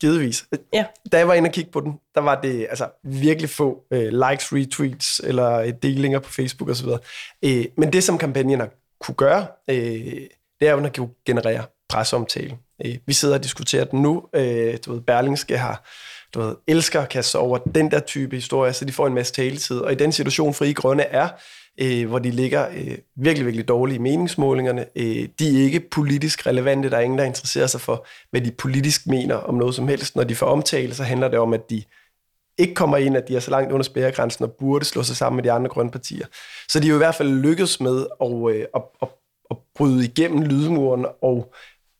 Givetvis. 0.00 0.46
Ja. 0.72 0.84
Da 1.12 1.18
jeg 1.18 1.28
var 1.28 1.34
inde 1.34 1.48
og 1.48 1.52
kigge 1.52 1.70
på 1.70 1.80
den, 1.80 1.92
der 2.14 2.20
var 2.20 2.40
det 2.40 2.66
altså 2.70 2.88
virkelig 3.02 3.50
få 3.50 3.82
øh, 3.90 4.12
likes, 4.12 4.52
retweets 4.52 5.20
eller 5.24 5.52
øh, 5.52 5.72
delinger 5.82 6.18
på 6.18 6.30
Facebook 6.30 6.70
osv. 6.70 6.88
Øh, 7.44 7.64
men 7.76 7.92
det, 7.92 8.04
som 8.04 8.18
kampagnen 8.18 8.60
har 8.60 8.70
kunne 9.00 9.14
gøre, 9.14 9.46
øh, 9.70 9.76
det 10.60 10.68
er 10.68 10.76
at 10.76 11.00
generere 11.26 11.64
presseomtale. 11.88 12.58
Øh, 12.86 12.94
vi 13.06 13.12
sidder 13.12 13.34
og 13.34 13.44
diskuterer 13.44 13.84
den 13.84 14.02
nu. 14.02 14.22
Øh, 14.34 14.78
du 14.86 14.92
ved, 14.92 15.00
Berlingske 15.00 15.58
har 15.58 15.84
du 16.34 16.40
ved, 16.40 16.54
elsker 16.66 17.00
at 17.00 17.08
kaste 17.08 17.30
sig 17.30 17.40
over 17.40 17.58
den 17.58 17.90
der 17.90 18.00
type 18.00 18.36
historie, 18.36 18.72
så 18.72 18.84
de 18.84 18.92
får 18.92 19.06
en 19.06 19.14
masse 19.14 19.32
taletid. 19.32 19.78
Og 19.78 19.92
i 19.92 19.94
den 19.94 20.12
situation, 20.12 20.54
Fri 20.54 20.72
Grønne 20.72 21.02
er, 21.02 21.28
øh, 21.80 22.08
hvor 22.08 22.18
de 22.18 22.30
ligger 22.30 22.68
øh, 22.68 22.98
virkelig, 23.16 23.46
virkelig 23.46 23.68
dårlige 23.68 23.96
i 23.96 23.98
meningsmålingerne. 23.98 24.86
Øh, 24.96 25.28
de 25.38 25.60
er 25.60 25.64
ikke 25.64 25.80
politisk 25.90 26.46
relevante. 26.46 26.90
Der 26.90 26.96
er 26.96 27.00
ingen, 27.00 27.18
der 27.18 27.24
interesserer 27.24 27.66
sig 27.66 27.80
for, 27.80 28.06
hvad 28.30 28.40
de 28.40 28.50
politisk 28.50 29.06
mener 29.06 29.34
om 29.34 29.54
noget 29.54 29.74
som 29.74 29.88
helst. 29.88 30.16
Når 30.16 30.24
de 30.24 30.34
får 30.34 30.46
omtale, 30.46 30.94
så 30.94 31.02
handler 31.02 31.28
det 31.28 31.38
om, 31.38 31.52
at 31.52 31.70
de 31.70 31.82
ikke 32.58 32.74
kommer 32.74 32.96
ind, 32.96 33.16
at 33.16 33.28
de 33.28 33.36
er 33.36 33.40
så 33.40 33.50
langt 33.50 33.72
under 33.72 33.84
spærregrænsen 33.84 34.44
og 34.44 34.52
burde 34.52 34.84
slå 34.84 35.02
sig 35.02 35.16
sammen 35.16 35.36
med 35.36 35.44
de 35.44 35.52
andre 35.52 35.68
grønne 35.68 35.90
partier. 35.90 36.26
Så 36.68 36.80
de 36.80 36.86
er 36.86 36.88
jo 36.88 36.94
i 36.94 36.98
hvert 36.98 37.14
fald 37.14 37.28
lykkedes 37.28 37.80
med 37.80 38.06
at, 38.22 38.56
øh, 38.56 38.66
at, 38.74 38.82
at, 39.02 39.08
at 39.50 39.56
bryde 39.74 40.04
igennem 40.04 40.42
lydmuren 40.42 41.06
og 41.22 41.54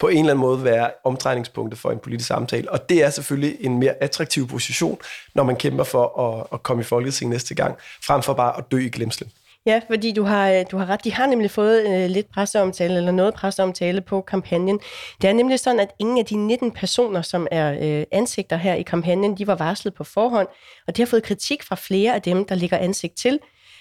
på 0.04 0.08
en 0.08 0.18
eller 0.18 0.30
anden 0.30 0.40
måde 0.40 0.64
være 0.64 0.90
omdrejningspunktet 1.04 1.80
for 1.80 1.90
en 1.90 1.98
politisk 1.98 2.28
samtale. 2.28 2.70
Og 2.70 2.88
det 2.88 3.02
er 3.04 3.10
selvfølgelig 3.10 3.56
en 3.60 3.78
mere 3.78 3.94
attraktiv 4.00 4.48
position, 4.48 4.98
når 5.34 5.44
man 5.44 5.56
kæmper 5.56 5.84
for 5.84 6.20
at, 6.20 6.46
at 6.52 6.62
komme 6.62 6.80
i 6.80 6.84
Folketinget 6.84 7.32
næste 7.32 7.54
gang, 7.54 7.76
frem 8.06 8.22
for 8.22 8.34
bare 8.34 8.58
at 8.58 8.64
dø 8.70 8.78
i 8.78 8.88
glemslen. 8.88 9.30
Ja, 9.66 9.80
fordi 9.90 10.12
du 10.12 10.22
har, 10.22 10.50
øh, 10.50 10.64
du 10.70 10.76
har 10.78 10.86
ret. 10.86 11.04
De 11.04 11.12
har 11.12 11.26
nemlig 11.26 11.50
fået 11.50 11.86
øh, 11.88 12.10
lidt 12.10 12.26
presseomtale, 12.34 12.96
eller 12.96 13.12
noget 13.12 13.34
presseomtale 13.34 14.00
på 14.00 14.20
kampagnen. 14.20 14.80
Det 15.22 15.30
er 15.30 15.32
nemlig 15.32 15.60
sådan, 15.60 15.80
at 15.80 15.90
ingen 15.98 16.18
af 16.18 16.24
de 16.24 16.36
19 16.36 16.70
personer, 16.70 17.22
som 17.22 17.46
er 17.50 17.76
øh, 17.82 18.04
ansigter 18.12 18.56
her 18.56 18.74
i 18.74 18.82
kampagnen, 18.82 19.38
de 19.38 19.46
var 19.46 19.54
varslet 19.54 19.94
på 19.94 20.04
forhånd, 20.04 20.48
og 20.86 20.96
de 20.96 21.02
har 21.02 21.06
fået 21.06 21.22
kritik 21.22 21.62
fra 21.62 21.76
flere 21.76 22.14
af 22.14 22.22
dem, 22.22 22.44
der 22.44 22.54
ligger 22.54 22.78
ansigt 22.78 23.16
til. 23.16 23.38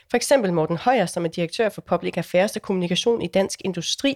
For 0.10 0.18
eksempel 0.18 0.54
Morten 0.54 0.78
Højer, 0.78 1.06
som 1.06 1.26
er 1.26 1.30
direktør 1.30 1.70
for 1.70 1.82
Public 1.82 2.18
Affairs 2.18 2.56
og 2.56 2.62
Kommunikation 2.62 3.22
i 3.22 3.28
Dansk 3.28 3.62
Industri. 3.66 4.16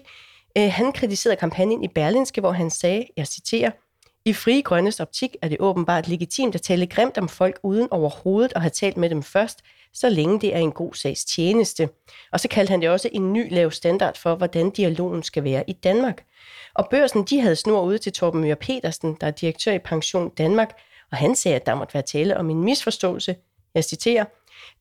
Øh, 0.58 0.72
han 0.72 0.92
kritiserede 0.92 1.38
kampagnen 1.38 1.84
i 1.84 1.88
Berlinske, 1.88 2.42
hvor 2.42 2.52
han 2.52 2.70
sagde, 2.70 3.06
jeg 3.18 3.28
citerer, 3.28 3.72
i 4.26 4.34
Frie 4.34 4.62
Grønnes 4.62 5.00
optik 5.00 5.36
er 5.42 5.48
det 5.48 5.58
åbenbart 5.60 6.08
legitimt 6.08 6.56
at 6.56 6.62
tale 6.62 6.88
grimt 6.88 7.18
om 7.18 7.30
folk 7.30 7.60
uden 7.64 7.88
overhovedet 7.92 8.54
at 8.56 8.62
have 8.62 8.70
talt 8.70 8.98
med 8.98 9.10
dem 9.10 9.24
først, 9.24 9.60
så 9.94 10.10
længe 10.10 10.42
det 10.42 10.56
er 10.56 10.60
en 10.60 10.72
god 10.72 10.94
sags 10.94 11.26
tjeneste. 11.26 11.90
Og 12.32 12.40
så 12.40 12.48
kaldte 12.48 12.72
han 12.72 12.82
det 12.82 12.90
også 12.90 13.10
en 13.12 13.34
ny 13.34 13.54
lav 13.54 13.72
standard 13.72 14.18
for, 14.18 14.36
hvordan 14.36 14.70
dialogen 14.70 15.24
skal 15.24 15.44
være 15.44 15.64
i 15.68 15.74
Danmark. 15.74 16.24
Og 16.74 16.88
børsen, 16.92 17.24
de 17.24 17.42
havde 17.42 17.56
snor 17.56 17.82
ude 17.82 17.98
til 17.98 18.14
Torben 18.14 18.42
Møger 18.42 18.56
Petersen, 18.56 19.18
der 19.22 19.28
er 19.28 19.32
direktør 19.32 19.72
i 19.72 19.80
Pension 19.80 20.30
Danmark, 20.30 20.70
og 21.12 21.18
han 21.18 21.36
sagde, 21.36 21.56
at 21.56 21.66
der 21.66 21.76
måtte 21.76 21.94
være 21.94 22.04
tale 22.04 22.38
om 22.38 22.50
en 22.50 22.64
misforståelse. 22.64 23.36
Jeg 23.76 23.84
citerer, 23.84 24.26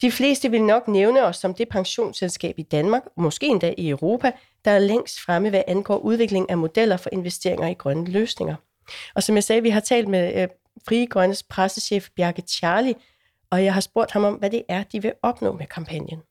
de 0.02 0.10
fleste 0.10 0.50
vil 0.50 0.62
nok 0.62 0.88
nævne 0.88 1.22
os 1.22 1.36
som 1.36 1.54
det 1.54 1.68
pensionsselskab 1.68 2.54
i 2.58 2.62
Danmark, 2.62 3.02
måske 3.16 3.46
endda 3.46 3.74
i 3.78 3.88
Europa, 3.88 4.32
der 4.64 4.70
er 4.70 4.78
længst 4.78 5.20
fremme, 5.20 5.50
hvad 5.50 5.62
angår 5.66 5.98
udvikling 5.98 6.50
af 6.50 6.58
modeller 6.58 6.96
for 6.96 7.10
investeringer 7.12 7.68
i 7.68 7.74
grønne 7.74 8.10
løsninger. 8.10 8.54
Og 9.14 9.22
som 9.22 9.34
jeg 9.34 9.44
sagde, 9.44 9.62
vi 9.62 9.70
har 9.70 9.80
talt 9.80 10.08
med 10.08 10.42
øh, 10.42 10.48
Frie 10.88 11.06
Grønnes 11.06 11.42
pressechef 11.42 12.08
Bjarke 12.16 12.42
Charlie, 12.42 12.94
og 13.50 13.64
jeg 13.64 13.74
har 13.74 13.80
spurgt 13.80 14.12
ham 14.12 14.24
om, 14.24 14.34
hvad 14.34 14.50
det 14.50 14.62
er, 14.68 14.82
de 14.82 15.02
vil 15.02 15.12
opnå 15.22 15.52
med 15.52 15.66
kampagnen. 15.66 16.22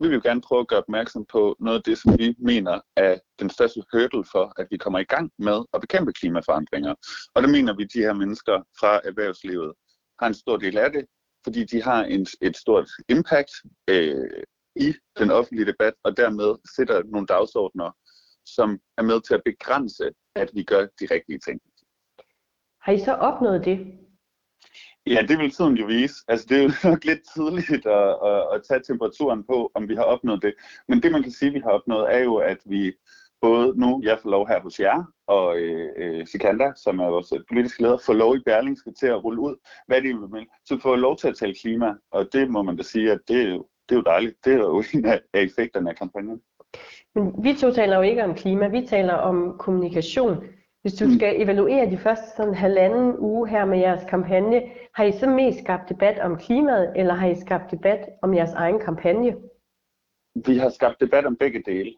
Vi 0.00 0.08
vil 0.08 0.14
jo 0.14 0.20
gerne 0.24 0.40
prøve 0.40 0.60
at 0.60 0.68
gøre 0.68 0.78
opmærksom 0.78 1.24
på 1.32 1.56
noget 1.60 1.76
af 1.78 1.82
det, 1.82 1.98
som 1.98 2.18
vi 2.18 2.34
mener 2.38 2.80
er 2.96 3.18
den 3.38 3.50
største 3.50 3.82
hurdle 3.92 4.24
for, 4.32 4.52
at 4.60 4.66
vi 4.70 4.76
kommer 4.76 4.98
i 4.98 5.04
gang 5.04 5.30
med 5.38 5.64
at 5.74 5.80
bekæmpe 5.80 6.12
klimaforandringer. 6.12 6.94
Og 7.34 7.42
der 7.42 7.48
mener 7.48 7.76
vi, 7.76 7.82
at 7.82 7.90
de 7.94 7.98
her 7.98 8.12
mennesker 8.12 8.62
fra 8.80 9.00
erhvervslivet 9.04 9.72
har 10.20 10.26
en 10.26 10.34
stor 10.34 10.56
del 10.56 10.78
af 10.78 10.92
det, 10.92 11.04
fordi 11.44 11.64
de 11.64 11.82
har 11.82 12.04
en, 12.04 12.26
et 12.40 12.56
stort 12.56 12.88
impact 13.08 13.50
øh, 13.90 14.44
i 14.76 14.94
den 15.18 15.30
offentlige 15.30 15.66
debat, 15.66 15.94
og 16.04 16.16
dermed 16.16 16.56
sætter 16.76 17.02
nogle 17.04 17.26
dagsordner, 17.26 17.90
som 18.46 18.78
er 18.98 19.02
med 19.02 19.20
til 19.20 19.34
at 19.34 19.42
begrænse, 19.44 20.10
at 20.34 20.50
vi 20.54 20.62
gør 20.64 20.80
de 21.00 21.06
rigtige 21.10 21.38
ting. 21.38 21.60
Har 22.80 22.92
I 22.92 22.98
så 22.98 23.12
opnået 23.12 23.64
det? 23.64 23.78
Ja, 25.06 25.22
det 25.28 25.38
vil 25.38 25.50
tiden 25.50 25.76
jo 25.76 25.86
vise. 25.86 26.14
Altså, 26.28 26.46
det 26.48 26.58
er 26.58 26.62
jo 26.62 26.70
nok 26.90 27.04
lidt 27.04 27.20
tidligt 27.34 27.86
at, 27.86 28.08
at, 28.30 28.40
at 28.54 28.62
tage 28.68 28.82
temperaturen 28.86 29.44
på, 29.44 29.70
om 29.74 29.88
vi 29.88 29.94
har 29.94 30.02
opnået 30.02 30.42
det. 30.42 30.54
Men 30.88 31.02
det, 31.02 31.12
man 31.12 31.22
kan 31.22 31.32
sige, 31.32 31.52
vi 31.52 31.60
har 31.60 31.70
opnået, 31.70 32.14
er 32.14 32.18
jo, 32.18 32.36
at 32.36 32.58
vi 32.64 32.92
både 33.40 33.80
nu, 33.80 34.00
jeg 34.04 34.18
får 34.22 34.30
lov 34.30 34.48
her 34.48 34.60
hos 34.60 34.80
jer, 34.80 35.04
og 35.26 35.58
øh, 35.58 35.88
øh, 35.96 36.26
Sikanda, 36.26 36.72
som 36.76 36.98
er 36.98 37.06
vores 37.06 37.32
politiske 37.48 37.82
leder, 37.82 37.98
får 38.06 38.12
lov 38.12 38.36
i 38.36 38.42
Berlingske 38.46 38.92
til 38.92 39.06
at 39.06 39.24
rulle 39.24 39.40
ud, 39.40 39.56
hvad 39.86 40.02
de 40.02 40.08
vil. 40.08 40.46
Så 40.64 40.78
får 40.82 40.96
lov 40.96 41.16
til 41.16 41.28
at 41.28 41.36
tale 41.36 41.54
klima, 41.54 41.94
og 42.10 42.28
det 42.32 42.50
må 42.50 42.62
man 42.62 42.76
da 42.76 42.82
sige, 42.82 43.12
at 43.12 43.20
det 43.28 43.42
er 43.42 43.50
jo, 43.50 43.66
det 43.88 43.94
er 43.94 43.96
jo 43.96 44.02
dejligt. 44.02 44.44
Det 44.44 44.52
er 44.52 44.58
jo 44.58 44.82
en 44.94 45.04
af 45.04 45.20
effekterne 45.34 45.90
af 45.90 45.96
kampagnen. 45.96 46.40
Men 47.14 47.44
vi 47.44 47.54
to 47.54 47.72
taler 47.72 47.96
jo 47.96 48.02
ikke 48.02 48.24
om 48.24 48.34
klima, 48.34 48.68
vi 48.68 48.86
taler 48.86 49.14
om 49.14 49.56
kommunikation. 49.58 50.44
Hvis 50.82 50.94
du 50.94 51.14
skal 51.14 51.42
evaluere 51.42 51.90
de 51.90 51.98
første 51.98 52.24
sådan 52.36 52.54
halvanden 52.54 53.16
uge 53.18 53.48
her 53.48 53.64
med 53.64 53.78
jeres 53.78 54.04
kampagne, 54.08 54.62
har 54.94 55.04
I 55.04 55.12
så 55.12 55.26
mest 55.26 55.58
skabt 55.58 55.88
debat 55.88 56.18
om 56.18 56.36
klimaet, 56.36 56.92
eller 56.96 57.14
har 57.14 57.28
I 57.28 57.40
skabt 57.40 57.70
debat 57.70 58.08
om 58.22 58.34
jeres 58.34 58.52
egen 58.52 58.80
kampagne? 58.80 59.36
Vi 60.46 60.58
har 60.58 60.68
skabt 60.68 61.00
debat 61.00 61.26
om 61.26 61.36
begge 61.36 61.62
dele. 61.66 61.94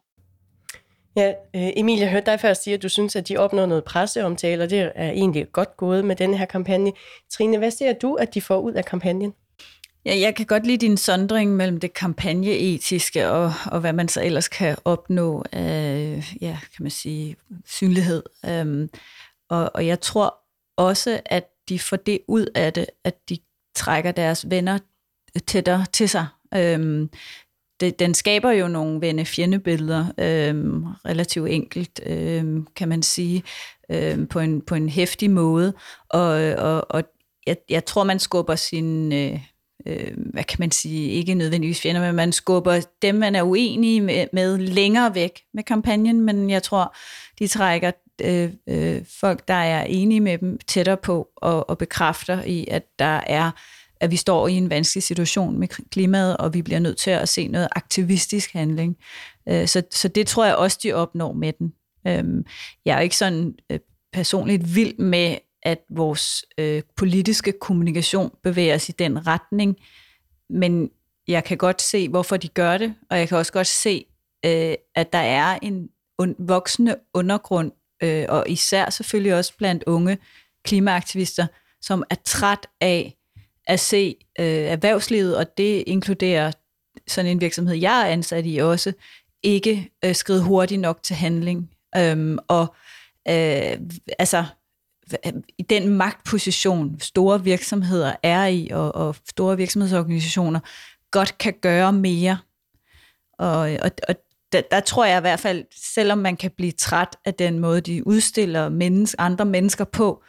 Ja, 1.17 1.29
øh, 1.29 1.71
Emil, 1.77 1.99
jeg 1.99 2.11
hørte 2.11 2.27
dig 2.27 2.41
først 2.41 2.63
sige, 2.63 2.75
at 2.75 2.83
du 2.83 2.89
synes, 2.89 3.17
at 3.17 3.29
de 3.29 3.37
opnår 3.37 3.67
noget 3.67 3.85
presseomtale, 3.85 4.63
og 4.63 4.71
det 4.71 4.93
er 4.95 5.11
egentlig 5.11 5.47
godt 5.53 5.77
gået 5.77 6.05
med 6.05 6.17
den 6.17 6.35
her 6.35 6.47
kampagne. 6.47 6.93
Trine, 7.31 7.59
hvad 7.59 7.71
ser 7.71 7.93
du, 7.93 8.15
at 8.15 8.35
de 8.35 8.41
får 8.41 8.61
ud 8.61 8.73
af 8.73 8.85
kampagnen? 8.85 9.35
Ja, 10.05 10.19
jeg 10.19 10.35
kan 10.35 10.47
godt 10.47 10.67
lide 10.67 10.87
din 10.87 10.97
sondring 10.97 11.57
mellem 11.57 11.81
det 11.81 11.95
kampagneetiske 11.95 13.31
og, 13.31 13.53
og 13.67 13.81
hvad 13.81 13.93
man 13.93 14.09
så 14.09 14.23
ellers 14.23 14.49
kan 14.49 14.77
opnå 14.85 15.45
af, 15.53 16.35
ja, 16.41 16.59
kan 16.77 16.83
man 16.83 16.91
sige, 16.91 17.37
synlighed. 17.67 18.23
Um, 18.63 18.89
og, 19.51 19.71
og 19.75 19.87
jeg 19.87 20.01
tror 20.01 20.35
også, 20.77 21.21
at 21.27 21.45
de 21.69 21.79
får 21.79 21.97
det 21.97 22.19
ud 22.29 22.47
af 22.55 22.73
det, 22.73 22.87
at 23.05 23.15
de 23.29 23.39
trækker 23.75 24.13
deres 24.13 24.51
venner 24.51 24.79
tættere 25.47 25.85
til 25.93 26.09
sig. 26.09 26.27
Um, 26.57 27.11
det, 27.83 27.99
den 27.99 28.15
skaber 28.15 28.51
jo 28.51 28.69
nogle 28.69 29.01
venne-fjendebilleder, 29.01 30.07
øhm, 30.19 30.85
relativt 31.07 31.49
enkelt, 31.49 32.01
øhm, 32.07 32.67
kan 32.77 32.89
man 32.89 33.03
sige, 33.03 33.43
øhm, 33.91 34.27
på, 34.27 34.39
en, 34.39 34.61
på 34.61 34.75
en 34.75 34.89
hæftig 34.89 35.31
måde. 35.31 35.73
Og, 36.09 36.29
og, 36.59 36.87
og 36.91 37.05
jeg, 37.47 37.57
jeg 37.71 37.85
tror, 37.85 38.05
man 38.05 38.19
skubber 38.19 38.55
sin... 38.55 39.13
Øh, 39.13 39.41
øh, 39.87 40.13
hvad 40.17 40.45
kan 40.45 40.57
man 40.59 40.71
sige, 40.71 41.11
ikke 41.11 41.35
nødvendigvis 41.35 41.81
fjender, 41.81 42.01
men 42.01 42.15
man 42.15 42.33
skubber 42.33 42.81
dem, 43.03 43.15
man 43.15 43.35
er 43.35 43.43
uenig 43.43 44.03
med, 44.03 44.27
med 44.33 44.59
længere 44.59 45.15
væk 45.15 45.41
med 45.55 45.63
kampagnen, 45.63 46.21
men 46.21 46.51
jeg 46.51 46.63
tror, 46.63 46.95
de 47.39 47.49
trækker 47.49 47.93
øh, 48.25 48.51
øh, 48.69 49.03
folk, 49.21 49.49
der 49.49 49.55
er 49.55 49.85
enige 49.85 50.21
med 50.21 50.39
dem, 50.39 50.59
tættere 50.67 50.97
på 50.97 51.29
og, 51.37 51.71
og 51.71 51.79
bekræfter 51.79 52.43
i, 52.43 52.67
at 52.71 52.83
der 52.99 53.21
er 53.27 53.51
at 54.03 54.11
vi 54.11 54.17
står 54.17 54.49
i 54.49 54.53
en 54.53 54.71
vanskelig 54.71 55.03
situation 55.03 55.59
med 55.59 55.69
klimaet, 55.69 56.37
og 56.37 56.55
vi 56.55 56.63
bliver 56.63 56.81
nødt 56.81 56.97
til 56.97 57.11
at 57.11 57.29
se 57.29 57.49
noget 57.49 57.69
aktivistisk 57.77 58.53
handling. 58.53 58.97
Øh, 59.49 59.69
så, 59.69 59.83
så 59.91 60.09
det 60.09 60.27
tror 60.27 60.45
jeg 60.45 60.57
også, 60.57 60.79
de 60.83 60.93
opnår 60.93 61.33
med 61.33 61.53
den. 61.53 61.73
Øhm, 62.07 62.45
jeg 62.85 62.97
er 62.97 63.01
ikke 63.01 63.17
sådan 63.17 63.55
øh, 63.71 63.79
personligt 64.13 64.75
vild 64.75 64.99
med, 64.99 65.37
at 65.63 65.79
vores 65.91 66.45
øh, 66.59 66.83
politiske 66.97 67.53
kommunikation 67.53 68.31
bevæger 68.43 68.79
sig 68.79 68.93
i 68.93 68.97
den 68.99 69.27
retning, 69.27 69.77
men 70.51 70.91
jeg 71.29 71.45
kan 71.45 71.57
godt 71.57 71.83
se, 71.83 72.09
hvorfor 72.09 72.37
de 72.37 72.49
gør 72.49 72.79
det, 72.79 72.95
og 73.11 73.19
jeg 73.19 73.29
kan 73.29 73.39
også 73.39 73.53
godt 73.53 73.67
se, 73.67 74.05
at 74.95 75.13
der 75.13 75.19
er 75.19 75.59
en 75.63 75.89
voksende 76.39 76.97
undergrund, 77.15 77.73
og 78.29 78.45
især 78.49 78.91
selvfølgelig 78.91 79.35
også 79.35 79.57
blandt 79.59 79.85
unge 79.87 80.19
klimaaktivister, 80.65 81.47
som 81.81 82.05
er 82.11 82.15
træt 82.25 82.67
af 82.81 83.22
at 83.67 83.81
se 83.81 84.17
øh, 84.39 84.47
erhvervslivet, 84.47 85.37
og 85.37 85.59
det 85.59 85.85
inkluderer 85.87 86.53
sådan 87.07 87.31
en 87.31 87.41
virksomhed, 87.41 87.75
jeg 87.75 88.01
er 88.01 88.07
ansat 88.07 88.45
i 88.47 88.57
også, 88.57 88.93
ikke 89.43 89.91
øh, 90.05 90.15
skride 90.15 90.43
hurtigt 90.43 90.81
nok 90.81 91.03
til 91.03 91.17
handling. 91.17 91.71
Øhm, 91.97 92.39
og 92.49 92.75
øh, 93.29 93.79
altså, 94.19 94.45
i 95.59 95.63
den 95.71 95.89
magtposition, 95.89 97.01
store 97.01 97.45
virksomheder 97.45 98.13
er 98.23 98.47
i, 98.47 98.69
og, 98.73 98.95
og 98.95 99.17
store 99.29 99.57
virksomhedsorganisationer, 99.57 100.61
godt 101.11 101.39
kan 101.39 101.55
gøre 101.61 101.93
mere. 101.93 102.39
Og, 103.39 103.59
og, 103.59 103.91
og 104.09 104.15
der, 104.53 104.61
der 104.71 104.81
tror 104.81 105.05
jeg 105.05 105.19
i 105.19 105.21
hvert 105.21 105.41
fald, 105.41 105.65
selvom 105.77 106.19
man 106.19 106.37
kan 106.37 106.51
blive 106.51 106.73
træt 106.73 107.17
af 107.25 107.35
den 107.35 107.59
måde, 107.59 107.81
de 107.81 108.07
udstiller 108.07 108.69
menneske, 108.69 109.21
andre 109.21 109.45
mennesker 109.45 109.85
på, 109.85 110.23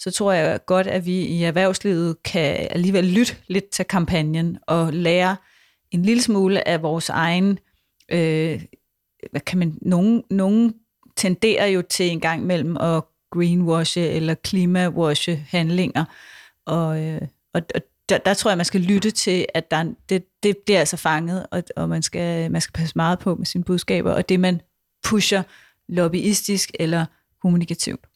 så 0.00 0.10
tror 0.10 0.32
jeg 0.32 0.66
godt, 0.66 0.86
at 0.86 1.06
vi 1.06 1.20
i 1.20 1.42
erhvervslivet 1.42 2.22
kan 2.22 2.68
alligevel 2.70 3.04
lytte 3.04 3.36
lidt 3.48 3.68
til 3.68 3.84
kampagnen 3.84 4.58
og 4.66 4.92
lære 4.92 5.36
en 5.90 6.02
lille 6.02 6.22
smule 6.22 6.68
af 6.68 6.82
vores 6.82 7.08
egen, 7.08 7.58
øh, 8.12 8.62
hvad 9.30 9.40
kan 9.40 9.58
man, 9.58 9.78
nogen, 9.82 10.22
nogen 10.30 10.74
tenderer 11.16 11.66
jo 11.66 11.82
til 11.82 12.10
en 12.10 12.20
gang 12.20 12.46
mellem 12.46 12.76
at 12.76 13.02
greenwashe 13.32 14.08
eller 14.08 14.34
klimawashe 14.34 15.36
handlinger, 15.48 16.04
og, 16.66 17.00
øh, 17.04 17.22
og, 17.54 17.62
og 17.74 17.80
der, 18.08 18.18
der 18.18 18.34
tror 18.34 18.50
jeg, 18.50 18.58
man 18.58 18.66
skal 18.66 18.80
lytte 18.80 19.10
til, 19.10 19.46
at 19.54 19.70
der, 19.70 19.92
det, 20.08 20.24
det 20.42 20.58
bliver 20.58 20.78
altså 20.78 20.96
fanget, 20.96 21.46
og, 21.50 21.62
og 21.76 21.88
man, 21.88 22.02
skal, 22.02 22.50
man 22.50 22.60
skal 22.60 22.72
passe 22.72 22.92
meget 22.96 23.18
på 23.18 23.34
med 23.34 23.46
sine 23.46 23.64
budskaber, 23.64 24.12
og 24.12 24.28
det 24.28 24.40
man 24.40 24.60
pusher 25.04 25.42
lobbyistisk 25.88 26.70
eller 26.74 27.06
kommunikativt. 27.42 28.09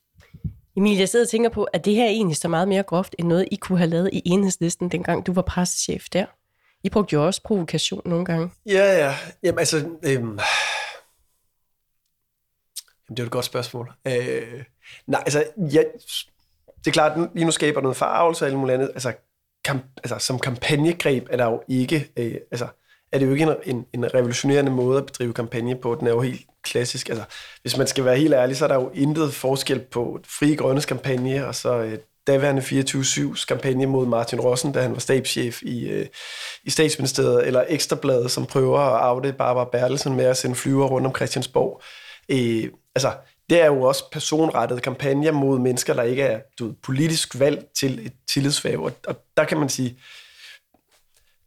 Emil, 0.76 0.98
jeg 0.98 1.08
sidder 1.08 1.24
og 1.24 1.28
tænker 1.28 1.50
på, 1.50 1.64
at 1.64 1.84
det 1.84 1.94
her 1.94 2.06
egentlig 2.06 2.36
så 2.36 2.48
meget 2.48 2.68
mere 2.68 2.82
groft, 2.82 3.14
end 3.18 3.28
noget, 3.28 3.48
I 3.50 3.56
kunne 3.56 3.78
have 3.78 3.90
lavet 3.90 4.10
i 4.12 4.22
enhedslisten, 4.24 4.88
dengang 4.88 5.26
du 5.26 5.32
var 5.32 5.42
pressechef 5.42 6.04
der. 6.12 6.26
I 6.82 6.90
brugte 6.90 7.14
jo 7.14 7.26
også 7.26 7.42
provokation 7.42 8.02
nogle 8.04 8.24
gange. 8.24 8.50
Ja, 8.66 9.06
ja. 9.06 9.14
Jamen, 9.42 9.58
altså... 9.58 9.76
Øhm... 9.78 9.98
Jamen, 10.02 10.38
det 13.10 13.18
er 13.18 13.24
et 13.24 13.30
godt 13.30 13.44
spørgsmål. 13.44 13.92
Øh... 14.06 14.64
Nej, 15.06 15.22
altså... 15.24 15.44
Ja, 15.56 15.82
det 16.78 16.86
er 16.86 16.90
klart, 16.90 17.18
at 17.18 17.28
lige 17.34 17.44
nu 17.44 17.50
skaber 17.50 17.80
noget 17.80 17.96
farvelse 17.96 18.44
og 18.44 18.48
alt 18.48 18.58
muligt 18.58 18.74
andet. 18.74 18.88
Altså, 18.88 19.12
kamp... 19.64 19.84
altså, 19.96 20.18
som 20.18 20.38
kampagnegreb 20.38 21.26
er 21.30 21.36
der 21.36 21.44
jo 21.44 21.62
ikke... 21.68 22.10
Øh... 22.16 22.34
Altså, 22.50 22.68
er 23.14 23.18
det 23.18 23.26
jo 23.26 23.32
ikke 23.32 23.44
en, 23.44 23.56
en, 23.64 23.86
en 23.92 24.14
revolutionerende 24.14 24.70
måde 24.70 24.98
at 24.98 25.06
bedrive 25.06 25.32
kampagne 25.32 25.76
på. 25.76 25.96
Den 26.00 26.06
er 26.06 26.10
jo 26.10 26.20
helt 26.20 26.46
klassisk. 26.62 27.08
Altså, 27.08 27.24
hvis 27.62 27.76
man 27.76 27.86
skal 27.86 28.04
være 28.04 28.16
helt 28.16 28.34
ærlig, 28.34 28.56
så 28.56 28.64
er 28.64 28.68
der 28.68 28.74
jo 28.74 28.90
intet 28.94 29.34
forskel 29.34 29.80
på 29.80 30.20
Fri 30.26 30.54
Grønnes 30.54 30.86
kampagne 30.86 31.46
og 31.46 31.54
så 31.54 31.76
øh, 31.78 31.98
daværende 32.26 32.62
24-7's 32.62 33.46
kampagne 33.46 33.86
mod 33.86 34.06
Martin 34.06 34.40
Rossen, 34.40 34.72
da 34.72 34.82
han 34.82 34.92
var 34.92 34.98
stabschef 34.98 35.62
i, 35.62 35.88
øh, 35.88 36.06
i 36.64 36.70
statsministeriet, 36.70 37.46
eller 37.46 37.64
Ekstrabladet, 37.68 38.30
som 38.30 38.46
prøver 38.46 38.78
at 38.78 39.00
afde 39.00 39.32
Barbara 39.32 39.68
Bertelsen 39.72 40.16
med 40.16 40.24
at 40.24 40.36
sende 40.36 40.56
flyver 40.56 40.86
rundt 40.86 41.06
om 41.06 41.14
Christiansborg. 41.14 41.82
Øh, 42.28 42.70
altså, 42.94 43.12
det 43.50 43.60
er 43.62 43.66
jo 43.66 43.82
også 43.82 44.04
personrettede 44.12 44.80
kampagner 44.80 45.32
mod 45.32 45.58
mennesker, 45.58 45.94
der 45.94 46.02
ikke 46.02 46.22
er 46.22 46.40
du 46.58 46.66
ved, 46.66 46.74
politisk 46.82 47.38
valgt 47.38 47.74
til 47.74 48.06
et 48.06 48.12
tillidsfag. 48.32 48.78
Og, 48.78 48.92
og 49.06 49.16
der 49.36 49.44
kan 49.44 49.58
man 49.58 49.68
sige, 49.68 49.98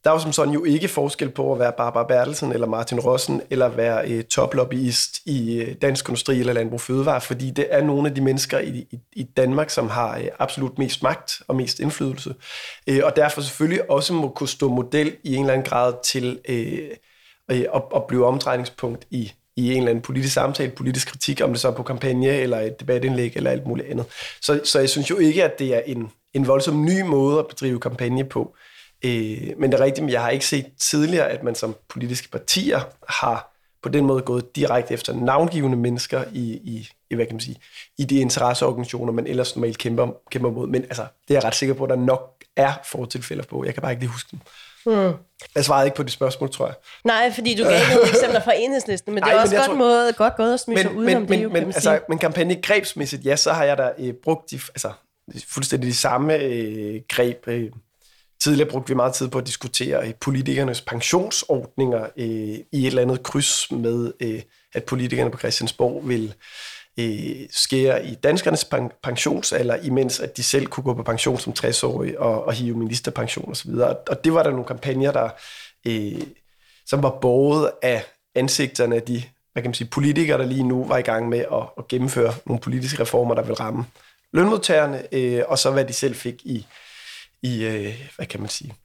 der 0.07 0.13
er 0.13 0.17
jo 0.17 0.21
som 0.21 0.33
sådan 0.33 0.53
jo 0.53 0.63
ikke 0.63 0.87
forskel 0.87 1.29
på 1.29 1.53
at 1.53 1.59
være 1.59 1.71
Barbara 1.77 2.03
Bertelsen 2.03 2.51
eller 2.51 2.67
Martin 2.67 2.99
Rossen, 2.99 3.41
eller 3.49 3.67
være 3.67 4.11
øh, 4.11 4.23
toplobbyist 4.23 5.19
i 5.25 5.61
øh, 5.61 5.75
Dansk 5.81 6.07
Industri 6.07 6.39
eller 6.39 6.53
Landbrug 6.53 6.81
Fødevare, 6.81 7.21
fordi 7.21 7.51
det 7.51 7.67
er 7.69 7.83
nogle 7.83 8.09
af 8.09 8.15
de 8.15 8.21
mennesker 8.21 8.59
i, 8.59 8.69
i, 8.91 8.99
i 9.13 9.23
Danmark, 9.23 9.69
som 9.69 9.89
har 9.89 10.17
øh, 10.17 10.27
absolut 10.39 10.77
mest 10.77 11.03
magt 11.03 11.41
og 11.47 11.55
mest 11.55 11.79
indflydelse, 11.79 12.35
øh, 12.87 13.01
og 13.03 13.15
derfor 13.15 13.41
selvfølgelig 13.41 13.91
også 13.91 14.13
må 14.13 14.29
kunne 14.29 14.49
stå 14.49 14.69
model 14.69 15.15
i 15.23 15.35
en 15.35 15.41
eller 15.41 15.53
anden 15.53 15.69
grad 15.69 15.93
til 16.03 16.39
øh, 16.49 16.89
øh, 17.51 17.65
at, 17.73 17.81
at 17.95 18.07
blive 18.07 18.25
omdrejningspunkt 18.25 19.05
i, 19.11 19.31
i 19.55 19.71
en 19.71 19.77
eller 19.77 19.89
anden 19.89 20.01
politisk 20.01 20.33
samtale, 20.33 20.71
politisk 20.71 21.07
kritik, 21.07 21.41
om 21.41 21.49
det 21.49 21.59
så 21.59 21.67
er 21.67 21.75
på 21.75 21.83
kampagne 21.83 22.29
eller 22.29 22.59
et 22.59 22.79
debatindlæg 22.79 23.33
eller 23.35 23.51
alt 23.51 23.67
muligt 23.67 23.87
andet. 23.87 24.05
Så, 24.41 24.61
så 24.63 24.79
jeg 24.79 24.89
synes 24.89 25.09
jo 25.09 25.17
ikke, 25.17 25.43
at 25.43 25.59
det 25.59 25.75
er 25.75 25.81
en, 25.85 26.11
en 26.33 26.47
voldsom 26.47 26.85
ny 26.85 27.01
måde 27.01 27.39
at 27.39 27.47
bedrive 27.47 27.79
kampagne 27.79 28.23
på. 28.23 28.55
Øh, 29.03 29.53
men 29.57 29.71
det 29.71 29.79
er 29.79 29.83
rigtigt, 29.83 30.03
men 30.03 30.13
jeg 30.13 30.21
har 30.21 30.29
ikke 30.29 30.45
set 30.45 30.65
tidligere, 30.79 31.29
at 31.29 31.43
man 31.43 31.55
som 31.55 31.75
politiske 31.89 32.29
partier 32.29 32.79
har 33.09 33.53
på 33.83 33.89
den 33.89 34.05
måde 34.05 34.21
gået 34.21 34.55
direkte 34.55 34.93
efter 34.93 35.13
navngivende 35.13 35.77
mennesker 35.77 36.23
i, 36.33 36.51
i, 36.53 36.89
i 37.09 37.15
hvad 37.15 37.25
kan 37.25 37.35
man 37.35 37.41
sige, 37.41 37.57
i 37.97 38.03
de 38.03 38.19
interesseorganisationer, 38.19 39.13
man 39.13 39.27
ellers 39.27 39.55
normalt 39.55 39.77
kæmper, 39.77 40.07
kæmper 40.31 40.51
mod. 40.51 40.67
Men 40.67 40.83
altså, 40.83 41.01
det 41.27 41.33
er 41.33 41.35
jeg 41.35 41.43
ret 41.43 41.55
sikker 41.55 41.75
på, 41.75 41.83
at 41.83 41.89
der 41.89 41.95
nok 41.95 42.43
er 42.55 42.73
fortilfælde 42.85 43.43
på. 43.43 43.65
Jeg 43.65 43.73
kan 43.73 43.81
bare 43.81 43.91
ikke 43.91 44.01
lige 44.01 44.11
huske 44.11 44.29
dem. 44.31 44.39
Hmm. 44.85 45.13
Jeg 45.55 45.65
svarede 45.65 45.87
ikke 45.87 45.97
på 45.97 46.03
de 46.03 46.11
spørgsmål, 46.11 46.51
tror 46.51 46.65
jeg. 46.65 46.75
Nej, 47.03 47.31
fordi 47.33 47.55
du 47.55 47.63
gav 47.63 47.79
nogle 47.93 48.09
eksempler 48.09 48.41
fra 48.41 48.53
enhedslisten, 48.55 49.13
men 49.13 49.23
det 49.23 49.31
er 49.31 49.41
også 49.41 49.55
godt, 49.55 49.65
tror... 49.65 49.75
måde, 49.75 50.13
godt 50.13 50.35
gået 50.35 50.53
at 50.53 50.59
smyge 50.59 50.81
sig 50.81 50.95
udenom 50.95 51.21
men, 51.21 51.31
det, 51.31 51.43
jo, 51.43 51.49
men, 51.49 51.63
altså, 51.63 51.99
men 52.09 52.17
kampagnegrebsmæssigt, 52.17 53.25
ja, 53.25 53.35
så 53.35 53.53
har 53.53 53.63
jeg 53.63 53.77
da 53.77 53.91
øh, 53.99 54.13
brugt 54.13 54.51
de, 54.51 54.59
altså, 54.69 54.91
fuldstændig 55.47 55.87
de 55.87 55.95
samme 55.95 56.35
øh, 56.35 57.01
greb, 57.09 57.47
øh, 57.47 57.71
Tidligere 58.43 58.69
brugte 58.69 58.87
vi 58.87 58.95
meget 58.95 59.13
tid 59.13 59.27
på 59.27 59.37
at 59.37 59.47
diskutere 59.47 60.07
øh, 60.07 60.13
politikernes 60.21 60.81
pensionsordninger 60.81 62.03
øh, 62.17 62.27
i 62.27 62.65
et 62.71 62.87
eller 62.87 63.01
andet 63.01 63.23
kryds 63.23 63.71
med, 63.71 64.13
øh, 64.19 64.41
at 64.73 64.83
politikerne 64.83 65.31
på 65.31 65.37
Christiansborg 65.37 66.07
vil 66.07 66.33
øh, 66.99 67.47
skære 67.51 68.05
i 68.05 68.15
danskernes 68.15 68.65
pensionsalder, 69.03 69.75
imens 69.75 70.19
at 70.19 70.37
de 70.37 70.43
selv 70.43 70.65
kunne 70.65 70.83
gå 70.83 70.93
på 70.93 71.03
pension 71.03 71.39
som 71.39 71.53
60-årige 71.59 72.19
og, 72.19 72.43
og 72.43 72.53
hive 72.53 72.77
ministerpension 72.77 73.51
osv. 73.51 73.71
Og 74.09 74.23
det 74.23 74.33
var 74.33 74.43
der 74.43 74.49
nogle 74.49 74.65
kampagner, 74.65 75.11
der, 75.11 75.29
øh, 75.87 76.21
som 76.85 77.03
var 77.03 77.17
båret 77.21 77.71
af 77.81 78.03
ansigterne 78.35 78.95
af 78.95 79.01
de 79.01 79.23
hvad 79.57 79.63
kan 79.63 79.69
man 79.69 79.73
sige, 79.73 79.87
politikere, 79.87 80.37
der 80.37 80.45
lige 80.45 80.63
nu 80.63 80.85
var 80.85 80.97
i 80.97 81.01
gang 81.01 81.29
med 81.29 81.39
at, 81.39 81.63
at 81.77 81.87
gennemføre 81.87 82.33
nogle 82.45 82.59
politiske 82.59 83.01
reformer, 83.01 83.35
der 83.35 83.41
vil 83.41 83.55
ramme 83.55 83.85
lønmodtagerne, 84.33 85.03
øh, 85.11 85.43
og 85.47 85.59
så 85.59 85.71
hvad 85.71 85.85
de 85.85 85.93
selv 85.93 86.15
fik 86.15 86.45
i, 86.45 86.65
i 87.43 87.63
øh, 87.63 88.09
hvad 88.15 88.25
kan 88.25 88.39
man 88.39 88.49
sige, 88.49 88.75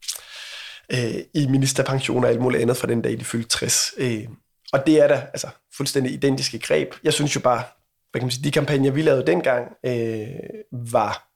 øh, 0.93 1.15
i 1.35 1.47
ministerpension 1.47 2.25
og 2.25 2.31
alt 2.31 2.41
muligt 2.41 2.63
andet 2.63 2.77
fra 2.77 2.87
den 2.87 3.03
dag, 3.03 3.19
de 3.19 3.25
fyldte 3.25 3.49
60. 3.49 3.95
Øh, 3.99 4.29
og 4.73 4.87
det 4.87 5.01
er 5.01 5.09
da 5.09 5.15
altså, 5.15 5.49
fuldstændig 5.77 6.13
identiske 6.13 6.59
greb. 6.59 6.95
Jeg 7.05 7.13
synes 7.13 7.35
jo 7.35 7.41
bare, 7.41 7.63
hvad 8.11 8.21
kan 8.21 8.27
man 8.27 8.31
sige, 8.31 8.45
de 8.45 8.51
kampagner, 8.51 8.91
vi 8.91 9.03
lavede 9.03 9.27
dengang, 9.27 9.73
øh, 9.87 10.27
var 10.73 11.29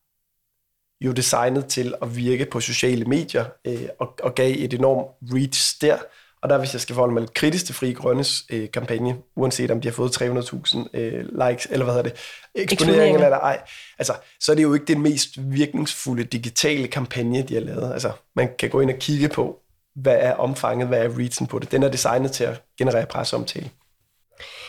jo 1.00 1.12
designet 1.12 1.66
til 1.66 1.94
at 2.02 2.16
virke 2.16 2.46
på 2.46 2.60
sociale 2.60 3.04
medier 3.04 3.44
øh, 3.66 3.88
og, 3.98 4.14
og 4.22 4.34
gav 4.34 4.54
et 4.58 4.74
enormt 4.74 5.34
reach 5.34 5.80
der. 5.80 5.98
Og 6.46 6.50
der, 6.50 6.58
hvis 6.58 6.72
jeg 6.72 6.80
skal 6.80 6.94
forholde 6.94 7.14
mig 7.14 7.20
lidt 7.20 7.34
kritisk 7.34 7.66
til 7.66 7.74
Fri 7.74 7.92
Grønnes 7.92 8.44
øh, 8.50 8.70
kampagne, 8.70 9.16
uanset 9.36 9.70
om 9.70 9.80
de 9.80 9.88
har 9.88 9.92
fået 9.92 10.22
300.000 10.22 10.86
øh, 10.94 11.24
likes, 11.48 11.66
eller 11.70 11.84
hvad 11.84 11.94
hedder 11.94 12.10
det, 12.10 12.12
eksponering 12.54 13.14
eller 13.14 13.38
ej, 13.38 13.60
altså, 13.98 14.12
så 14.40 14.52
er 14.52 14.56
det 14.56 14.62
jo 14.62 14.74
ikke 14.74 14.86
den 14.86 15.02
mest 15.02 15.28
virkningsfulde 15.36 16.24
digitale 16.24 16.88
kampagne, 16.88 17.42
de 17.42 17.54
har 17.54 17.60
lavet. 17.60 17.92
Altså, 17.92 18.12
man 18.36 18.48
kan 18.58 18.70
gå 18.70 18.80
ind 18.80 18.90
og 18.90 18.96
kigge 18.98 19.28
på, 19.28 19.58
hvad 19.94 20.16
er 20.20 20.32
omfanget, 20.32 20.88
hvad 20.88 21.04
er 21.04 21.18
reachen 21.18 21.46
på 21.46 21.58
det. 21.58 21.72
Den 21.72 21.82
er 21.82 21.88
designet 21.88 22.32
til 22.32 22.44
at 22.44 22.62
generere 22.78 23.06
presseomtale. 23.06 23.70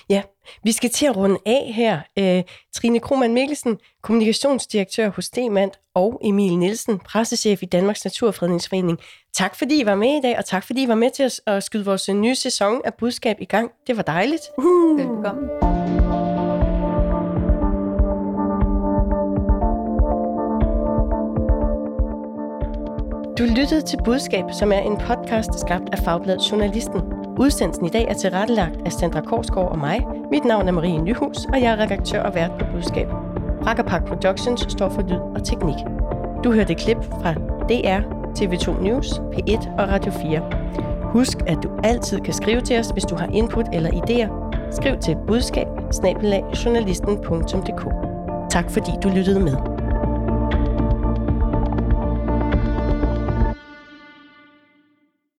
Ja, 0.09 0.21
vi 0.63 0.71
skal 0.71 0.89
til 0.89 1.05
at 1.05 1.17
runde 1.17 1.39
af 1.45 1.71
her. 1.75 1.99
Øh, 2.19 2.43
Trine 2.75 2.99
Krohmann 2.99 3.33
Mikkelsen, 3.33 3.77
kommunikationsdirektør 4.01 5.09
hos 5.09 5.29
Demand, 5.29 5.71
og 5.95 6.21
Emil 6.23 6.57
Nielsen, 6.57 6.99
pressechef 6.99 7.63
i 7.63 7.65
Danmarks 7.65 8.05
Naturfredningsforening. 8.05 8.99
Tak 9.33 9.55
fordi 9.55 9.81
I 9.81 9.85
var 9.85 9.95
med 9.95 10.17
i 10.17 10.21
dag, 10.21 10.37
og 10.37 10.45
tak 10.45 10.63
fordi 10.63 10.83
I 10.83 10.87
var 10.87 10.95
med 10.95 11.11
til 11.11 11.23
at, 11.23 11.39
at 11.47 11.63
skyde 11.63 11.85
vores 11.85 12.09
nye 12.09 12.35
sæson 12.35 12.81
af 12.85 12.93
budskab 12.93 13.37
i 13.39 13.45
gang. 13.45 13.71
Det 13.87 13.97
var 13.97 14.03
dejligt. 14.03 14.41
Uh. 14.57 14.99
Velkommen. 14.99 15.49
Du 23.37 23.43
lyttede 23.43 23.81
til 23.81 23.97
Budskab, 24.05 24.43
som 24.59 24.71
er 24.71 24.79
en 24.79 24.97
podcast 24.97 25.59
skabt 25.59 25.89
af 25.91 25.99
Fagbladet 25.99 26.51
Journalisten. 26.51 27.26
Udsendelsen 27.39 27.85
i 27.85 27.89
dag 27.89 28.05
er 28.09 28.13
tilrettelagt 28.13 28.75
af 28.85 28.91
Sandra 28.91 29.21
Korsgaard 29.21 29.71
og 29.71 29.79
mig. 29.79 29.99
Mit 30.31 30.45
navn 30.45 30.67
er 30.67 30.71
Marie 30.71 31.01
Nyhus, 31.01 31.45
og 31.45 31.61
jeg 31.61 31.71
er 31.71 31.79
redaktør 31.79 32.21
og 32.23 32.35
vært 32.35 32.51
på 32.59 32.65
Budskab. 32.73 33.07
Rakkerpark 33.67 34.05
Productions 34.05 34.65
står 34.69 34.89
for 34.89 35.01
lyd 35.01 35.19
og 35.35 35.43
teknik. 35.43 35.75
Du 36.43 36.51
hørte 36.51 36.73
et 36.73 36.77
klip 36.79 36.97
fra 36.97 37.33
DR, 37.69 38.01
TV2 38.39 38.83
News, 38.83 39.13
P1 39.13 39.81
og 39.81 39.89
Radio 39.89 40.11
4. 40.11 40.41
Husk, 41.01 41.37
at 41.47 41.57
du 41.63 41.69
altid 41.83 42.19
kan 42.19 42.33
skrive 42.33 42.61
til 42.61 42.79
os, 42.79 42.87
hvis 42.87 43.03
du 43.03 43.15
har 43.15 43.27
input 43.33 43.65
eller 43.73 43.89
idéer. 43.89 44.29
Skriv 44.71 44.97
til 44.97 45.17
budskab 45.27 45.67
Tak 48.49 48.71
fordi 48.71 48.91
du 49.03 49.09
lyttede 49.09 49.39
med. 49.39 49.76